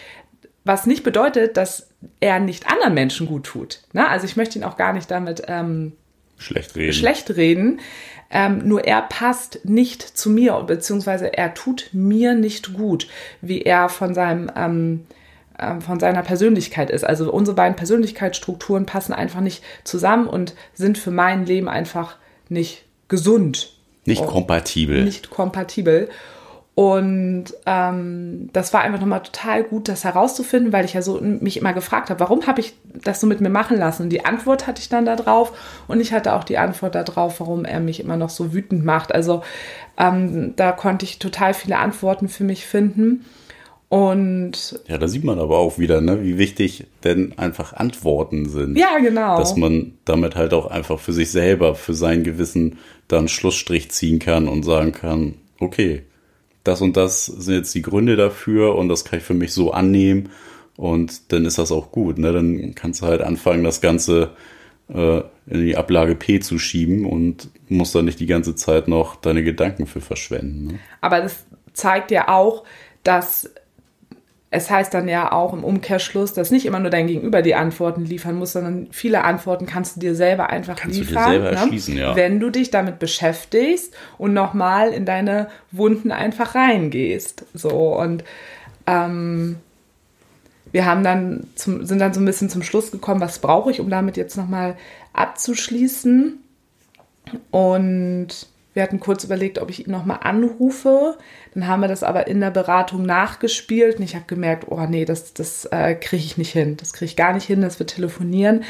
was 0.65 0.87
nicht 0.87 1.05
bedeutet, 1.05 1.57
dass 1.57 1.91
er 2.19 2.41
nicht 2.41 2.67
anderen 2.69 2.95
Menschen 2.95 3.29
gut 3.29 3.45
tut. 3.45 3.83
Ne? 3.93 4.09
Also 4.09 4.27
ich 4.27 4.37
möchte 4.37 4.59
ihn 4.59 4.65
auch 4.65 4.77
gar 4.77 4.93
nicht 4.93 5.09
damit 5.11 5.45
ähm, 5.47 5.93
schlecht 6.37 6.75
reden. 6.75 6.93
Schlecht 6.93 7.37
reden. 7.37 7.81
Ähm, 8.39 8.69
nur 8.69 8.85
er 8.85 9.01
passt 9.01 9.61
nicht 9.65 10.03
zu 10.03 10.29
mir, 10.29 10.53
beziehungsweise 10.67 11.33
er 11.33 11.55
tut 11.55 11.89
mir 11.93 12.35
nicht 12.35 12.75
gut, 12.75 13.09
wie 13.41 13.63
er 13.63 13.89
von 13.89 14.13
seinem 14.13 14.53
ähm, 14.55 15.07
ähm, 15.59 15.81
von 15.81 15.99
seiner 15.99 16.21
Persönlichkeit 16.23 16.91
ist. 16.91 17.03
Also 17.03 17.33
unsere 17.33 17.55
beiden 17.55 17.77
Persönlichkeitsstrukturen 17.77 18.85
passen 18.85 19.15
einfach 19.15 19.41
nicht 19.41 19.65
zusammen 19.85 20.27
und 20.27 20.55
sind 20.75 20.99
für 20.99 21.11
mein 21.11 21.47
Leben 21.47 21.67
einfach 21.67 22.17
nicht 22.51 22.85
gesund. 23.09 23.73
Nicht 24.05 24.27
kompatibel. 24.27 25.03
Nicht 25.03 25.31
kompatibel. 25.31 26.11
Und 26.79 27.47
ähm, 27.65 28.51
das 28.53 28.75
war 28.75 28.83
einfach 28.83 29.01
nochmal 29.01 29.23
total 29.23 29.65
gut, 29.65 29.89
das 29.89 30.05
herauszufinden, 30.05 30.75
weil 30.75 30.85
ich 30.85 30.93
ja 30.93 31.01
so 31.01 31.19
mich 31.23 31.57
immer 31.57 31.73
gefragt 31.73 32.11
habe, 32.11 32.21
warum 32.21 32.47
habe 32.47 32.61
ich 32.61 32.75
das 33.03 33.19
so 33.19 33.27
mit 33.27 33.41
mir 33.41 33.49
machen 33.49 33.79
lassen? 33.79 34.03
Und 34.03 34.11
die 34.11 34.27
Antwort 34.27 34.67
hatte 34.67 34.83
ich 34.83 34.91
dann 34.91 35.07
da 35.07 35.17
drauf 35.17 35.85
und 35.89 36.01
ich 36.01 36.13
hatte 36.13 36.35
auch 36.35 36.45
die 36.45 36.59
Antwort 36.59 36.95
da 36.95 37.03
drauf, 37.03 37.41
warum 37.41 37.65
er 37.65 37.81
mich 37.81 37.99
immer 37.99 38.19
noch 38.19 38.29
so 38.29 38.53
wütend 38.53 38.85
macht. 38.85 39.15
Also 39.15 39.43
ähm, 39.97 40.53
da 40.57 40.71
konnte 40.73 41.07
ich 41.07 41.19
total 41.19 41.55
viele 41.55 41.79
Antworten 41.79 42.29
für 42.29 42.45
mich 42.45 42.67
finden. 42.67 43.25
Und 43.89 44.79
ja, 44.87 44.99
da 44.99 45.09
sieht 45.09 45.25
man 45.25 45.39
aber 45.39 45.57
auch 45.57 45.79
wieder, 45.79 46.03
ne, 46.03 46.23
wie 46.23 46.37
wichtig 46.37 46.89
denn 47.05 47.39
einfach 47.39 47.73
Antworten 47.73 48.51
sind. 48.51 48.77
Ja, 48.77 48.99
genau. 48.99 49.39
Dass 49.39 49.57
man 49.57 49.95
damit 50.05 50.37
halt 50.37 50.53
auch 50.53 50.67
einfach 50.67 50.99
für 50.99 51.15
sich 51.15 51.31
selber, 51.31 51.75
für 51.75 51.95
sein 51.95 52.23
Gewissen 52.23 52.77
dann 53.09 53.29
Schlussstrich 53.29 53.93
ziehen 53.93 54.19
kann 54.19 54.47
und 54.47 54.63
sagen 54.63 54.93
kann, 54.93 55.37
okay, 55.59 56.03
das 56.67 56.81
und 56.81 56.97
das 56.97 57.27
sind 57.27 57.55
jetzt 57.55 57.75
die 57.75 57.83
Gründe 57.83 58.17
dafür 58.17 58.77
und 58.77 58.89
das 58.89 59.05
kann 59.05 59.19
ich 59.19 59.25
für 59.25 59.35
mich 59.35 59.53
so 59.53 59.73
annehmen 59.73 60.31
und 60.77 61.33
dann 61.33 61.45
ist 61.45 61.59
das 61.59 61.73
auch 61.73 61.91
gut. 61.93 62.19
Ne? 62.19 62.33
Dann 62.33 62.75
kannst 62.75 63.03
du 63.03 63.07
halt 63.07 63.23
anfangen, 63.23 63.65
das 63.65 63.81
Ganze 63.81 64.31
äh, 64.89 65.19
in 65.47 65.65
die 65.65 65.77
Ablage 65.77 66.15
P 66.15 66.41
zu 66.41 66.59
schieben 66.59 67.07
und 67.07 67.49
musst 67.69 67.95
dann 67.95 68.05
nicht 68.05 68.21
die 68.21 68.27
ganze 68.27 68.55
Zeit 68.55 68.89
noch 68.89 69.17
deine 69.17 69.43
Gedanken 69.43 69.87
für 69.87 70.01
verschwenden. 70.01 70.67
Ne? 70.67 70.79
Aber 71.01 71.21
das 71.21 71.45
zeigt 71.73 72.11
ja 72.11 72.29
auch, 72.29 72.65
dass 73.03 73.51
es 74.57 74.71
heißt 74.71 74.95
dann 74.95 75.07
ja 75.07 75.33
auch 75.33 75.53
im 75.53 75.63
Umkehrschluss, 75.65 76.33
dass 76.33 76.51
nicht 76.51 76.65
immer 76.65 76.81
nur 76.81 76.89
dein 76.89 77.07
Gegenüber 77.07 77.43
die 77.43 77.55
Antworten 77.55 78.07
liefern 78.07 78.37
muss, 78.37 78.53
sondern 78.53 78.89
viele 78.91 79.23
Antworten 79.23 79.67
kannst 79.67 79.97
du 79.97 80.01
dir 80.01 80.15
selber 80.15 80.49
einfach 80.49 80.77
Kannst 80.77 80.99
liefern. 80.99 81.15
du 81.15 81.39
dir 81.41 81.57
selber 81.57 81.67
ne? 81.67 82.01
ja. 82.01 82.17
Wenn 82.17 82.41
du 82.41 82.49
dich 82.49 82.71
damit 82.71 82.99
beschäftigst 82.99 83.95
und 84.17 84.33
nochmal 84.33 84.95
in 84.95 85.05
deine 85.05 85.49
Wunden 85.73 86.11
einfach 86.11 86.55
reingehst. 86.55 87.45
So 87.53 87.69
und 87.71 88.25
ähm, 88.87 89.57
wir 90.73 90.87
haben 90.87 91.05
dann 91.05 91.49
zum, 91.55 91.85
sind 91.85 91.99
dann 91.99 92.15
so 92.15 92.21
ein 92.21 92.25
bisschen 92.25 92.49
zum 92.49 92.63
Schluss 92.63 92.91
gekommen, 92.91 93.21
was 93.21 93.41
brauche 93.41 93.71
ich, 93.71 93.79
um 93.81 93.91
damit 93.91 94.17
jetzt 94.17 94.39
nochmal 94.39 94.77
abzuschließen. 95.13 96.39
Und 97.51 98.29
wir 98.77 98.83
hatten 98.83 99.01
kurz 99.01 99.25
überlegt, 99.25 99.59
ob 99.59 99.71
ich 99.71 99.87
ihn 99.87 99.91
nochmal 99.91 100.21
anrufe. 100.23 101.17
Dann 101.55 101.67
haben 101.67 101.81
wir 101.81 101.89
das 101.89 102.03
aber 102.03 102.27
in 102.27 102.41
der 102.41 102.51
Beratung 102.51 103.07
nachgespielt 103.07 103.97
und 103.97 104.03
ich 104.03 104.15
habe 104.15 104.27
gemerkt, 104.27 104.67
oh 104.69 104.83
nee, 104.87 105.07
das, 105.07 105.33
das 105.33 105.65
äh, 105.65 105.95
kriege 105.95 106.23
ich 106.23 106.37
nicht 106.37 106.53
hin. 106.53 106.77
Das 106.77 106.93
kriege 106.93 107.07
ich 107.07 107.17
gar 107.17 107.33
nicht 107.33 107.47
hin, 107.47 107.63
dass 107.63 107.79
wir 107.79 107.87
telefonieren, 107.87 108.65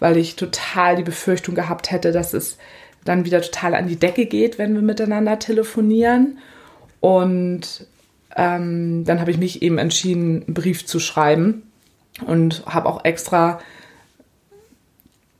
weil 0.00 0.16
ich 0.16 0.34
total 0.34 0.96
die 0.96 1.04
Befürchtung 1.04 1.54
gehabt 1.54 1.92
hätte, 1.92 2.10
dass 2.10 2.34
es 2.34 2.58
dann 3.04 3.24
wieder 3.24 3.40
total 3.40 3.76
an 3.76 3.86
die 3.86 4.00
Decke 4.00 4.26
geht, 4.26 4.58
wenn 4.58 4.74
wir 4.74 4.82
miteinander 4.82 5.38
telefonieren. 5.38 6.38
Und 6.98 7.86
ähm, 8.34 9.04
dann 9.04 9.20
habe 9.20 9.30
ich 9.30 9.38
mich 9.38 9.62
eben 9.62 9.78
entschieden, 9.78 10.42
einen 10.42 10.54
Brief 10.54 10.86
zu 10.86 10.98
schreiben 10.98 11.70
und 12.26 12.66
habe 12.66 12.88
auch 12.88 13.04
extra 13.04 13.60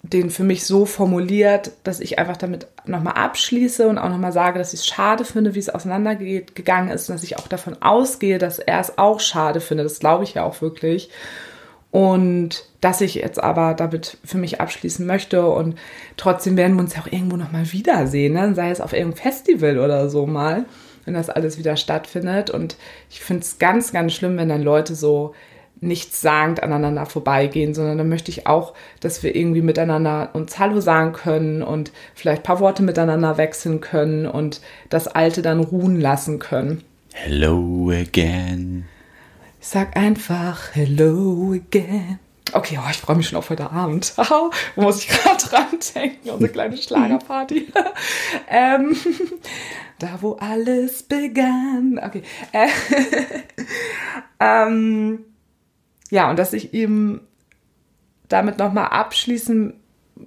den 0.02 0.30
für 0.30 0.42
mich 0.42 0.66
so 0.66 0.84
formuliert, 0.84 1.72
dass 1.84 2.00
ich 2.00 2.18
einfach 2.18 2.36
damit 2.36 2.66
nochmal 2.84 3.14
abschließe 3.14 3.86
und 3.86 3.98
auch 3.98 4.08
nochmal 4.08 4.32
sage, 4.32 4.58
dass 4.58 4.74
ich 4.74 4.80
es 4.80 4.86
schade 4.86 5.24
finde, 5.24 5.54
wie 5.54 5.60
es 5.60 5.68
auseinandergegangen 5.68 6.90
ist 6.90 7.08
und 7.08 7.14
dass 7.14 7.22
ich 7.22 7.38
auch 7.38 7.46
davon 7.46 7.80
ausgehe, 7.80 8.38
dass 8.38 8.58
er 8.58 8.80
es 8.80 8.98
auch 8.98 9.20
schade 9.20 9.60
findet. 9.60 9.86
Das 9.86 10.00
glaube 10.00 10.24
ich 10.24 10.34
ja 10.34 10.42
auch 10.42 10.60
wirklich. 10.60 11.10
Und 11.92 12.64
dass 12.80 13.00
ich 13.00 13.14
jetzt 13.14 13.40
aber 13.40 13.74
damit 13.74 14.16
für 14.24 14.38
mich 14.38 14.60
abschließen 14.60 15.06
möchte 15.06 15.46
und 15.46 15.78
trotzdem 16.16 16.56
werden 16.56 16.74
wir 16.74 16.80
uns 16.80 16.96
ja 16.96 17.02
auch 17.02 17.12
irgendwo 17.12 17.36
nochmal 17.36 17.70
wiedersehen, 17.70 18.32
ne? 18.32 18.54
sei 18.54 18.70
es 18.70 18.80
auf 18.80 18.94
irgendeinem 18.94 19.22
Festival 19.22 19.78
oder 19.78 20.08
so 20.08 20.26
mal, 20.26 20.64
wenn 21.04 21.14
das 21.14 21.30
alles 21.30 21.58
wieder 21.58 21.76
stattfindet. 21.76 22.50
Und 22.50 22.76
ich 23.08 23.20
finde 23.20 23.42
es 23.42 23.58
ganz, 23.58 23.92
ganz 23.92 24.14
schlimm, 24.14 24.36
wenn 24.36 24.48
dann 24.48 24.62
Leute 24.62 24.96
so 24.96 25.34
nichtssagend 25.82 26.62
aneinander 26.62 27.06
vorbeigehen, 27.06 27.74
sondern 27.74 27.98
dann 27.98 28.08
möchte 28.08 28.30
ich 28.30 28.46
auch, 28.46 28.72
dass 29.00 29.22
wir 29.22 29.34
irgendwie 29.34 29.62
miteinander 29.62 30.30
uns 30.32 30.58
Hallo 30.58 30.80
sagen 30.80 31.12
können 31.12 31.62
und 31.62 31.90
vielleicht 32.14 32.42
ein 32.42 32.44
paar 32.44 32.60
Worte 32.60 32.82
miteinander 32.82 33.36
wechseln 33.36 33.80
können 33.80 34.26
und 34.26 34.60
das 34.88 35.08
Alte 35.08 35.42
dann 35.42 35.60
ruhen 35.60 36.00
lassen 36.00 36.38
können. 36.38 36.82
Hello 37.12 37.90
again. 37.90 38.86
Ich 39.60 39.68
sag 39.68 39.96
einfach 39.96 40.70
Hello 40.72 41.52
again. 41.52 42.18
Okay, 42.54 42.78
oh, 42.80 42.88
ich 42.90 42.98
freue 42.98 43.16
mich 43.16 43.28
schon 43.28 43.38
auf 43.38 43.50
heute 43.50 43.70
Abend. 43.70 44.14
Wo 44.76 44.82
muss 44.82 45.04
ich 45.04 45.08
gerade 45.08 45.42
dran 45.42 45.66
denken? 45.94 46.30
Unsere 46.30 46.52
kleine 46.52 46.76
Schlagerparty. 46.76 47.72
ähm, 48.48 48.96
da, 49.98 50.18
wo 50.20 50.34
alles 50.34 51.02
begann. 51.02 51.98
Okay. 52.04 52.22
Äh, 52.52 52.68
ähm, 54.38 55.24
ja, 56.12 56.28
und 56.28 56.38
dass 56.38 56.52
ich 56.52 56.74
ihm 56.74 57.22
damit 58.28 58.58
nochmal 58.58 58.88
abschließen 58.88 59.72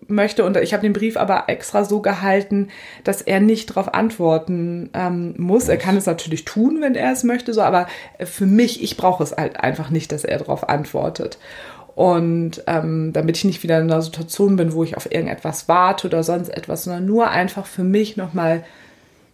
möchte, 0.07 0.43
und 0.43 0.57
ich 0.57 0.73
habe 0.73 0.81
den 0.81 0.93
Brief 0.93 1.15
aber 1.15 1.43
extra 1.45 1.86
so 1.86 2.01
gehalten, 2.01 2.69
dass 3.03 3.21
er 3.21 3.39
nicht 3.39 3.69
darauf 3.69 3.93
antworten 3.93 4.89
ähm, 4.95 5.36
muss. 5.38 5.69
Er 5.69 5.77
kann 5.77 5.95
es 5.95 6.07
natürlich 6.07 6.43
tun, 6.43 6.81
wenn 6.81 6.95
er 6.95 7.11
es 7.11 7.23
möchte, 7.23 7.53
so, 7.53 7.61
aber 7.61 7.86
für 8.19 8.47
mich, 8.47 8.81
ich 8.81 8.97
brauche 8.97 9.21
es 9.21 9.38
halt 9.38 9.59
einfach 9.59 9.91
nicht, 9.91 10.11
dass 10.11 10.23
er 10.23 10.39
darauf 10.39 10.67
antwortet. 10.67 11.38
Und 11.93 12.63
ähm, 12.65 13.13
damit 13.13 13.38
ich 13.38 13.45
nicht 13.45 13.61
wieder 13.61 13.77
in 13.77 13.91
einer 13.91 14.01
Situation 14.01 14.55
bin, 14.55 14.73
wo 14.73 14.83
ich 14.83 14.97
auf 14.97 15.11
irgendetwas 15.11 15.67
warte 15.67 16.07
oder 16.07 16.23
sonst 16.23 16.49
etwas, 16.49 16.86
sondern 16.86 17.05
nur 17.05 17.29
einfach 17.29 17.67
für 17.67 17.83
mich 17.83 18.17
nochmal 18.17 18.63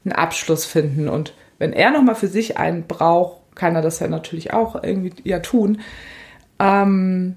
einen 0.03 0.11
Abschluss 0.11 0.65
finden. 0.65 1.07
Und 1.07 1.33
wenn 1.59 1.71
er 1.71 1.91
nochmal 1.91 2.15
für 2.15 2.27
sich 2.27 2.57
einen 2.57 2.87
braucht, 2.87 3.37
kann 3.55 3.73
er 3.73 3.81
das 3.81 3.99
ja 3.99 4.09
natürlich 4.09 4.51
auch 4.51 4.83
irgendwie 4.83 5.13
ja 5.23 5.39
tun. 5.39 5.79
Ähm, 6.61 7.35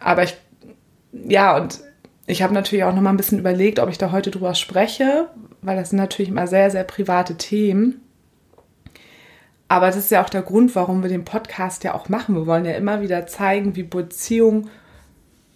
aber 0.00 0.24
ich, 0.24 0.36
ja, 1.12 1.56
und 1.56 1.80
ich 2.26 2.42
habe 2.42 2.52
natürlich 2.52 2.84
auch 2.84 2.94
noch 2.94 3.00
mal 3.00 3.10
ein 3.10 3.16
bisschen 3.16 3.38
überlegt, 3.38 3.78
ob 3.78 3.88
ich 3.88 3.98
da 3.98 4.10
heute 4.10 4.32
drüber 4.32 4.54
spreche, 4.54 5.28
weil 5.62 5.76
das 5.76 5.90
sind 5.90 5.98
natürlich 5.98 6.30
immer 6.30 6.48
sehr, 6.48 6.70
sehr 6.70 6.84
private 6.84 7.36
Themen. 7.36 8.02
Aber 9.68 9.86
das 9.86 9.96
ist 9.96 10.10
ja 10.10 10.24
auch 10.24 10.30
der 10.30 10.42
Grund, 10.42 10.74
warum 10.74 11.02
wir 11.02 11.10
den 11.10 11.24
Podcast 11.24 11.84
ja 11.84 11.94
auch 11.94 12.08
machen. 12.08 12.34
Wir 12.34 12.46
wollen 12.46 12.64
ja 12.64 12.72
immer 12.72 13.00
wieder 13.00 13.26
zeigen, 13.26 13.76
wie 13.76 13.82
Beziehungen 13.84 14.68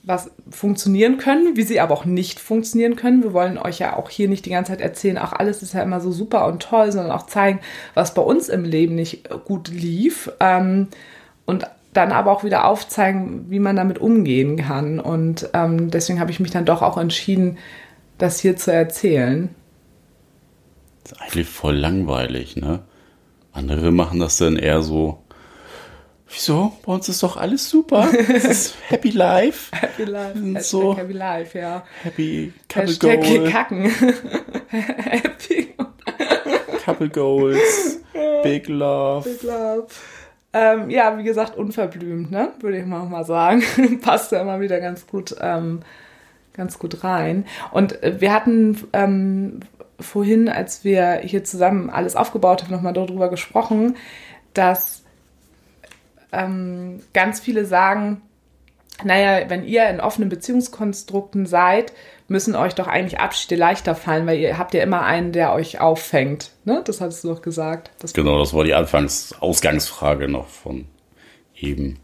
was 0.05 0.31
funktionieren 0.51 1.17
können, 1.17 1.57
wie 1.57 1.63
sie 1.63 1.79
aber 1.79 1.95
auch 1.95 2.05
nicht 2.05 2.41
funktionieren 2.41 2.97
können. 2.97 3.23
Wir 3.23 3.33
wollen 3.33 3.57
euch 3.57 3.79
ja 3.79 3.97
auch 3.97 4.11
hier 4.11 4.29
nicht 4.29 4.47
die 4.47 4.51
ganze 4.51 4.73
Zeit 4.73 4.81
erzählen, 4.81 5.17
auch 5.17 5.33
alles 5.33 5.63
ist 5.63 5.75
ja 5.75 5.83
immer 5.83 6.01
so 6.01 6.11
super 6.11 6.47
und 6.47 6.61
toll, 6.61 6.91
sondern 6.91 7.13
auch 7.13 7.27
zeigen, 7.27 7.61
was 7.95 8.13
bei 8.13 8.23
uns 8.23 8.49
im 8.49 8.65
Leben 8.65 8.97
nicht 8.97 9.29
gut 9.45 9.69
lief. 9.69 10.31
Ähm, 10.41 10.89
und 11.47 11.67
dann 11.93 12.13
aber 12.13 12.33
auch 12.33 12.45
wieder 12.45 12.67
aufzeigen, 12.67 13.47
wie 13.51 13.59
man 13.59 13.77
damit 13.77 13.99
umgehen 13.99 14.57
kann. 14.57 14.99
Und 14.99 15.51
ähm, 15.53 15.91
deswegen 15.91 16.21
habe 16.21 16.31
ich 16.31 16.41
mich 16.41 16.51
dann 16.51 16.65
doch 16.65 16.83
auch 16.83 16.97
entschieden, 16.97 17.59
das 18.19 18.41
hier 18.41 18.57
zu 18.57 18.73
erzählen. 18.73 19.55
Das 21.03 21.13
ist 21.13 21.21
eigentlich 21.21 21.49
voll 21.49 21.77
langweilig, 21.77 22.57
ne? 22.57 22.81
Andere 23.53 23.91
machen 23.91 24.21
das 24.21 24.39
dann 24.39 24.57
eher 24.57 24.83
so. 24.83 25.19
Wieso? 26.29 26.73
Bei 26.87 26.95
uns 26.95 27.11
ist 27.11 27.23
doch 27.23 27.37
alles 27.37 27.69
super. 27.69 28.09
Es 28.33 28.45
ist 28.45 28.75
Happy 28.89 29.11
Life. 29.11 29.71
Happy 29.77 30.05
Life. 30.05 30.39
Hashtag 30.39 30.63
so 30.63 30.97
Happy 30.97 31.13
Life, 31.13 31.59
ja. 31.59 31.85
Happy 32.03 32.55
Couple 32.69 32.89
Hashtag 32.89 33.23
Goals. 33.23 33.51
Kacken. 33.51 33.85
Happy. 34.69 35.75
Couple 36.83 37.11
Goals. 37.11 38.01
Big 38.43 38.69
Love. 38.69 39.29
Big 39.29 39.43
Love. 39.43 39.89
Ähm, 40.53 40.91
ja, 40.91 41.17
wie 41.19 41.25
gesagt, 41.25 41.57
unverblümt, 41.57 42.31
ne? 42.31 42.53
Würde 42.61 42.79
ich 42.79 42.87
mal, 42.87 43.05
mal 43.07 43.25
sagen. 43.25 43.63
Passt 44.03 44.33
ja 44.33 44.43
immer 44.43 44.61
wieder 44.61 44.81
ganz 44.81 45.07
gut, 45.07 45.35
ähm, 45.41 45.81
ganz 46.53 46.79
gut 46.79 47.05
rein. 47.05 47.47
Und 47.71 48.03
äh, 48.03 48.21
wir 48.21 48.33
hatten 48.33 48.79
ähm, 48.93 49.61
vorhin, 49.99 50.49
als 50.49 50.85
wir 50.85 51.21
hier 51.23 51.45
zusammen 51.45 51.89
alles 51.89 52.17
aufgebaut 52.17 52.63
haben, 52.63 52.73
nochmal 52.73 52.93
darüber 52.93 53.31
gesprochen, 53.31 53.97
dass 54.53 55.05
ähm, 56.33 57.01
ganz 57.15 57.41
viele 57.41 57.65
sagen, 57.65 58.21
naja, 59.05 59.49
wenn 59.49 59.65
ihr 59.65 59.89
in 59.89 60.01
offenen 60.01 60.29
Beziehungskonstrukten 60.29 61.47
seid, 61.47 61.93
müssen 62.29 62.57
euch 62.57 62.75
doch 62.75 62.87
eigentlich 62.87 63.21
Abschiede 63.21 63.57
leichter 63.57 63.95
fallen, 63.95 64.27
weil 64.27 64.39
ihr 64.39 64.59
habt 64.59 64.75
ja 64.75 64.83
immer 64.83 65.03
einen, 65.03 65.33
der 65.33 65.53
euch 65.53 65.81
auffängt. 65.81 66.51
Ne? 66.65 66.83
Das 66.85 67.01
hattest 67.01 67.25
du 67.25 67.29
doch 67.29 67.43
gesagt. 67.43 67.91
Das 68.01 68.13
Genau, 68.13 68.39
das 68.39 68.55
war 68.55 68.65
die 68.65 68.75
Anfangs 68.75 69.35
Ausgangsfrage 69.41 70.29
noch 70.29 70.49
von 70.49 70.87
eben. 71.55 71.99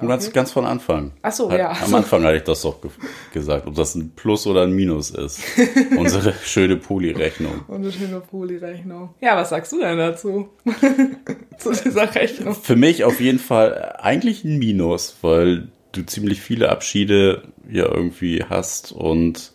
Und 0.00 0.08
ganz, 0.08 0.32
ganz 0.32 0.50
von 0.50 0.64
Anfang. 0.64 1.12
Ach 1.22 1.32
so, 1.32 1.50
ja. 1.52 1.70
Am 1.70 1.94
Anfang 1.94 2.24
hatte 2.24 2.36
ich 2.36 2.42
das 2.42 2.62
doch 2.62 2.80
ge 2.80 2.90
gesagt, 3.32 3.66
ob 3.68 3.76
das 3.76 3.94
ein 3.94 4.12
Plus 4.16 4.46
oder 4.46 4.62
ein 4.62 4.72
Minus 4.72 5.10
ist. 5.10 5.40
Unsere 5.96 6.34
schöne 6.42 6.76
Poli-Rechnung. 6.76 7.64
Und 7.68 7.82
eine 7.82 7.92
schöne 7.92 8.20
Poli-Rechnung. 8.20 9.14
Ja, 9.20 9.36
was 9.36 9.50
sagst 9.50 9.70
du 9.72 9.80
denn 9.80 9.96
dazu? 9.96 10.48
Zu 11.58 11.72
dieser 11.72 12.12
Rechnung. 12.12 12.54
Für 12.54 12.74
mich 12.74 13.04
auf 13.04 13.20
jeden 13.20 13.38
Fall 13.38 13.96
eigentlich 14.00 14.42
ein 14.44 14.58
Minus, 14.58 15.16
weil 15.22 15.68
du 15.92 16.04
ziemlich 16.04 16.40
viele 16.40 16.70
Abschiede 16.70 17.42
ja 17.70 17.84
irgendwie 17.84 18.44
hast 18.48 18.90
und 18.90 19.52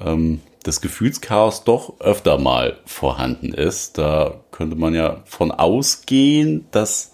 ähm, 0.00 0.40
das 0.62 0.80
Gefühlschaos 0.80 1.64
doch 1.64 2.00
öfter 2.00 2.38
mal 2.38 2.78
vorhanden 2.86 3.52
ist. 3.52 3.98
Da 3.98 4.40
könnte 4.50 4.76
man 4.76 4.94
ja 4.94 5.22
von 5.24 5.50
ausgehen, 5.50 6.66
dass 6.70 7.11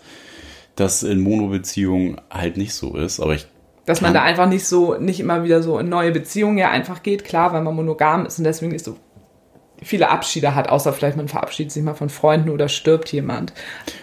das 0.79 1.03
in 1.03 1.21
Monobeziehungen 1.21 2.21
halt 2.31 2.57
nicht 2.57 2.73
so 2.73 2.97
ist. 2.97 3.19
Aber 3.19 3.35
ich 3.35 3.47
Dass 3.85 4.01
man 4.01 4.15
da 4.15 4.23
einfach 4.23 4.49
nicht 4.49 4.65
so, 4.67 4.95
nicht 4.95 5.19
immer 5.19 5.43
wieder 5.43 5.61
so 5.61 5.79
in 5.79 5.89
neue 5.89 6.13
Beziehungen 6.13 6.57
ja 6.57 6.71
einfach 6.71 7.03
geht, 7.03 7.25
klar, 7.25 7.53
weil 7.53 7.63
man 7.63 7.75
monogam 7.75 8.27
ist 8.27 8.39
und 8.39 8.45
deswegen 8.45 8.73
nicht 8.73 8.85
so 8.85 8.97
viele 9.83 10.09
Abschiede 10.09 10.55
hat, 10.55 10.69
außer 10.69 10.93
vielleicht 10.93 11.17
man 11.17 11.29
verabschiedet 11.29 11.73
sich 11.73 11.83
mal 11.83 11.95
von 11.95 12.09
Freunden 12.09 12.51
oder 12.51 12.69
stirbt 12.69 13.13
jemand. 13.13 13.53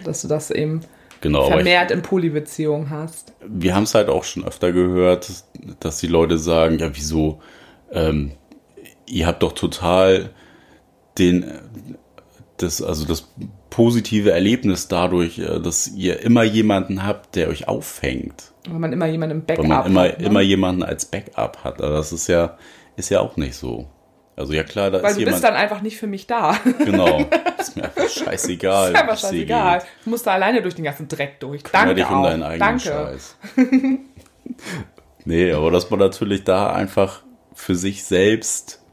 Dass 0.04 0.22
du 0.22 0.28
das 0.28 0.52
eben 0.52 0.82
genau, 1.22 1.46
aber 1.46 1.48
ich, 1.48 1.54
vermehrt 1.56 1.92
in 1.92 2.02
Polybeziehungen 2.02 2.90
hast. 2.90 3.34
wir 3.48 3.74
haben 3.74 3.84
es 3.84 3.96
halt 3.96 4.10
auch 4.10 4.26
schon 4.26 4.46
öfter 4.46 4.74
gehört, 4.74 5.32
dass 5.80 5.98
die 6.00 6.08
Leute 6.08 6.38
sagen, 6.38 6.80
ja, 6.80 6.90
wieso, 6.94 7.40
ähm, 7.92 8.32
ihr 9.06 9.28
habt 9.28 9.44
doch 9.44 9.54
total 9.54 10.32
den, 11.18 11.46
das, 12.58 12.82
also 12.82 13.06
das 13.06 13.30
positive 13.76 14.32
Erlebnis 14.32 14.88
dadurch, 14.88 15.38
äh, 15.38 15.60
dass 15.60 15.90
ihr 15.90 16.22
immer 16.22 16.44
jemanden 16.44 17.06
habt, 17.06 17.36
der 17.36 17.50
euch 17.50 17.68
auffängt. 17.68 18.54
Weil 18.70 18.80
man 18.80 18.94
immer 18.94 19.06
jemanden 19.06 19.40
im 19.40 19.48
Weil 19.48 19.58
Backup 19.58 19.68
man 19.68 19.86
immer, 19.88 20.04
hat. 20.04 20.20
Ne? 20.20 20.26
immer 20.26 20.42
jemanden 20.42 20.84
als 20.84 21.06
Backup 21.06 21.64
hat. 21.66 21.82
Aber 21.82 21.96
das 21.96 22.14
ist 22.14 22.28
ja, 22.28 22.58
ist 22.96 23.10
ja 23.10 23.20
auch 23.20 23.36
nicht 23.36 23.56
so. 23.56 23.90
Also 24.38 24.54
ja 24.54 24.64
klar, 24.64 24.92
da 24.92 25.04
Weil 25.04 25.10
ist 25.10 25.16
du 25.18 25.20
jemand. 25.20 25.36
bist 25.36 25.44
dann 25.44 25.56
einfach 25.56 25.82
nicht 25.82 25.98
für 25.98 26.08
mich 26.08 26.26
da. 26.26 26.58
genau. 26.80 27.20
Ist 27.60 27.76
mir 27.78 27.86
einfach 27.86 28.10
scheißegal. 28.10 28.92
ist 28.92 29.00
einfach 29.00 29.14
es 29.16 29.22
dir 29.22 29.28
scheißegal. 29.28 29.82
Du 30.04 30.10
musst 30.10 30.28
da 30.28 30.34
alleine 30.34 30.62
durch 30.62 30.76
den 30.76 30.84
ganzen 30.84 31.08
Dreck 31.08 31.40
durch. 31.40 31.64
Kümmere 31.64 31.86
Danke 31.88 31.96
dich 31.96 32.10
um 32.10 32.16
auch. 32.18 32.24
deinen 32.24 32.44
eigenen 32.44 32.60
Danke. 32.60 32.84
Scheiß. 32.84 33.38
nee, 35.26 35.52
aber 35.52 35.72
dass 35.72 35.90
man 35.90 36.00
natürlich 36.00 36.44
da 36.44 36.72
einfach 36.74 37.22
für 37.54 37.76
sich 37.76 38.04
selbst 38.04 38.85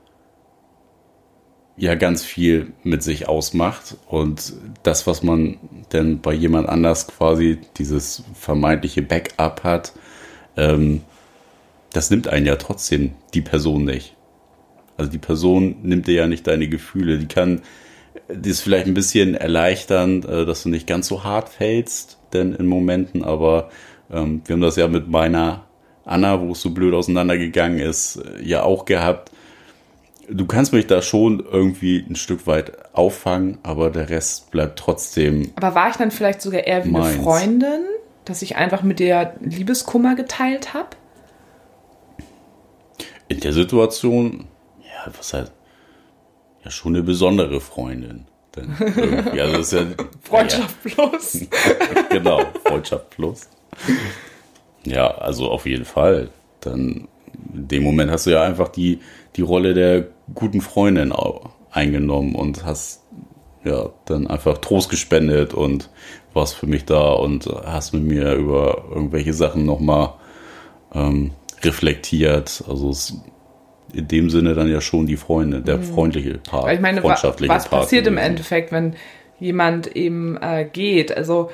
ja 1.77 1.95
ganz 1.95 2.23
viel 2.23 2.73
mit 2.83 3.03
sich 3.03 3.29
ausmacht 3.29 3.97
und 4.09 4.53
das, 4.83 5.07
was 5.07 5.23
man 5.23 5.59
denn 5.93 6.21
bei 6.21 6.33
jemand 6.33 6.69
anders 6.69 7.07
quasi 7.07 7.59
dieses 7.79 8.25
vermeintliche 8.35 9.03
Backup 9.03 9.65
hat, 9.65 9.93
ähm, 10.57 11.03
das 11.93 12.11
nimmt 12.11 12.29
einen 12.29 12.47
ja 12.47 12.57
trotzdem 12.57 13.13
die 13.35 13.41
Person 13.41 13.85
nicht. 13.85 14.15
Also 14.97 15.11
die 15.11 15.19
Person 15.19 15.77
nimmt 15.83 16.07
dir 16.07 16.15
ja 16.15 16.27
nicht 16.27 16.47
deine 16.47 16.69
Gefühle. 16.69 17.19
Die 17.19 17.27
kann 17.27 17.63
das 18.29 18.61
vielleicht 18.61 18.87
ein 18.87 18.95
bisschen 18.95 19.35
erleichtern, 19.35 20.23
äh, 20.23 20.45
dass 20.45 20.63
du 20.63 20.69
nicht 20.69 20.87
ganz 20.87 21.09
so 21.09 21.25
hart 21.25 21.49
fällst, 21.49 22.19
denn 22.33 22.55
in 22.55 22.67
Momenten, 22.67 23.25
aber 23.25 23.71
ähm, 24.11 24.43
wir 24.45 24.55
haben 24.55 24.61
das 24.61 24.77
ja 24.77 24.89
mit 24.89 25.09
meiner 25.09 25.65
Anna, 26.05 26.41
wo 26.41 26.53
es 26.53 26.63
so 26.63 26.71
blöd 26.71 26.95
auseinandergegangen 26.95 27.79
ist, 27.79 28.17
äh, 28.17 28.43
ja 28.43 28.63
auch 28.63 28.85
gehabt. 28.85 29.31
Du 30.35 30.47
kannst 30.47 30.73
mich 30.73 30.87
da 30.87 31.03
schon 31.03 31.41
irgendwie 31.41 31.99
ein 32.09 32.17
Stück 32.17 32.47
weit 32.47 32.73
auffangen, 32.95 33.59
aber 33.63 33.91
der 33.91 34.09
Rest 34.09 34.51
bleibt 34.51 34.79
trotzdem. 34.79 35.53
Aber 35.57 35.75
war 35.75 35.91
ich 35.91 35.97
dann 35.97 36.11
vielleicht 36.11 36.41
sogar 36.41 36.63
eher 36.63 36.85
wie 36.85 36.89
eine 36.89 36.99
Meins. 36.99 37.23
Freundin, 37.23 37.83
dass 38.25 38.41
ich 38.41 38.57
einfach 38.57 38.83
mit 38.83 38.99
dir 38.99 39.35
Liebeskummer 39.41 40.15
geteilt 40.15 40.73
habe? 40.73 40.89
In 43.29 43.41
der 43.41 43.53
Situation, 43.53 44.47
ja, 44.81 45.13
was 45.15 45.35
halt, 45.35 45.53
ja, 46.65 46.71
schon 46.71 46.95
eine 46.95 47.03
besondere 47.03 47.61
Freundin. 47.61 48.27
Denn 48.57 48.71
also 49.39 49.53
das 49.57 49.73
ist 49.73 49.73
ja, 49.73 49.87
Freundschaft 50.23 50.83
plus. 50.83 51.41
Ja, 51.41 52.03
genau, 52.11 52.45
Freundschaft 52.65 53.11
plus. 53.11 53.49
Ja, 54.85 55.09
also 55.09 55.51
auf 55.51 55.67
jeden 55.67 55.85
Fall. 55.85 56.31
Dann 56.61 57.09
in 57.55 57.69
dem 57.69 57.83
Moment 57.83 58.11
hast 58.11 58.27
du 58.27 58.31
ja 58.31 58.43
einfach 58.43 58.69
die, 58.69 59.01
die 59.37 59.43
Rolle 59.43 59.75
der 59.75 60.07
guten 60.35 60.61
Freundin 60.61 61.13
eingenommen 61.71 62.35
und 62.35 62.65
hast 62.65 63.03
ja 63.65 63.91
dann 64.07 64.27
einfach 64.27 64.59
Trost 64.59 64.91
gespendet 64.91 65.55
und 65.55 65.91
warst 66.35 66.55
für 66.55 66.67
mich 66.67 66.85
da 66.85 67.13
und 67.13 67.47
hast 67.65 67.93
mit 67.93 68.03
mir 68.03 68.35
über 68.35 68.85
irgendwelche 68.91 69.33
Sachen 69.33 69.65
nochmal 69.65 70.15
ähm, 70.95 71.33
reflektiert. 71.63 72.65
Also 72.69 72.91
es 72.91 73.17
in 73.93 74.09
dem 74.09 74.31
Sinne 74.31 74.55
dann 74.55 74.71
ja 74.71 74.81
schon 74.81 75.07
die 75.07 75.17
Freunde, 75.17 75.61
der 75.61 75.81
freundliche 75.81 76.39
Part, 76.39 76.65
Mhm. 76.65 76.69
Weil 76.69 76.75
ich 76.77 76.81
meine, 76.81 77.01
freundschaftliche 77.03 77.53
was 77.53 77.69
Part 77.69 77.83
passiert 77.83 78.07
im. 78.07 78.17
Endeffekt, 78.17 78.73
wenn 78.73 78.95
jemand 79.39 79.89
eben 79.97 80.39
äh, 80.41 80.67
geht? 80.73 81.15
Also 81.17 81.51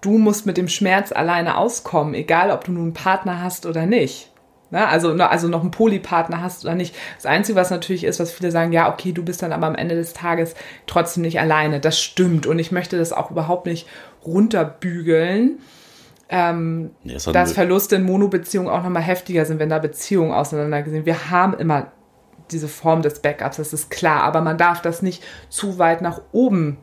du 0.00 0.18
musst 0.18 0.46
mit 0.46 0.56
dem 0.56 0.68
Schmerz 0.68 1.10
alleine 1.12 1.58
auskommen, 1.58 2.14
egal 2.14 2.50
ob 2.50 2.64
du 2.64 2.72
nun 2.72 2.82
einen 2.82 2.92
Partner 2.92 3.42
hast 3.42 3.66
oder 3.66 3.86
nicht. 3.86 4.30
Ne? 4.70 4.86
Also, 4.86 5.12
also 5.12 5.48
noch 5.48 5.62
einen 5.62 5.70
Polypartner 5.70 6.42
hast 6.42 6.64
oder 6.64 6.74
nicht. 6.74 6.94
Das 7.16 7.26
Einzige, 7.26 7.56
was 7.56 7.70
natürlich 7.70 8.04
ist, 8.04 8.20
was 8.20 8.32
viele 8.32 8.50
sagen, 8.50 8.72
ja, 8.72 8.92
okay, 8.92 9.12
du 9.12 9.24
bist 9.24 9.42
dann 9.42 9.52
aber 9.52 9.66
am 9.66 9.74
Ende 9.74 9.94
des 9.94 10.12
Tages 10.12 10.54
trotzdem 10.86 11.22
nicht 11.22 11.40
alleine. 11.40 11.80
Das 11.80 12.00
stimmt. 12.00 12.46
Und 12.46 12.58
ich 12.58 12.72
möchte 12.72 12.98
das 12.98 13.12
auch 13.12 13.30
überhaupt 13.30 13.66
nicht 13.66 13.88
runterbügeln. 14.24 15.58
Es 16.30 17.26
hat 17.26 17.34
dass 17.34 17.52
Verluste 17.52 17.96
in 17.96 18.02
Monobeziehungen 18.02 18.68
auch 18.68 18.82
nochmal 18.82 19.02
heftiger 19.02 19.46
sind, 19.46 19.58
wenn 19.58 19.70
da 19.70 19.78
Beziehungen 19.78 20.32
auseinandergesehen. 20.32 21.06
Wir 21.06 21.30
haben 21.30 21.54
immer 21.54 21.90
diese 22.50 22.68
Form 22.68 23.00
des 23.02 23.20
Backups, 23.20 23.56
das 23.56 23.72
ist 23.72 23.90
klar, 23.90 24.24
aber 24.24 24.42
man 24.42 24.58
darf 24.58 24.82
das 24.82 25.00
nicht 25.00 25.22
zu 25.48 25.78
weit 25.78 26.02
nach 26.02 26.20
oben 26.32 26.76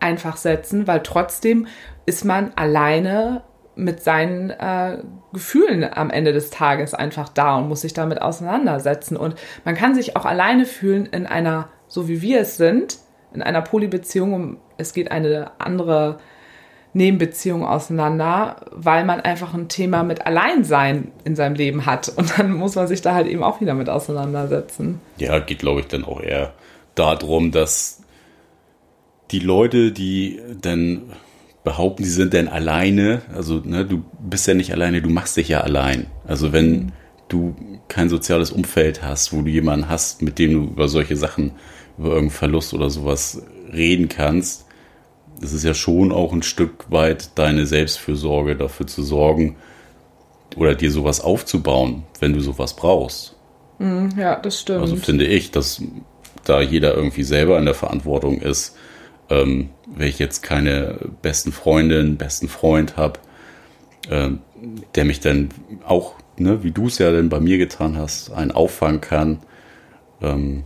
einfach 0.00 0.36
setzen, 0.36 0.86
weil 0.86 1.02
trotzdem 1.02 1.66
ist 2.04 2.24
man 2.24 2.52
alleine 2.56 3.42
mit 3.76 4.02
seinen 4.02 4.50
äh, 4.50 4.98
Gefühlen 5.32 5.84
am 5.84 6.10
Ende 6.10 6.32
des 6.32 6.50
Tages 6.50 6.94
einfach 6.94 7.28
da 7.28 7.56
und 7.56 7.68
muss 7.68 7.80
sich 7.80 7.92
damit 7.92 8.22
auseinandersetzen. 8.22 9.16
Und 9.16 9.34
man 9.64 9.74
kann 9.74 9.94
sich 9.94 10.16
auch 10.16 10.24
alleine 10.24 10.64
fühlen 10.64 11.06
in 11.06 11.26
einer, 11.26 11.68
so 11.88 12.08
wie 12.08 12.22
wir 12.22 12.40
es 12.40 12.56
sind, 12.56 12.98
in 13.32 13.42
einer 13.42 13.62
Polybeziehung, 13.62 14.58
es 14.78 14.92
geht 14.92 15.10
eine 15.10 15.50
andere 15.58 16.18
Nebenbeziehung 16.92 17.66
auseinander, 17.66 18.66
weil 18.70 19.04
man 19.04 19.20
einfach 19.20 19.52
ein 19.52 19.68
Thema 19.68 20.04
mit 20.04 20.26
Alleinsein 20.26 21.10
in 21.24 21.34
seinem 21.34 21.56
Leben 21.56 21.86
hat. 21.86 22.08
Und 22.16 22.38
dann 22.38 22.52
muss 22.52 22.76
man 22.76 22.86
sich 22.86 23.02
da 23.02 23.14
halt 23.14 23.26
eben 23.26 23.42
auch 23.42 23.60
wieder 23.60 23.74
mit 23.74 23.88
auseinandersetzen. 23.88 25.00
Ja, 25.18 25.40
geht, 25.40 25.58
glaube 25.58 25.80
ich, 25.80 25.88
dann 25.88 26.04
auch 26.04 26.20
eher 26.20 26.54
darum, 26.94 27.50
dass 27.50 28.02
die 29.32 29.40
Leute, 29.40 29.90
die 29.90 30.40
dann 30.60 31.12
behaupten, 31.64 32.04
sie 32.04 32.10
sind 32.10 32.34
denn 32.34 32.48
alleine, 32.48 33.22
also 33.34 33.60
ne, 33.64 33.84
du 33.84 34.04
bist 34.20 34.46
ja 34.46 34.54
nicht 34.54 34.72
alleine, 34.72 35.02
du 35.02 35.08
machst 35.08 35.36
dich 35.36 35.48
ja 35.48 35.62
allein. 35.62 36.06
Also 36.26 36.52
wenn 36.52 36.92
du 37.28 37.56
kein 37.88 38.10
soziales 38.10 38.50
Umfeld 38.50 39.02
hast, 39.02 39.32
wo 39.32 39.42
du 39.42 39.50
jemanden 39.50 39.88
hast, 39.88 40.22
mit 40.22 40.38
dem 40.38 40.52
du 40.52 40.64
über 40.70 40.88
solche 40.88 41.16
Sachen, 41.16 41.52
über 41.96 42.08
irgendeinen 42.08 42.30
Verlust 42.30 42.74
oder 42.74 42.90
sowas 42.90 43.42
reden 43.72 44.08
kannst, 44.08 44.66
das 45.40 45.52
ist 45.52 45.64
ja 45.64 45.74
schon 45.74 46.12
auch 46.12 46.32
ein 46.32 46.42
Stück 46.42 46.90
weit 46.90 47.36
deine 47.38 47.66
Selbstfürsorge, 47.66 48.56
dafür 48.56 48.86
zu 48.86 49.02
sorgen 49.02 49.56
oder 50.56 50.74
dir 50.74 50.90
sowas 50.90 51.20
aufzubauen, 51.20 52.04
wenn 52.20 52.34
du 52.34 52.40
sowas 52.40 52.76
brauchst. 52.76 53.36
Ja, 54.16 54.36
das 54.36 54.60
stimmt. 54.60 54.82
Also 54.82 54.96
finde 54.96 55.26
ich, 55.26 55.50
dass 55.50 55.82
da 56.44 56.60
jeder 56.60 56.94
irgendwie 56.94 57.24
selber 57.24 57.58
in 57.58 57.64
der 57.64 57.74
Verantwortung 57.74 58.40
ist, 58.40 58.76
ähm, 59.30 59.70
wenn 59.86 60.08
ich 60.08 60.18
jetzt 60.18 60.42
keine 60.42 60.98
besten 61.22 61.52
Freundin, 61.52 62.16
besten 62.16 62.48
Freund 62.48 62.96
habe, 62.96 63.20
ähm, 64.10 64.40
der 64.94 65.04
mich 65.04 65.20
dann 65.20 65.50
auch, 65.86 66.14
ne, 66.38 66.62
wie 66.62 66.70
du 66.70 66.86
es 66.86 66.98
ja 66.98 67.10
dann 67.10 67.28
bei 67.28 67.40
mir 67.40 67.58
getan 67.58 67.96
hast, 67.96 68.30
einen 68.32 68.50
auffangen 68.50 69.00
kann, 69.00 69.40
ähm, 70.20 70.64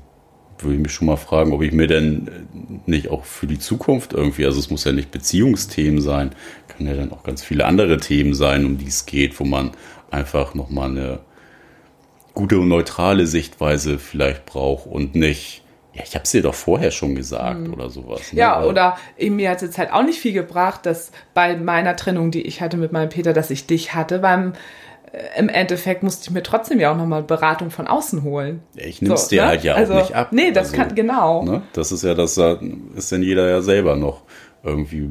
würde 0.61 0.75
ich 0.75 0.83
mich 0.83 0.93
schon 0.93 1.07
mal 1.07 1.17
fragen, 1.17 1.53
ob 1.53 1.63
ich 1.63 1.73
mir 1.73 1.87
denn 1.87 2.29
nicht 2.87 3.09
auch 3.11 3.25
für 3.25 3.47
die 3.47 3.59
Zukunft 3.59 4.13
irgendwie, 4.13 4.45
also 4.45 4.59
es 4.59 4.71
muss 4.71 4.85
ja 4.85 4.93
nicht 4.93 5.11
Beziehungsthemen 5.11 6.01
sein, 6.01 6.31
kann 6.67 6.87
ja 6.87 6.95
dann 6.95 7.13
auch 7.13 7.23
ganz 7.23 7.45
viele 7.45 7.65
andere 7.67 7.99
Themen 7.99 8.35
sein, 8.35 8.65
um 8.65 8.79
die 8.79 8.89
es 8.89 9.07
geht, 9.07 9.39
wo 9.39 9.45
man 9.45 9.71
einfach 10.11 10.55
nochmal 10.55 10.91
eine 10.91 11.21
gute 12.35 12.59
und 12.59 12.69
neutrale 12.69 13.27
Sichtweise 13.27 13.99
vielleicht 13.99 14.47
braucht 14.47 14.87
und 14.87 15.15
nicht, 15.15 15.63
ja, 15.99 16.05
ich 16.05 16.15
habe 16.15 16.23
es 16.25 16.31
dir 16.31 16.43
doch 16.43 16.55
vorher 16.55 16.91
schon 16.91 17.15
gesagt 17.15 17.69
oder 17.69 17.91
sowas. 17.91 18.21
ne? 18.21 18.27
Mhm. 18.33 18.39
Ja, 18.39 18.63
oder 18.65 18.97
mir 19.19 19.51
hat 19.51 19.57
es 19.57 19.63
jetzt 19.63 19.79
halt 19.79 19.93
auch 19.93 20.05
nicht 20.05 20.21
viel 20.21 20.33
gebracht, 20.33 20.87
dass 20.87 21.11
bei 21.35 21.57
meiner 21.57 21.97
Trennung, 21.97 22.31
die 22.31 22.43
ich 22.43 22.61
hatte 22.61 22.77
mit 22.77 22.93
meinem 22.93 23.09
Peter, 23.09 23.33
dass 23.33 23.51
ich 23.51 23.67
dich 23.67 23.95
hatte, 23.95 24.21
beim 24.21 24.53
äh, 25.13 25.39
im 25.39 25.49
Endeffekt 25.49 26.03
musste 26.03 26.25
ich 26.27 26.31
mir 26.31 26.43
trotzdem 26.43 26.79
ja 26.79 26.93
auch 26.93 26.97
nochmal 26.97 27.23
Beratung 27.23 27.71
von 27.71 27.89
außen 27.89 28.23
holen. 28.23 28.63
Ich 28.77 29.03
nehme 29.03 29.15
es 29.15 29.25
So, 29.25 29.31
dir 29.31 29.43
ne? 29.43 29.49
halt 29.49 29.65
ja 29.65 29.75
Also, 29.75 29.95
auch 29.95 29.99
nicht 30.03 30.15
ab. 30.15 30.29
Nee, 30.33 30.53
das 30.53 30.69
Also, 30.71 30.77
kann, 30.77 30.95
genau. 30.95 31.43
Ne? 31.43 31.63
Das 31.73 31.91
ist 31.91 32.05
ja 32.05 32.15
das, 32.15 32.35
da 32.37 32.59
ist 32.95 33.11
dann 33.11 33.23
jeder 33.23 33.49
ja 33.49 33.61
selber 33.61 33.97
noch 33.97 34.23
irgendwie 34.63 35.11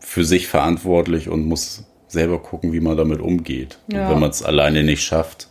für 0.00 0.24
sich 0.24 0.48
verantwortlich 0.48 1.28
und 1.28 1.46
muss 1.46 1.84
selber 2.08 2.38
gucken, 2.40 2.72
wie 2.72 2.80
man 2.80 2.96
damit 2.96 3.20
umgeht. 3.20 3.78
Ja. 3.92 4.06
Und 4.06 4.14
wenn 4.14 4.20
man 4.20 4.30
es 4.30 4.42
alleine 4.42 4.82
nicht 4.82 5.02
schafft, 5.04 5.48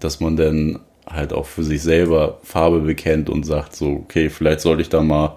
dass 0.00 0.20
man 0.20 0.36
dann 0.36 0.80
halt 1.12 1.32
auch 1.32 1.46
für 1.46 1.62
sich 1.62 1.82
selber 1.82 2.38
Farbe 2.42 2.80
bekennt 2.80 3.30
und 3.30 3.44
sagt 3.44 3.74
so, 3.76 3.90
okay, 3.90 4.30
vielleicht 4.30 4.60
sollte 4.60 4.82
ich 4.82 4.88
da 4.88 5.02
mal 5.02 5.36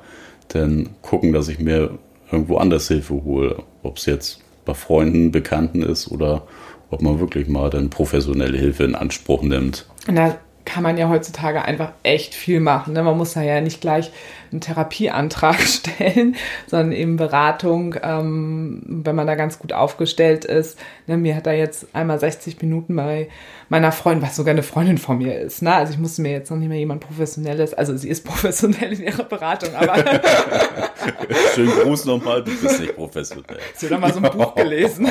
dann 0.50 0.90
gucken, 1.02 1.34
dass 1.34 1.48
ich 1.48 1.60
mir 1.60 1.98
irgendwo 2.32 2.58
anders 2.58 2.88
Hilfe 2.88 3.14
hole. 3.24 3.64
Ob 3.84 3.98
es 3.98 4.06
jetzt 4.06 4.42
bei 4.66 4.74
Freunden, 4.74 5.32
Bekannten 5.32 5.82
ist 5.82 6.12
oder 6.12 6.44
ob 6.90 7.02
man 7.02 7.20
wirklich 7.20 7.48
mal 7.48 7.70
dann 7.70 7.90
professionelle 7.90 8.58
Hilfe 8.58 8.84
in 8.84 8.96
Anspruch 8.96 9.42
nimmt. 9.42 9.86
Und 10.08 10.16
da 10.16 10.38
kann 10.66 10.84
man 10.84 10.98
ja 10.98 11.10
heutzutage 11.10 11.64
einfach 11.64 11.92
echt 12.04 12.34
viel 12.34 12.60
machen. 12.60 12.94
Ne? 12.94 13.04
Man 13.04 13.18
muss 13.18 13.34
da 13.34 13.42
ja 13.42 13.62
nicht 13.62 13.82
gleich 13.82 14.12
einen 14.52 14.62
Therapieantrag 14.62 15.60
stellen, 15.62 16.36
sondern 16.68 16.92
eben 16.92 17.18
Beratung, 17.18 17.96
ähm, 18.02 18.82
wenn 18.86 19.16
man 19.16 19.28
da 19.28 19.36
ganz 19.36 19.60
gut 19.60 19.74
aufgestellt 19.74 20.46
ist. 20.46 20.80
Ne? 21.08 21.18
Mir 21.18 21.36
hat 21.36 21.46
da 21.46 21.54
jetzt 21.54 21.88
einmal 21.94 22.20
60 22.20 22.62
Minuten 22.62 22.96
bei 22.96 23.30
meiner 23.70 23.92
Freundin, 23.92 24.28
was 24.28 24.36
sogar 24.36 24.52
eine 24.52 24.64
Freundin 24.64 24.98
von 24.98 25.18
mir 25.18 25.40
ist. 25.40 25.62
Ne? 25.62 25.74
Also 25.74 25.94
ich 25.94 26.00
musste 26.00 26.22
mir 26.22 26.32
jetzt 26.32 26.52
noch 26.52 26.58
nicht 26.58 26.70
mehr 26.70 26.78
jemand 26.78 27.02
Professionelles, 27.02 27.74
also 27.74 27.96
sie 27.98 28.10
ist 28.10 28.24
professionell 28.26 28.94
in 28.94 29.04
ihrer 29.04 29.24
Beratung, 29.24 29.74
aber 29.76 29.96
Schönen 31.54 31.72
Gruß 31.72 32.06
nochmal, 32.06 32.44
du 32.44 32.52
bist 32.52 32.80
nicht 32.80 32.96
professionell. 32.96 33.58
sie 33.76 33.86
hat 33.86 33.94
da 33.94 33.98
mal 33.98 34.14
so 34.14 34.20
ein 34.20 34.32
Buch 34.32 34.56
gelesen. 34.56 35.10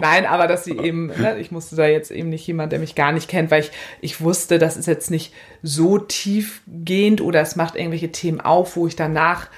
Nein, 0.00 0.26
aber 0.26 0.46
dass 0.46 0.64
sie 0.64 0.76
eben, 0.76 1.08
ne, 1.08 1.38
ich 1.38 1.50
musste 1.50 1.76
da 1.76 1.86
jetzt 1.86 2.10
eben 2.10 2.28
nicht 2.28 2.46
jemand, 2.46 2.72
der 2.72 2.78
mich 2.78 2.94
gar 2.94 3.12
nicht 3.12 3.28
kennt, 3.28 3.50
weil 3.50 3.62
ich, 3.62 3.70
ich 4.00 4.20
wusste, 4.20 4.58
das 4.58 4.76
ist 4.76 4.86
jetzt 4.86 5.10
nicht 5.10 5.32
so 5.62 5.98
tiefgehend 5.98 7.20
oder 7.20 7.40
es 7.40 7.56
macht 7.56 7.76
irgendwelche 7.76 8.12
Themen 8.12 8.40
auf, 8.40 8.57
wo 8.66 8.86
ich 8.86 8.96
danach 8.96 9.48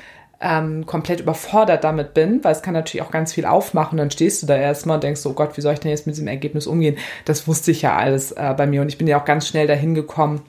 ähm, 0.40 0.86
komplett 0.86 1.20
überfordert 1.20 1.84
damit 1.84 2.14
bin, 2.14 2.42
weil 2.42 2.52
es 2.52 2.62
kann 2.62 2.74
natürlich 2.74 3.04
auch 3.04 3.10
ganz 3.10 3.32
viel 3.32 3.44
aufmachen. 3.44 3.98
Dann 3.98 4.10
stehst 4.10 4.42
du 4.42 4.46
da 4.46 4.56
erstmal 4.56 4.96
und 4.96 5.04
denkst, 5.04 5.24
oh 5.26 5.34
Gott, 5.34 5.56
wie 5.56 5.60
soll 5.60 5.74
ich 5.74 5.80
denn 5.80 5.90
jetzt 5.90 6.06
mit 6.06 6.16
diesem 6.16 6.28
Ergebnis 6.28 6.66
umgehen? 6.66 6.96
Das 7.26 7.46
wusste 7.46 7.70
ich 7.70 7.82
ja 7.82 7.96
alles 7.96 8.32
äh, 8.32 8.54
bei 8.56 8.66
mir 8.66 8.80
und 8.80 8.88
ich 8.88 8.98
bin 8.98 9.06
ja 9.06 9.20
auch 9.20 9.26
ganz 9.26 9.46
schnell 9.46 9.66
dahin 9.66 9.94
gekommen, 9.94 10.42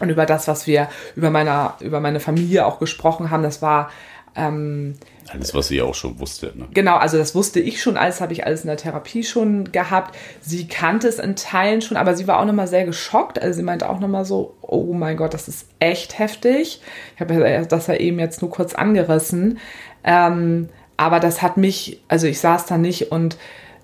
Und 0.00 0.10
über 0.10 0.26
das, 0.26 0.48
was 0.48 0.66
wir 0.66 0.88
über, 1.16 1.30
meiner, 1.30 1.74
über 1.80 2.00
meine 2.00 2.20
Familie 2.20 2.66
auch 2.66 2.78
gesprochen 2.78 3.30
haben, 3.30 3.42
das 3.42 3.62
war 3.62 3.90
ähm, 4.36 4.94
alles, 5.32 5.54
was 5.54 5.68
sie 5.68 5.82
auch 5.82 5.94
schon 5.94 6.18
wusste. 6.18 6.52
Ne? 6.54 6.66
Genau, 6.72 6.96
also 6.96 7.18
das 7.18 7.34
wusste 7.34 7.60
ich 7.60 7.82
schon, 7.82 7.96
alles 7.96 8.20
habe 8.20 8.32
ich 8.32 8.46
alles 8.46 8.62
in 8.62 8.68
der 8.68 8.76
Therapie 8.76 9.24
schon 9.24 9.72
gehabt. 9.72 10.16
Sie 10.40 10.68
kannte 10.68 11.08
es 11.08 11.18
in 11.18 11.36
Teilen 11.36 11.82
schon, 11.82 11.96
aber 11.96 12.14
sie 12.14 12.26
war 12.26 12.40
auch 12.40 12.44
nochmal 12.44 12.68
sehr 12.68 12.84
geschockt. 12.84 13.40
Also 13.40 13.58
sie 13.58 13.62
meinte 13.62 13.88
auch 13.88 14.00
nochmal 14.00 14.24
so, 14.24 14.56
oh 14.62 14.92
mein 14.92 15.16
Gott, 15.16 15.34
das 15.34 15.48
ist 15.48 15.66
echt 15.78 16.18
heftig. 16.18 16.80
Ich 17.14 17.20
habe 17.20 17.66
das 17.68 17.86
ja 17.86 17.94
eben 17.94 18.18
jetzt 18.18 18.42
nur 18.42 18.50
kurz 18.50 18.74
angerissen. 18.74 19.58
Ähm, 20.04 20.68
aber 20.96 21.20
das 21.20 21.42
hat 21.42 21.56
mich, 21.56 22.02
also 22.08 22.26
ich 22.26 22.40
saß 22.40 22.66
da 22.66 22.76
nicht 22.76 23.12
und 23.12 23.36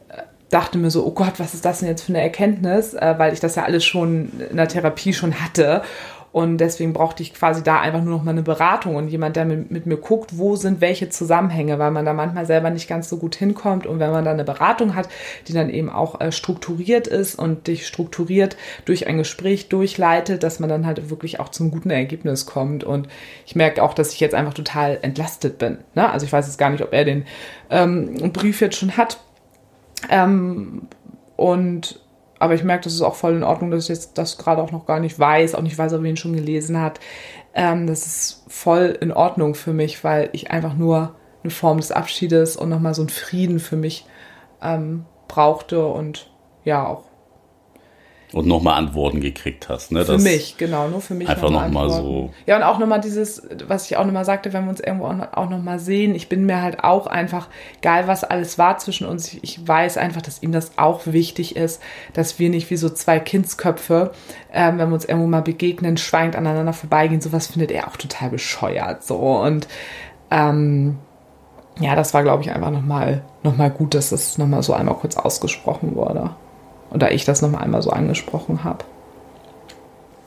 äh, 0.09 0.23
dachte 0.51 0.79
mir 0.79 0.91
so, 0.91 1.07
oh 1.07 1.13
Gott, 1.13 1.35
was 1.39 1.55
ist 1.55 1.65
das 1.65 1.79
denn 1.79 1.89
jetzt 1.89 2.03
für 2.03 2.13
eine 2.13 2.23
Erkenntnis, 2.23 2.95
äh, 2.95 3.15
weil 3.19 3.33
ich 3.33 3.41
das 3.41 3.55
ja 3.55 3.65
alles 3.65 3.85
schon 3.85 4.31
in 4.51 4.57
der 4.57 4.69
Therapie 4.69 5.13
schon 5.13 5.41
hatte. 5.41 5.83
Und 6.35 6.59
deswegen 6.59 6.93
brauchte 6.93 7.22
ich 7.22 7.32
quasi 7.32 7.62
da 7.62 7.80
einfach 7.80 8.03
nur 8.03 8.16
noch 8.16 8.24
mal 8.24 8.32
eine 8.32 8.43
Beratung 8.43 8.97
und 8.97 9.07
jemand, 9.07 9.37
der 9.37 9.45
mit, 9.45 9.70
mit, 9.70 9.87
mir 9.87 9.97
guckt, 9.97 10.37
wo 10.37 10.57
sind 10.57 10.80
welche 10.80 11.09
Zusammenhänge, 11.09 11.78
weil 11.78 11.93
man 11.93 12.05
da 12.05 12.12
manchmal 12.12 12.45
selber 12.45 12.70
nicht 12.70 12.89
ganz 12.89 13.09
so 13.09 13.18
gut 13.18 13.37
hinkommt. 13.37 13.87
Und 13.87 14.01
wenn 14.01 14.11
man 14.11 14.24
da 14.24 14.32
eine 14.32 14.43
Beratung 14.43 14.97
hat, 14.97 15.09
die 15.47 15.53
dann 15.53 15.70
eben 15.70 15.89
auch 15.89 16.20
äh, 16.20 16.32
strukturiert 16.32 17.07
ist 17.07 17.37
und 17.37 17.68
dich 17.68 17.87
strukturiert 17.87 18.57
durch 18.85 19.07
ein 19.07 19.16
Gespräch 19.16 19.68
durchleitet, 19.68 20.43
dass 20.43 20.59
man 20.59 20.68
dann 20.68 20.87
halt 20.87 21.09
wirklich 21.09 21.39
auch 21.39 21.51
zum 21.51 21.70
guten 21.70 21.91
Ergebnis 21.91 22.47
kommt. 22.47 22.82
Und 22.82 23.07
ich 23.47 23.55
merke 23.55 23.80
auch, 23.80 23.95
dass 23.95 24.12
ich 24.12 24.18
jetzt 24.18 24.35
einfach 24.35 24.55
total 24.55 24.99
entlastet 25.03 25.59
bin. 25.59 25.78
Ne? 25.95 26.11
Also 26.11 26.26
ich 26.26 26.32
weiß 26.32 26.49
jetzt 26.49 26.59
gar 26.59 26.70
nicht, 26.70 26.82
ob 26.82 26.93
er 26.93 27.05
den 27.05 27.26
ähm, 27.70 28.32
Brief 28.32 28.61
jetzt 28.61 28.74
schon 28.76 28.97
hat. 28.97 29.20
Ähm, 30.11 30.89
und 31.37 32.01
aber 32.45 32.55
ich 32.55 32.63
merke, 32.63 32.85
das 32.85 32.93
ist 32.93 33.01
auch 33.01 33.15
voll 33.15 33.35
in 33.35 33.43
Ordnung, 33.43 33.71
dass 33.71 33.85
ich 33.85 33.89
jetzt 33.89 34.19
das 34.19 34.37
gerade 34.37 34.61
auch 34.61 34.71
noch 34.71 34.85
gar 34.85 35.01
nicht 35.01 35.19
weiß, 35.19 35.55
auch 35.55 35.63
nicht 35.63 35.79
weiß, 35.79 35.95
ob 35.95 36.05
ihn 36.05 36.19
schon 36.19 36.35
gelesen 36.35 36.79
hat. 36.79 37.01
Ähm, 37.55 37.87
das 37.87 38.07
ist 38.07 38.45
voll 38.49 38.99
in 39.01 39.13
Ordnung 39.13 39.55
für 39.55 39.73
mich, 39.73 40.05
weil 40.05 40.29
ich 40.33 40.51
einfach 40.51 40.75
nur 40.75 41.15
eine 41.43 41.51
Form 41.51 41.79
des 41.79 41.91
Abschiedes 41.91 42.57
und 42.57 42.69
nochmal 42.69 42.93
so 42.93 43.01
einen 43.01 43.09
Frieden 43.09 43.61
für 43.61 43.77
mich 43.77 44.05
ähm, 44.61 45.07
brauchte 45.27 45.87
und 45.87 46.31
ja 46.65 46.87
auch 46.87 47.05
und 48.35 48.49
nochmal 48.49 48.74
Antworten 48.74 49.20
gekriegt 49.20 49.68
hast. 49.68 49.93
Ne? 49.93 50.05
Für 50.05 50.14
das 50.14 50.22
mich, 50.22 50.57
genau, 50.59 50.89
nur 50.89 51.01
für 51.01 51.14
mich. 51.14 51.28
Einfach 51.28 51.51
nochmal 51.51 51.87
noch 51.87 51.97
so. 51.97 52.30
Ja, 52.47 52.57
und 52.57 52.64
auch 52.64 52.80
nochmal 52.80 53.01
dieses, 53.01 53.43
was 53.68 53.87
ich 53.87 53.97
auch 53.97 54.05
nochmal 54.05 54.24
sagte, 54.24 54.53
wenn 54.53 54.64
wir 54.64 54.70
uns 54.70 54.80
irgendwo 54.80 55.07
auch 55.07 55.49
nochmal 55.49 55.78
sehen, 55.78 56.16
ich 56.16 56.28
bin 56.28 56.45
mir 56.45 56.61
halt 56.61 56.82
auch 56.82 57.07
einfach, 57.07 57.49
egal 57.78 58.09
was 58.09 58.24
alles 58.24 58.59
war 58.59 58.78
zwischen 58.78 59.07
uns, 59.07 59.35
ich 59.35 59.66
weiß 59.66 59.99
einfach, 59.99 60.20
dass 60.20 60.43
ihm 60.43 60.51
das 60.51 60.76
auch 60.78 61.03
wichtig 61.07 61.55
ist, 61.55 61.80
dass 62.12 62.41
wir 62.41 62.51
nicht 62.51 62.70
wie 62.70 62.76
so 62.76 62.89
zwei 62.91 63.20
Kindsköpfe, 63.20 64.11
ähm, 64.53 64.78
wenn 64.78 64.89
wir 64.89 64.95
uns 64.95 65.05
irgendwo 65.05 65.28
mal 65.28 65.43
begegnen, 65.43 65.97
schweigend 65.97 66.35
aneinander 66.35 66.72
vorbeigehen, 66.72 67.20
sowas 67.20 67.47
findet 67.47 67.70
er 67.70 67.87
auch 67.87 67.97
total 67.97 68.30
bescheuert. 68.30 69.05
So 69.05 69.16
und 69.16 69.68
ähm, 70.32 70.99
ja, 71.78 71.95
das 71.95 72.14
war, 72.14 72.24
glaube 72.24 72.43
ich, 72.43 72.51
einfach 72.51 72.70
nochmal 72.70 73.22
noch 73.45 73.57
mal 73.57 73.70
gut, 73.70 73.95
dass 73.95 74.11
das 74.11 74.39
nochmal 74.39 74.64
so 74.64 74.72
einmal 74.72 74.97
kurz 74.97 75.16
ausgesprochen 75.16 75.95
wurde. 75.95 76.30
Und 76.95 77.03
da 77.03 77.11
ich 77.11 77.25
das 77.25 77.43
nochmal 77.43 77.65
einmal 77.65 77.83
so 77.83 77.91
angesprochen 77.91 78.63
habe. 78.63 78.85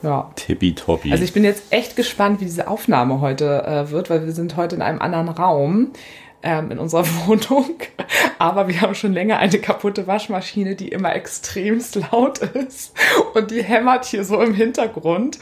Ja. 0.04 0.30
Tippitoppi. 0.36 1.14
Also 1.14 1.24
ich 1.24 1.32
bin 1.32 1.46
jetzt 1.46 1.64
echt 1.72 1.96
gespannt, 1.96 2.42
wie 2.42 2.46
diese 2.46 2.68
Aufnahme 2.68 3.22
heute 3.22 3.64
äh, 3.66 3.90
wird, 3.90 4.10
weil 4.10 4.26
wir 4.26 4.34
sind 4.34 4.58
heute 4.58 4.76
in 4.76 4.82
einem 4.82 5.02
anderen 5.02 5.30
Raum 5.30 5.92
ähm, 6.44 6.70
in 6.70 6.78
unserer 6.78 7.06
Wohnung. 7.26 7.78
Aber 8.38 8.68
wir 8.68 8.82
haben 8.82 8.96
schon 8.96 9.14
länger 9.14 9.38
eine 9.38 9.60
kaputte 9.60 10.08
Waschmaschine, 10.08 10.76
die 10.76 10.90
immer 10.90 11.16
extremst 11.16 11.96
laut 12.12 12.40
ist. 12.40 12.94
Und 13.34 13.50
die 13.50 13.64
hämmert 13.64 14.04
hier 14.04 14.26
so 14.26 14.42
im 14.42 14.54
Hintergrund. 14.54 15.40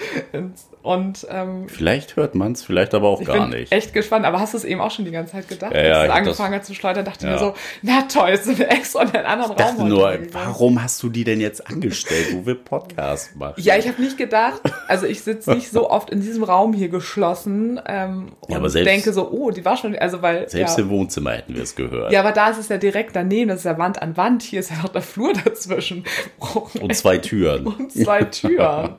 Und, 0.85 1.25
ähm, 1.31 1.67
vielleicht 1.67 2.15
hört 2.15 2.35
man 2.35 2.51
es, 2.51 2.63
vielleicht 2.63 2.93
aber 2.93 3.07
auch 3.07 3.23
gar 3.23 3.47
nicht. 3.47 3.71
Echt 3.71 3.91
gespannt, 3.91 4.23
aber 4.23 4.39
hast 4.39 4.53
du 4.53 4.57
es 4.59 4.63
eben 4.63 4.81
auch 4.81 4.91
schon 4.91 5.03
die 5.03 5.09
ganze 5.09 5.31
Zeit 5.31 5.49
gedacht? 5.49 5.73
Ja, 5.73 5.81
ja, 5.81 5.93
als 6.01 6.05
du 6.05 6.13
angefangen 6.13 6.59
hast 6.59 6.67
zu 6.67 6.75
schleudern, 6.75 7.03
dachte 7.05 7.25
ich 7.25 7.31
mir 7.31 7.39
so, 7.39 7.55
na 7.81 8.03
toll, 8.03 8.29
jetzt 8.29 8.45
sind 8.45 8.59
wir 8.59 8.69
extra 8.69 9.01
in 9.01 9.09
einen 9.09 9.25
anderen 9.25 9.51
ich 9.53 9.57
dachte 9.57 9.79
Raum. 9.79 9.89
nur, 9.89 10.17
warum 10.31 10.83
hast 10.83 11.01
du 11.01 11.09
die 11.09 11.23
denn 11.23 11.41
jetzt 11.41 11.67
angestellt, 11.67 12.27
wo 12.33 12.45
wir 12.45 12.53
Podcast 12.53 13.35
machen? 13.35 13.55
Ja, 13.57 13.77
ich 13.77 13.87
habe 13.87 13.99
nicht 13.99 14.15
gedacht, 14.15 14.61
also 14.87 15.07
ich 15.07 15.21
sitze 15.23 15.55
nicht 15.55 15.71
so 15.71 15.89
oft 15.89 16.11
in 16.11 16.21
diesem 16.21 16.43
Raum 16.43 16.73
hier 16.73 16.89
geschlossen 16.89 17.81
ähm, 17.87 18.33
ja, 18.47 18.59
und 18.59 18.69
selbst, 18.69 18.87
denke 18.87 19.11
so, 19.11 19.31
oh, 19.31 19.49
die 19.49 19.65
Waschmaschine, 19.65 19.99
also 19.99 20.21
weil. 20.21 20.47
Selbst 20.47 20.77
im 20.77 20.89
Wohnzimmer 20.91 21.31
hätten 21.31 21.55
wir 21.55 21.63
es 21.63 21.75
gehört. 21.75 22.11
Ja, 22.11 22.19
aber 22.19 22.31
da 22.31 22.49
ist 22.49 22.59
es 22.59 22.69
ja 22.69 22.77
direkt 22.77 23.15
daneben, 23.15 23.49
das 23.49 23.61
ist 23.61 23.65
ja 23.65 23.79
Wand 23.79 24.03
an 24.03 24.17
Wand, 24.17 24.43
hier 24.43 24.59
ist 24.59 24.69
ja 24.69 24.77
noch 24.83 24.89
der 24.89 25.01
Flur 25.01 25.33
dazwischen. 25.45 26.03
Und 26.79 26.95
zwei 26.95 27.17
Türen. 27.17 27.65
Und 27.65 27.91
zwei 27.91 28.23
Türen. 28.25 28.95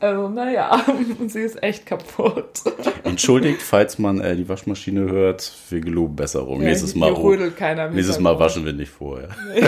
also, 0.00 0.28
naja, 0.28 0.82
sie 1.28 1.40
ist 1.40 1.62
echt 1.62 1.86
kaputt. 1.86 2.62
Entschuldigt, 3.04 3.62
falls 3.62 3.98
man 3.98 4.20
äh, 4.20 4.36
die 4.36 4.48
Waschmaschine 4.48 5.02
hört, 5.02 5.52
wir 5.70 5.80
geloben 5.80 6.16
Besserung. 6.16 6.62
Ja, 6.62 6.68
nächstes 6.68 6.94
Mal, 6.94 7.14
keiner 7.52 7.90
nächstes 7.90 8.18
Mal 8.18 8.38
waschen 8.38 8.64
wir 8.64 8.72
nicht 8.72 8.90
vorher. 8.90 9.28
Nee, 9.54 9.62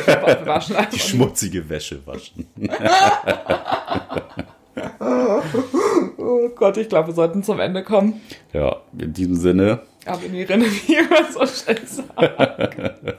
waschen 0.47 0.77
die 0.93 0.99
schmutzige 0.99 1.69
Wäsche 1.69 2.05
waschen. 2.07 2.47
oh 6.19 6.49
Gott, 6.55 6.77
ich 6.77 6.89
glaube, 6.89 7.09
wir 7.09 7.15
sollten 7.15 7.43
zum 7.43 7.61
Ende 7.61 7.83
kommen. 7.83 8.21
Ja, 8.53 8.77
in 8.99 9.13
diesem 9.13 9.37
Sinne. 9.37 9.81
Abonnieren, 10.07 10.63
wie 10.63 10.97
man 11.09 11.33
so 11.33 11.47
schön 11.47 11.87
sagt. 11.87 13.17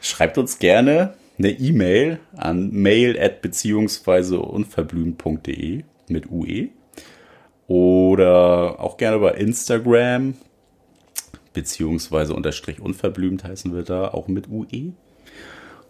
Schreibt 0.00 0.38
uns 0.38 0.58
gerne 0.58 1.14
eine 1.38 1.50
E-Mail 1.50 2.20
an 2.36 2.70
mail 2.72 3.18
at 3.20 3.42
beziehungsweise 3.42 4.40
unverblümt.de 4.40 5.84
mit 6.08 6.30
UE. 6.30 6.68
Oder 7.68 8.76
auch 8.78 8.96
gerne 8.96 9.16
über 9.16 9.36
Instagram, 9.36 10.34
beziehungsweise 11.52 12.34
unterstrich 12.34 12.80
unverblümt 12.80 13.44
heißen 13.44 13.74
wir 13.74 13.82
da, 13.82 14.08
auch 14.08 14.28
mit 14.28 14.48
UE. 14.48 14.92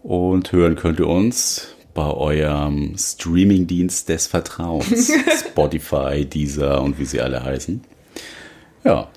Und 0.03 0.53
hören 0.53 0.77
könnt 0.77 1.01
ihr 1.01 1.09
uns 1.09 1.74
bei 1.93 2.11
eurem 2.11 2.95
Streamingdienst 2.97 4.09
des 4.09 4.27
Vertrauens. 4.27 5.12
Spotify, 5.49 6.24
Deezer 6.24 6.83
und 6.83 6.99
wie 6.99 7.05
sie 7.05 7.20
alle 7.20 7.43
heißen. 7.43 7.83
Ja, 8.85 9.09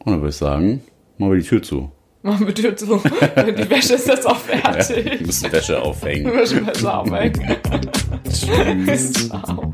und 0.00 0.12
dann 0.12 0.20
würde 0.20 0.30
ich 0.30 0.36
sagen, 0.36 0.82
machen 1.18 1.32
wir 1.32 1.40
die 1.40 1.48
Tür 1.48 1.62
zu. 1.62 1.90
Machen 2.22 2.46
wir 2.46 2.52
die 2.52 2.62
Tür 2.62 2.76
zu. 2.76 2.86
Die 2.86 3.70
Wäsche 3.70 3.94
ist 3.94 4.08
jetzt 4.08 4.26
auch 4.26 4.38
fertig. 4.38 4.96
Ja, 4.96 5.04
wir 5.20 5.26
müssen 5.26 5.52
Wäsche 5.52 5.80
aufhängen. 5.80 6.26
Wir 6.26 6.34
müssen 6.34 6.66
Wäsche 6.66 6.92
aufhängen. 6.92 7.56
Tschüss. 8.86 9.12
Ciao. 9.28 9.72